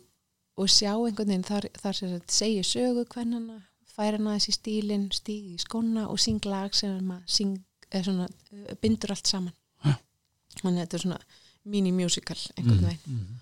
og 0.56 0.68
sjá 0.72 0.94
einhvern 0.94 1.28
veginn 1.28 1.44
þar, 1.44 1.66
þar 1.82 2.00
segir 2.32 2.64
sögu 2.64 3.04
hvernana, 3.12 3.58
færa 3.92 4.16
hana 4.16 4.38
þessi 4.38 4.54
stílin 4.56 5.10
stígi 5.12 5.54
í 5.58 5.60
skóna 5.60 6.06
og 6.08 6.18
syng 6.20 6.40
lag 6.48 6.72
sem 6.74 6.96
maður 7.04 7.28
syng, 7.28 7.58
svona 7.92 8.24
uh, 8.28 8.72
bindur 8.80 9.12
allt 9.12 9.28
saman. 9.28 9.52
Þannig 9.82 10.78
að 10.78 10.84
þetta 10.86 10.96
er 10.96 11.02
svona 11.04 11.20
mini-musical 11.64 12.38
einhvern 12.56 12.80
Mhm, 12.80 12.86
veginn. 12.88 13.18
mhm. 13.18 13.36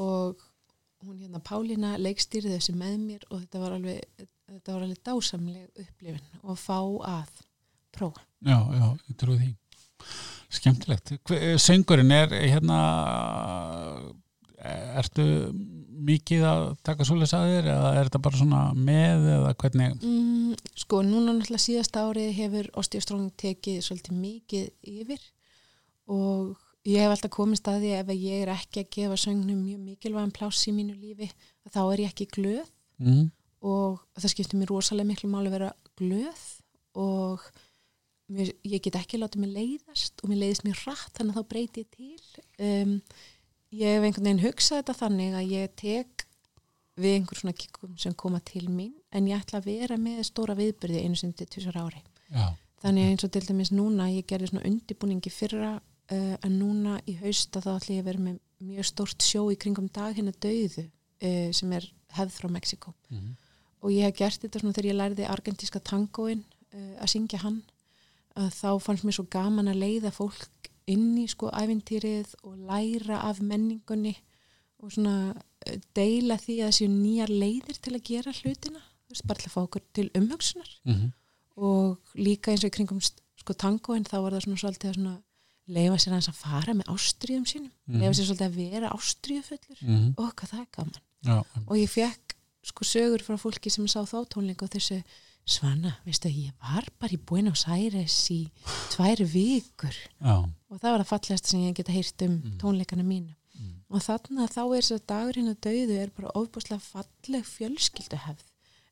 og 0.00 0.40
hún 1.06 1.20
hérna 1.20 1.40
Pálína 1.44 1.94
leikstýrði 2.00 2.56
þessu 2.56 2.74
með 2.78 2.96
mér 3.04 3.26
og 3.30 3.42
þetta 3.42 3.62
var 3.62 3.76
alveg 3.78 4.26
þetta 4.50 4.74
var 4.74 4.82
alveg 4.86 5.02
dásamleg 5.06 5.84
upplifin 5.84 6.42
og 6.42 6.58
fá 6.60 6.78
að 6.80 7.40
prófa 7.94 8.26
Já, 8.40 8.56
já, 8.72 8.86
ég 9.10 9.16
trúi 9.20 9.36
því. 9.36 9.48
Skemmtilegt. 10.50 11.10
Söngurinn 11.60 12.14
er 12.16 12.32
hérna 12.32 12.78
ertu 14.96 15.24
mikið 16.00 16.44
að 16.48 16.62
taka 16.84 17.04
svoleiðis 17.04 17.34
að 17.36 17.50
þér 17.52 17.68
eða 17.74 17.90
er 17.96 18.08
þetta 18.08 18.22
bara 18.24 18.40
svona 18.40 18.62
með 18.76 19.28
eða 19.34 19.52
hvernig 19.60 19.94
Mm, 20.00 20.56
sko, 20.82 21.02
núna 21.04 21.34
náttúrulega 21.36 21.64
síðasta 21.64 22.06
árið 22.08 22.32
hefur 22.38 22.70
Osteostrong 22.80 23.30
tekið 23.40 23.78
svolítið 23.84 24.18
mikið 24.24 24.66
yfir 24.94 25.24
og 26.10 26.56
ég 26.88 27.02
hef 27.02 27.12
alltaf 27.12 27.32
komist 27.34 27.68
að 27.68 27.82
því 27.84 27.90
ef 27.98 28.12
ég 28.14 28.44
er 28.44 28.52
ekki 28.54 28.84
að 28.84 28.92
gefa 28.96 29.18
söngnum 29.20 29.64
mjög 29.64 29.80
mikilvægum 29.84 30.32
pláss 30.36 30.68
í 30.70 30.72
mínu 30.76 30.96
lífi 30.96 31.28
þá 31.68 31.82
er 31.82 32.04
ég 32.06 32.12
ekki 32.14 32.30
glöð. 32.36 32.68
Mm. 33.00 33.30
og 33.64 34.00
það 34.16 34.32
skiptir 34.32 34.60
mér 34.60 34.70
rosalega 34.72 35.08
miklu 35.08 35.28
máli 35.32 35.48
að 35.48 35.54
vera 35.56 35.68
glöð 36.00 36.40
og 37.00 37.44
mér, 38.32 38.52
ég 38.64 38.82
get 38.84 38.96
ekki 39.00 39.20
látið 39.20 39.44
mig 39.44 39.52
leiðast 39.54 40.22
og 40.22 40.30
mér 40.30 40.42
leiðist 40.44 40.64
mér 40.66 40.80
rætt 40.86 41.18
þannig 41.18 41.36
að 41.36 41.40
þá 41.40 41.50
breyti 41.52 41.84
ég 41.84 41.90
til. 41.96 42.46
Um, 42.60 42.94
ég 43.76 43.94
hef 43.96 44.06
einhvern 44.06 44.28
veginn 44.28 44.44
hugsað 44.44 44.80
þetta 44.80 44.96
þannig 45.02 45.36
að 45.38 45.52
ég 45.54 45.74
tek 45.80 46.26
við 47.00 47.16
einhver 47.18 47.40
svona 47.40 47.56
kikkum 47.56 47.92
sem 48.00 48.16
koma 48.18 48.40
til 48.44 48.66
mín 48.68 48.94
en 49.12 49.28
ég 49.30 49.40
ætla 49.40 49.60
að 49.60 49.70
vera 49.70 50.00
með 50.00 50.24
stóra 50.28 50.56
viðbyrði 50.58 51.04
einu 51.04 51.20
sinni 51.20 51.36
til 51.38 51.48
tvisar 51.52 51.78
ári. 51.80 52.02
Já, 52.30 52.52
þannig 52.84 53.12
eins 53.12 53.26
og 53.26 53.32
til 53.34 53.44
dæmis 53.46 53.72
núna 53.74 54.08
ég 54.12 54.28
gerði 54.28 54.52
svona 54.52 54.66
undirbúningi 54.68 55.32
fyrra 55.32 55.78
uh, 56.12 56.36
en 56.46 56.58
núna 56.58 56.98
í 57.08 57.16
hausta 57.20 57.62
þá 57.64 57.70
ætla 57.76 57.96
ég 57.96 58.04
að 58.04 58.08
vera 58.10 58.24
með 58.28 58.38
mjög 58.70 58.88
stórt 58.90 59.24
sjó 59.24 59.46
í 59.52 59.58
kringum 59.60 59.88
dag 59.94 60.16
hérna 60.16 60.34
döðu 60.36 60.86
uh, 60.86 61.50
sem 61.56 61.72
er 61.76 61.86
hefð 62.16 62.38
frá 62.40 62.48
Mexiko 62.52 62.94
mm. 63.08 63.34
og 63.80 63.92
ég 63.94 64.08
hef 64.08 64.16
gert 64.18 64.42
þetta 64.44 64.62
svona 64.62 64.76
þegar 64.76 64.90
ég 64.90 64.98
lærði 64.98 65.28
argentíska 65.30 65.80
tangóin 65.80 66.42
uh, 66.74 66.96
að 67.00 67.12
syngja 67.14 67.42
hann 67.44 67.62
að 68.38 68.50
þá 68.54 68.70
fannst 68.84 69.06
mér 69.06 69.16
svo 69.18 69.26
gaman 69.30 69.70
að 69.70 69.80
leiða 69.82 70.12
fólk 70.14 70.70
inn 70.90 71.14
í 71.18 71.26
sko 71.30 71.50
ævintýrið 71.54 72.34
og 72.46 72.58
læra 72.66 73.22
af 73.28 73.40
menningunni 73.44 74.16
og 74.80 74.92
svona 74.94 75.34
deila 75.94 76.38
því 76.40 76.60
að 76.60 76.70
það 76.70 76.76
séu 76.78 76.90
nýjar 76.92 77.32
leiðir 77.32 77.80
til 77.84 77.94
að 77.94 78.04
gera 78.06 78.32
hlutina 78.32 78.80
þú 78.80 79.12
veist, 79.12 79.26
bara 79.28 79.42
til 79.42 79.50
að 79.50 79.54
fá 79.54 79.60
okkur 79.62 79.82
til 79.92 80.06
umhugsunar 80.16 80.70
Mm. 80.88 81.10
og 81.56 82.14
líka 82.16 82.52
eins 82.52 82.64
og 82.64 82.70
í 82.70 82.74
kringum 82.78 83.00
sko 83.02 83.52
tangóin 83.52 84.06
þá 84.08 84.16
var 84.22 84.32
það 84.32 84.46
svona 84.46 84.62
svolítið 84.62 84.90
að 84.90 84.96
svona 84.96 85.16
leifa 85.76 85.96
sér 86.02 86.16
að 86.18 86.34
fara 86.34 86.74
með 86.74 86.90
ástriðum 86.94 87.46
sínum 87.46 87.70
Mhm. 87.86 88.00
leifa 88.00 88.14
sér 88.18 88.26
svolítið 88.28 88.48
að 88.50 88.58
vera 88.60 88.90
ástriðufullur 88.96 89.80
Mm. 89.82 90.14
og 90.18 90.34
hvað 90.36 90.50
það 90.52 90.60
er 90.60 90.70
gaman 90.76 91.00
Já, 91.24 91.44
og 91.68 91.76
ég 91.76 91.88
fekk 91.90 92.34
sko 92.64 92.84
sögur 92.84 93.22
frá 93.22 93.36
fólki 93.40 93.70
sem 93.70 93.86
sá 93.86 94.00
þá 94.04 94.24
tónleika 94.28 94.62
og 94.64 94.70
þessu 94.70 95.02
Svana, 95.46 95.96
veistu, 96.06 96.28
ég 96.28 96.52
var 96.60 96.84
bara 97.00 97.12
í 97.12 97.16
Buenos 97.26 97.64
Aires 97.66 98.28
í 98.30 98.50
tvær 98.92 99.24
vikur 99.24 99.96
já, 100.20 100.36
og 100.70 100.78
það 100.80 100.90
var 100.92 101.00
það 101.00 101.08
fallegasta 101.08 101.48
sem 101.48 101.60
ég 101.60 101.74
geta 101.74 101.92
heyrt 101.92 102.22
um 102.22 102.36
Mm. 102.42 102.58
tónleikana 102.58 103.02
mínu 103.02 103.34
Mm. 103.58 103.72
og 103.90 104.00
þannig 104.02 104.44
að 104.44 104.52
þá 104.54 104.62
er 104.76 104.82
þess 104.82 104.92
að 104.92 105.06
dagurinn 105.06 105.48
að 105.50 105.60
dauðu 105.64 105.96
er 106.02 106.10
bara 106.10 106.30
ofbúslega 106.36 106.80
falleg 106.80 107.44
fjölskylduhefð 107.44 108.44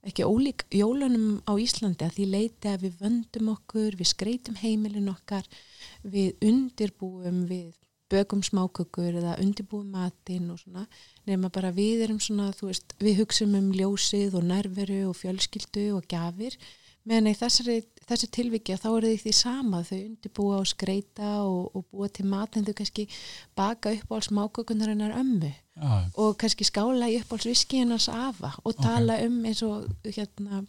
ekki 0.06 0.24
ólík 0.26 0.64
jólunum 0.70 1.40
á 1.48 1.52
Íslandi 1.58 2.06
að 2.06 2.14
því 2.16 2.26
leiti 2.30 2.70
að 2.70 2.86
við 2.86 3.02
vöndum 3.02 3.52
okkur, 3.54 3.98
við 3.98 4.10
skreitum 4.12 4.58
heimilin 4.60 5.10
okkar 5.10 5.46
við 6.02 6.38
undirbúum 6.44 7.44
við 7.50 7.72
bökum 8.08 8.42
smákökur 8.44 9.18
eða 9.20 9.36
undirbúum 9.42 9.90
matinn 9.92 10.48
og 10.52 10.60
svona 10.62 10.86
nema 11.28 11.50
bara 11.52 11.72
við 11.76 12.06
erum 12.06 12.20
svona, 12.22 12.52
þú 12.56 12.70
veist, 12.70 12.94
við 13.02 13.22
hugsum 13.22 13.56
um 13.58 13.72
ljósið 13.76 14.38
og 14.38 14.46
nærveru 14.48 15.02
og 15.10 15.18
fjölskyldu 15.18 15.90
og 15.98 16.06
gjafir 16.08 16.56
meðan 17.08 17.32
í 17.32 17.36
þessari, 17.36 17.82
þessi 18.08 18.30
tilviki 18.34 18.74
að 18.74 18.82
þá 18.84 18.88
eru 18.90 19.12
þau 19.12 19.22
því 19.22 19.34
sama. 19.36 19.82
Þau 19.88 19.98
undirbúa 19.98 20.58
og 20.62 20.68
skreita 20.70 21.30
og, 21.44 21.60
og 21.76 21.86
búa 21.92 22.08
til 22.12 22.26
mat 22.30 22.56
en 22.56 22.66
þau 22.66 22.74
kannski 22.80 23.06
baka 23.58 23.94
upp 23.96 24.12
á 24.12 24.14
alls 24.18 24.30
smákökunar 24.30 24.92
hennar 24.94 25.16
ömmu 25.20 25.52
já, 25.52 25.92
og 26.16 26.36
kannski 26.40 26.66
skála 26.66 27.10
upp 27.20 27.32
alls 27.32 27.46
viski 27.48 27.82
hennars 27.82 28.08
afa 28.08 28.54
og 28.64 28.76
tala 28.82 29.20
um 29.26 29.40
eins 29.44 29.62
og 29.66 29.88
hérna 30.04 30.64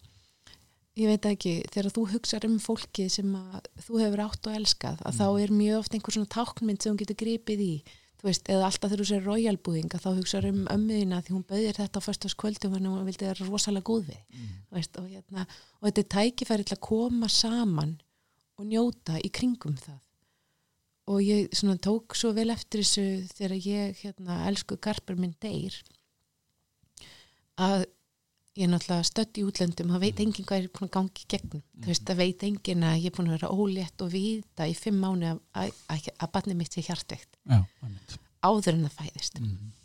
ég 0.99 1.07
veit 1.07 1.25
ekki, 1.29 1.53
þegar 1.71 1.93
þú 1.95 2.03
hugsar 2.13 2.45
um 2.47 2.57
fólkið 2.61 3.09
sem 3.13 3.31
að 3.37 3.69
þú 3.85 4.01
hefur 4.03 4.23
átt 4.25 4.49
og 4.49 4.59
elskað 4.59 5.01
að 5.07 5.19
þá 5.21 5.27
er 5.29 5.53
mjög 5.55 5.79
oft 5.79 5.95
einhver 5.95 6.15
svona 6.15 6.33
táknmynd 6.35 6.83
sem 6.83 6.91
hún 6.91 6.99
getur 6.99 7.19
gripið 7.19 7.63
í 7.63 7.73
þú 8.19 8.27
veist, 8.27 8.49
eða 8.51 8.67
alltaf 8.67 8.91
þegar 8.91 9.01
þú 9.01 9.07
sér 9.09 9.25
royalbúðing 9.27 9.95
að 9.95 10.03
þá 10.03 10.09
hugsar 10.17 10.47
um 10.49 10.59
ömmuðina 10.73 11.21
því 11.23 11.35
hún 11.35 11.45
bauðir 11.47 11.77
þetta 11.79 12.01
á 12.03 12.07
föstaskvöldum 12.07 12.75
og 12.75 12.83
hún 12.83 13.07
vildi 13.07 13.27
vera 13.29 13.47
rosalega 13.47 13.87
góð 13.87 14.09
við 14.09 14.21
þú 14.67 14.77
veist, 14.79 14.99
og, 14.99 15.07
hérna, 15.07 15.45
og 15.79 15.87
þetta 15.87 16.03
er 16.03 16.09
tækifæri 16.15 16.67
til 16.67 16.75
að 16.75 16.85
koma 16.89 17.29
saman 17.31 17.95
og 18.59 18.67
njóta 18.67 19.19
í 19.23 19.31
kringum 19.31 19.77
það. 19.79 20.01
Og 21.09 21.21
ég 21.23 21.55
svona 21.55 21.79
tók 21.81 22.13
svo 22.17 22.33
vel 22.35 22.51
eftir 22.53 22.83
þessu 22.83 23.05
þegar 23.37 23.55
ég 23.65 24.03
hérna, 24.03 24.43
elsku 24.49 24.77
garpur 24.77 25.17
minn 25.17 25.33
deyr 25.41 25.79
að 27.59 27.87
ég 28.57 28.65
er 28.65 28.71
náttúrulega 28.71 29.07
stödd 29.07 29.37
í 29.39 29.43
útlöndum 29.47 29.91
það 29.93 30.03
veit 30.03 30.21
enginn 30.23 30.47
hvað 30.47 30.63
er 30.63 30.71
búin 30.73 30.87
að 30.89 30.95
gangi 30.95 31.25
gegnum. 31.31 31.61
Þú 31.79 31.91
veist, 31.91 32.05
það 32.07 32.21
veit 32.21 32.45
enginn 32.47 32.85
að 32.87 32.97
ég 32.99 33.11
er 33.11 33.15
búin 33.15 33.29
að 33.29 33.35
vera 33.37 33.51
ólétt 33.53 34.03
og 34.03 34.11
vita 34.13 34.67
í 34.67 34.73
fimm 34.77 34.99
mánu 35.03 35.29
að, 35.29 35.43
að, 35.61 35.75
að, 35.93 36.09
að 36.17 36.31
barnið 36.35 36.59
mitt 36.59 36.75
sé 36.75 36.83
hjartveikt. 36.87 37.37
Áður 38.43 38.73
en 38.73 38.87
það 38.87 38.97
fæðist. 39.03 39.39
Mm. 39.43 39.75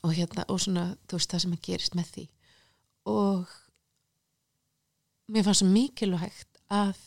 og 0.00 0.14
hérna, 0.16 0.46
og 0.48 0.60
svona, 0.62 0.86
þú 1.08 1.18
veist 1.18 1.34
það 1.34 1.42
sem 1.44 1.56
að 1.56 1.64
gerist 1.66 1.96
með 1.98 2.12
því. 2.14 2.26
Og 3.10 3.54
mér 5.30 5.46
fannst 5.46 5.62
svo 5.62 5.68
mikilvægt 5.70 6.60
að 6.72 6.98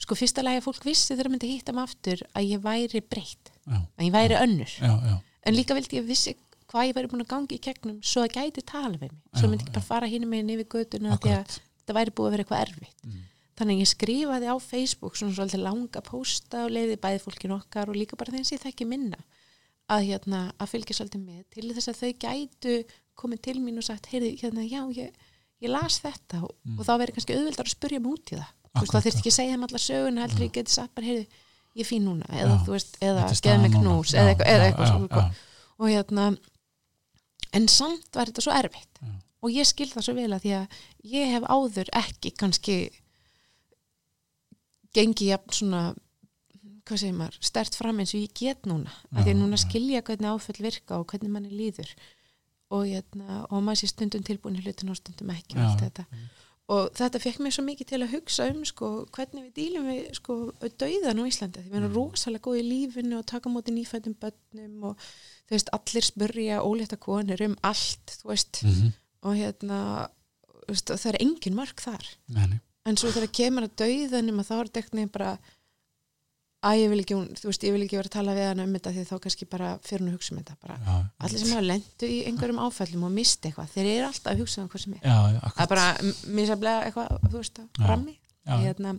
sko 0.00 0.16
fyrsta 0.16 0.42
lagi 0.42 0.60
að 0.60 0.66
fólk 0.66 0.86
vissi 0.88 1.12
þegar 1.12 1.28
það 1.28 1.34
myndi 1.34 1.50
hitta 1.52 1.74
mig 1.76 1.86
aftur 1.86 2.22
að 2.32 2.48
ég 2.48 2.62
væri 2.64 3.02
breytt 3.04 3.52
að 3.68 4.06
ég 4.06 4.14
væri 4.14 4.38
önnur. 4.40 4.72
Já, 4.80 4.94
já, 5.06 5.16
en 5.46 5.56
líka 5.56 5.76
vildi 5.76 6.00
ég 6.00 6.08
vissi 6.08 6.34
hvað 6.70 6.86
ég 6.90 6.94
væri 6.98 7.10
búin 7.10 7.24
að 7.24 7.30
gangi 7.32 7.56
í 7.58 7.62
gegnum 7.66 7.98
svo 8.06 8.22
að 8.26 8.36
gæti 8.38 8.62
tala 8.66 8.94
við 9.00 9.10
mig. 9.10 9.18
Svo 9.34 9.48
myndi 9.50 9.64
ekki 9.66 9.74
bara 9.74 9.88
fara 9.90 10.06
hinn 10.10 10.28
með 10.30 10.52
því 10.54 11.10
akkurat. 11.10 11.58
að 11.58 11.90
það 11.90 11.98
væri 11.98 12.14
búið 12.14 12.26
að 12.28 12.34
vera 12.36 12.44
eitthvað 12.44 12.64
erfitt. 12.68 13.04
Mm. 13.06 13.26
þannig 13.60 13.80
ég 13.82 13.88
skrifaði 13.90 14.46
á 14.48 14.56
Facebook 14.56 15.16
svona 15.18 15.34
svolítið 15.36 15.60
langa 15.60 16.00
pósta 16.00 16.62
og 16.64 16.70
leiði 16.72 16.94
bæði 16.96 17.18
fólkin 17.20 17.52
okkar 17.52 17.90
og 17.92 17.96
líka 17.98 18.16
bara 18.16 18.32
þeim 18.32 18.44
sem 18.48 18.56
ég 18.56 18.62
þekki 18.62 18.86
minna 18.88 19.18
að, 19.90 20.06
hérna, 20.08 20.38
að 20.56 20.70
fylgja 20.72 20.96
svolítið 20.96 21.24
með 21.26 21.42
til 21.52 21.74
þess 21.76 21.90
að 21.92 21.98
þau 22.00 22.12
gætu 22.24 22.76
komið 23.20 23.42
til 23.44 23.56
mín 23.60 23.76
og 23.76 23.84
sagt 23.84 24.06
heyrði, 24.08 24.30
hérna, 24.40 24.64
já, 24.64 24.80
ég, 24.96 25.12
ég 25.60 25.68
las 25.74 25.98
þetta. 26.00 26.40
Og, 26.46 26.54
Mm. 26.64 26.78
og 26.78 26.86
þá 26.88 26.92
verið 27.02 27.14
kannski 27.18 27.36
auðveldar 27.36 27.66
að 27.68 27.74
spurja 27.74 28.00
mig 28.00 28.12
út 28.14 28.32
í 28.32 28.36
það. 28.38 28.48
Þú 28.48 28.80
veist, 28.80 28.80
Akkurat, 28.80 29.02
þá 29.02 29.04
þurfti 29.04 29.20
ekki 29.20 29.30
að 29.32 29.36
segja 29.36 29.52
þeim 29.52 29.64
allar 29.66 29.84
söguna 29.84 30.20
heldur 30.24 30.44
ég 30.46 30.52
geti 30.56 30.70
sagt 30.72 30.94
bara, 30.94 31.06
heyrði, 31.10 31.26
ég 31.76 31.86
fín 31.90 32.04
núna. 32.08 32.24
Eða, 32.32 32.54
Já, 32.56 32.64
þú 32.64 32.72
veist, 32.78 32.96
eða 33.02 33.20
Þetta 33.20 33.28
geð 33.34 33.40
staðan 33.42 33.60
mig 33.66 33.70
núna. 33.76 33.82
knús 33.84 34.08
Já, 34.14 34.18
eða 34.22 34.30
eitthvað, 34.32 34.48
eða 34.54 34.64
já, 34.64 34.70
eitthvað 34.70 34.86
já, 34.86 34.92
svona, 34.94 35.08
já, 35.20 35.34
og 35.80 35.86
hérna 35.90 36.24
en 37.56 37.68
samt 37.68 38.14
var 38.14 38.30
þetta 38.30 38.44
svo 38.46 38.52
erfitt 38.54 39.00
Já. 39.02 39.10
og 39.42 39.50
ég 39.56 39.66
skil 39.68 39.88
það 39.90 40.06
svo 40.06 40.14
vel 40.18 40.30
að 40.36 40.44
því 40.44 40.52
að 40.58 40.78
ég 41.14 41.32
hef 41.34 41.48
áður 41.50 41.90
ekki 42.02 42.32
kannski 42.40 42.76
gengi 44.96 45.30
jafn 45.30 45.54
svona 45.54 45.82
hvað 46.88 47.02
segir 47.04 47.14
maður, 47.14 47.36
stert 47.46 47.76
fram 47.78 48.00
eins 48.02 48.14
og 48.16 48.24
ég 48.24 48.32
get 48.34 48.66
núna 48.66 48.90
að 49.14 49.22
því 49.28 49.34
að 49.34 49.40
núna 49.44 49.58
skilja 49.60 50.00
hvernig 50.06 50.32
áföll 50.32 50.64
virka 50.64 50.98
og 50.98 51.06
hvernig 51.12 51.30
manni 51.30 51.52
líður 51.54 51.92
og, 52.70 52.84
hérna, 52.86 53.44
og 53.50 53.62
maður 53.66 53.82
sé 53.84 53.90
stundum 53.92 54.24
tilbúin 54.26 54.58
í 54.58 54.64
hlutin 54.64 54.90
og 54.90 54.98
stundum 54.98 55.30
ekki 55.34 55.54
og 55.56 55.62
Já. 55.62 55.66
allt 55.68 55.84
þetta 55.86 56.06
og 56.70 56.90
þetta 56.94 57.18
fekk 57.22 57.38
mér 57.42 57.54
svo 57.54 57.64
mikið 57.66 57.88
til 57.90 57.98
að 58.04 58.12
hugsa 58.14 58.44
um 58.52 58.60
sko, 58.68 58.88
hvernig 59.14 59.48
við 59.48 59.54
dílum 59.58 59.88
við 59.90 60.04
sko, 60.18 60.36
dauðan 60.78 61.18
á 61.22 61.24
Íslandi, 61.26 61.64
því 61.64 61.70
við 61.72 61.78
erum 61.80 61.88
Mm. 61.90 61.96
rosalega 61.98 62.44
góð 62.46 62.58
í 62.60 62.66
lífinu 62.68 63.16
og 63.18 63.26
taka 63.26 63.50
móti 63.50 63.74
nýfættum 63.74 64.14
börnum 64.22 64.84
og 64.90 65.08
þú 65.50 65.56
veist, 65.56 65.70
allir 65.74 66.06
spurja 66.06 66.60
ólétta 66.62 66.96
konur 67.02 67.42
um 67.48 67.56
allt, 67.66 68.16
þú 68.22 68.28
veist 68.30 68.62
Mhm. 68.64 68.92
og 69.22 69.34
hérna 69.36 70.08
veist, 70.68 70.90
og 70.94 70.98
það 71.02 71.14
er 71.14 71.22
engin 71.24 71.54
mörg 71.58 71.74
þar. 71.82 72.06
Nei. 72.28 72.60
en 72.86 72.96
svo 72.96 73.10
þegar 73.12 73.28
kemur 73.36 73.64
að 73.66 73.74
dauðanum 73.76 74.38
að 74.40 74.46
þá 74.48 74.54
er 74.60 74.68
eitthvað 74.80 75.10
bara 75.12 75.38
að 76.64 76.78
ég 76.80 76.88
vil 76.92 77.00
ekki, 77.02 77.16
þú 77.40 77.46
veist, 77.48 77.62
ég 77.64 77.72
vil 77.72 77.82
ekki 77.84 77.96
vera 77.98 78.08
að 78.08 78.14
tala 78.16 78.32
við 78.36 78.46
hana 78.48 78.64
um 78.64 78.72
þetta 78.74 78.90
því 78.94 79.04
þá 79.08 79.14
kannski 79.24 79.46
bara 79.48 79.68
fyrir 79.84 80.00
hún 80.04 80.08
að 80.10 80.16
hugsa 80.16 80.32
um 80.34 80.38
þetta 80.40 80.56
bara, 80.60 80.76
Já, 80.86 80.94
allir 81.20 81.38
sem 81.40 81.52
hafa 81.54 81.66
lendu 81.66 82.06
í 82.08 82.18
einhverjum 82.28 82.60
áfællum 82.64 83.04
og 83.08 83.12
misti 83.12 83.48
eitthvað, 83.50 83.70
þeir 83.74 83.86
eru 83.94 84.06
alltaf 84.08 84.32
að 84.32 84.40
hugsa 84.42 84.62
um 84.62 84.68
hvað 84.68 84.82
sem 84.84 84.92
er, 84.94 85.00
já, 85.04 85.18
já, 85.32 85.40
það 85.40 85.62
er 85.64 85.70
bara 85.74 85.86
misaflega 86.40 86.84
eitthvað, 86.84 87.08
þú 87.30 87.36
veist, 87.40 87.60
að 87.60 87.84
frammi 87.86 88.16
já, 88.18 88.56
hérna, 88.64 88.92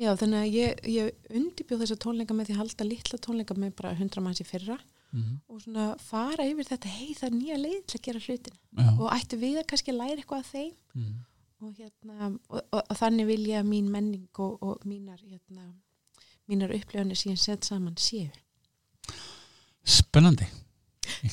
já, 0.00 0.10
þannig 0.16 0.40
að 0.40 0.52
ég, 0.56 0.84
ég 0.96 1.36
undibjóð 1.40 1.82
þessa 1.84 1.98
tónleika 2.04 2.36
með 2.36 2.48
því 2.50 2.54
að 2.56 2.60
halda 2.64 2.88
litla 2.88 3.18
tónleika 3.26 3.56
með 3.56 3.74
bara 3.80 3.94
100 3.96 4.24
manns 4.24 4.40
í 4.40 4.48
fyrra 4.48 4.78
Mhm. 5.10 5.40
og 5.48 5.62
svona 5.64 5.86
fara 5.98 6.46
yfir 6.46 6.68
þetta 6.68 6.88
hei 6.94 7.14
það 7.18 7.26
er 7.28 7.36
nýja 7.36 7.58
leið 7.58 7.80
til 7.86 7.98
að 7.98 8.04
gera 8.06 8.20
hlutin 8.26 8.56
já, 8.78 8.90
og 8.92 9.08
ættu 9.16 9.38
við 9.40 9.58
að 9.58 9.66
kannski 9.72 9.94
læra 9.96 10.16
eitthvað 10.16 10.44
af 10.44 10.52
þeim 10.52 10.74
mhm. 10.94 11.16
og, 11.60 11.72
hérna, 11.78 12.30
og, 12.48 12.60
og, 12.60 12.82
og 12.82 12.96
þannig 13.00 13.26
vil 13.26 13.46
ég 13.48 13.60
að 13.60 13.70
mín 13.72 13.90
menning 13.90 14.28
og, 14.38 14.62
og 14.62 14.86
mínar, 14.86 15.18
hérna, 15.26 15.66
mínar 16.46 16.74
upplifanir 16.76 17.18
síðan 17.18 17.42
sett 17.42 17.66
saman 17.66 17.98
séu. 17.98 18.30
spennandi 19.84 20.46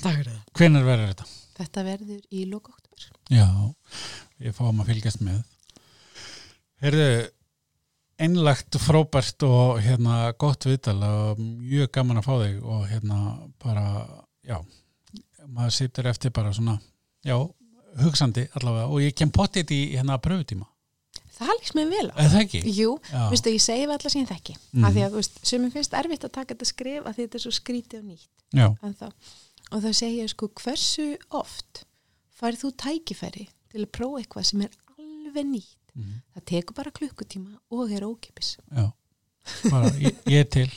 Takk 0.01 0.17
fyrir 0.17 0.31
það. 0.31 0.41
hvenær 0.57 0.87
verður 0.87 1.11
þetta? 1.11 1.27
Þetta 1.57 1.83
verður 1.83 2.21
í 2.33 2.43
loka 2.49 2.73
oktober. 2.73 3.05
Já, 3.33 3.47
við 4.37 4.53
fáum 4.57 4.81
að 4.81 4.91
fylgjast 4.91 5.21
með 5.25 5.43
Herðu 6.77 7.09
einlagt 8.19 8.77
frábært 8.81 9.43
og 9.45 9.81
hérna 9.83 10.31
gott 10.39 10.65
viðtal 10.65 10.97
og 11.05 11.41
mjög 11.41 11.91
gaman 11.97 12.21
að 12.21 12.27
fá 12.27 12.33
þig 12.41 12.63
og 12.63 12.87
hérna 12.89 13.19
bara, 13.61 13.85
já 14.47 14.57
maður 15.47 15.75
situr 15.77 16.09
eftir 16.09 16.33
bara 16.35 16.53
svona 16.55 16.79
já, 17.25 17.37
hugsandi 18.01 18.47
allavega 18.57 18.89
og 18.89 19.03
ég 19.05 19.15
kem 19.17 19.31
pottit 19.33 19.71
í 19.71 19.81
hérna 19.95 20.17
pröfutíma 20.21 20.67
Það 21.37 21.51
líks 21.53 21.73
mér 21.77 21.89
vel 21.91 22.07
á. 22.09 22.15
það 22.17 22.39
ekki? 22.41 22.59
Jú, 22.73 22.93
Já. 23.11 23.27
veistu, 23.29 23.51
ég 23.53 23.61
segi 23.61 23.83
við 23.85 23.93
alla 23.93 24.09
síðan 24.09 24.29
þekki. 24.31 24.53
Mm. 24.57 24.77
Mhm. 24.79 24.85
Af 24.87 24.93
því 24.95 25.01
að, 25.03 25.11
þú 25.11 25.19
veist, 25.21 25.35
sem 25.45 25.65
ég 25.67 25.73
finnst 25.75 25.97
erfitt 25.99 26.25
að 26.25 26.31
taka 26.37 26.53
þetta 26.55 26.69
skrif 26.69 27.03
að 27.03 27.13
því 27.13 27.25
þetta 27.27 27.37
er 27.37 27.43
svo 27.43 27.53
skrítið 27.57 27.99
og 27.99 28.07
nýtt. 28.07 29.11
Og 29.67 29.83
þá 29.83 29.89
segi 29.99 30.21
ég 30.21 30.31
sko 30.31 30.49
hversu 30.63 31.07
oft 31.37 31.83
farið 32.39 32.63
þú 32.63 32.71
tækifæri 32.83 33.45
til 33.69 33.83
að 33.83 33.91
prófa 33.97 34.21
eitthvað 34.23 34.47
sem 34.49 34.61
er 34.65 34.77
alveg 34.97 35.49
nýtt 35.51 35.86
Mhm. 35.97 36.21
það 36.35 36.43
tekur 36.53 36.73
bara 36.77 36.91
klukkutíma 36.93 37.51
og 37.73 37.91
er 37.91 38.03
ókipis 38.07 38.57
já. 38.71 38.91
Bara, 39.71 39.87
ég, 39.95 40.11
ég 40.27 40.41
er 40.43 40.49
til. 40.51 40.67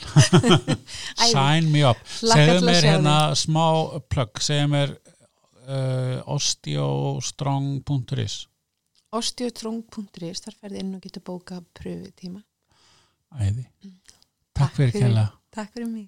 Sign 1.33 1.67
me 1.73 1.81
up. 1.83 1.99
segðu 2.07 2.63
mér 2.63 2.85
hérna 2.87 3.35
smá 3.35 3.91
plugg 4.07 4.39
segðu 4.39 4.69
mér 4.71 4.93
uh, 5.67 6.23
osteostrong.is 6.37 8.47
ostiotrong.is 9.11 10.39
þar 10.45 10.55
ferði 10.55 10.79
inn 10.85 10.95
og 10.95 11.03
getur 11.03 11.19
bóka 11.27 11.59
pröfutíma. 11.75 12.39
Æði, 13.35 13.67
takk 14.55 14.71
fyrir 14.79 14.95
kella 14.95 15.27
takk 15.51 15.75
fyrir 15.75 15.91
mig 15.91 16.07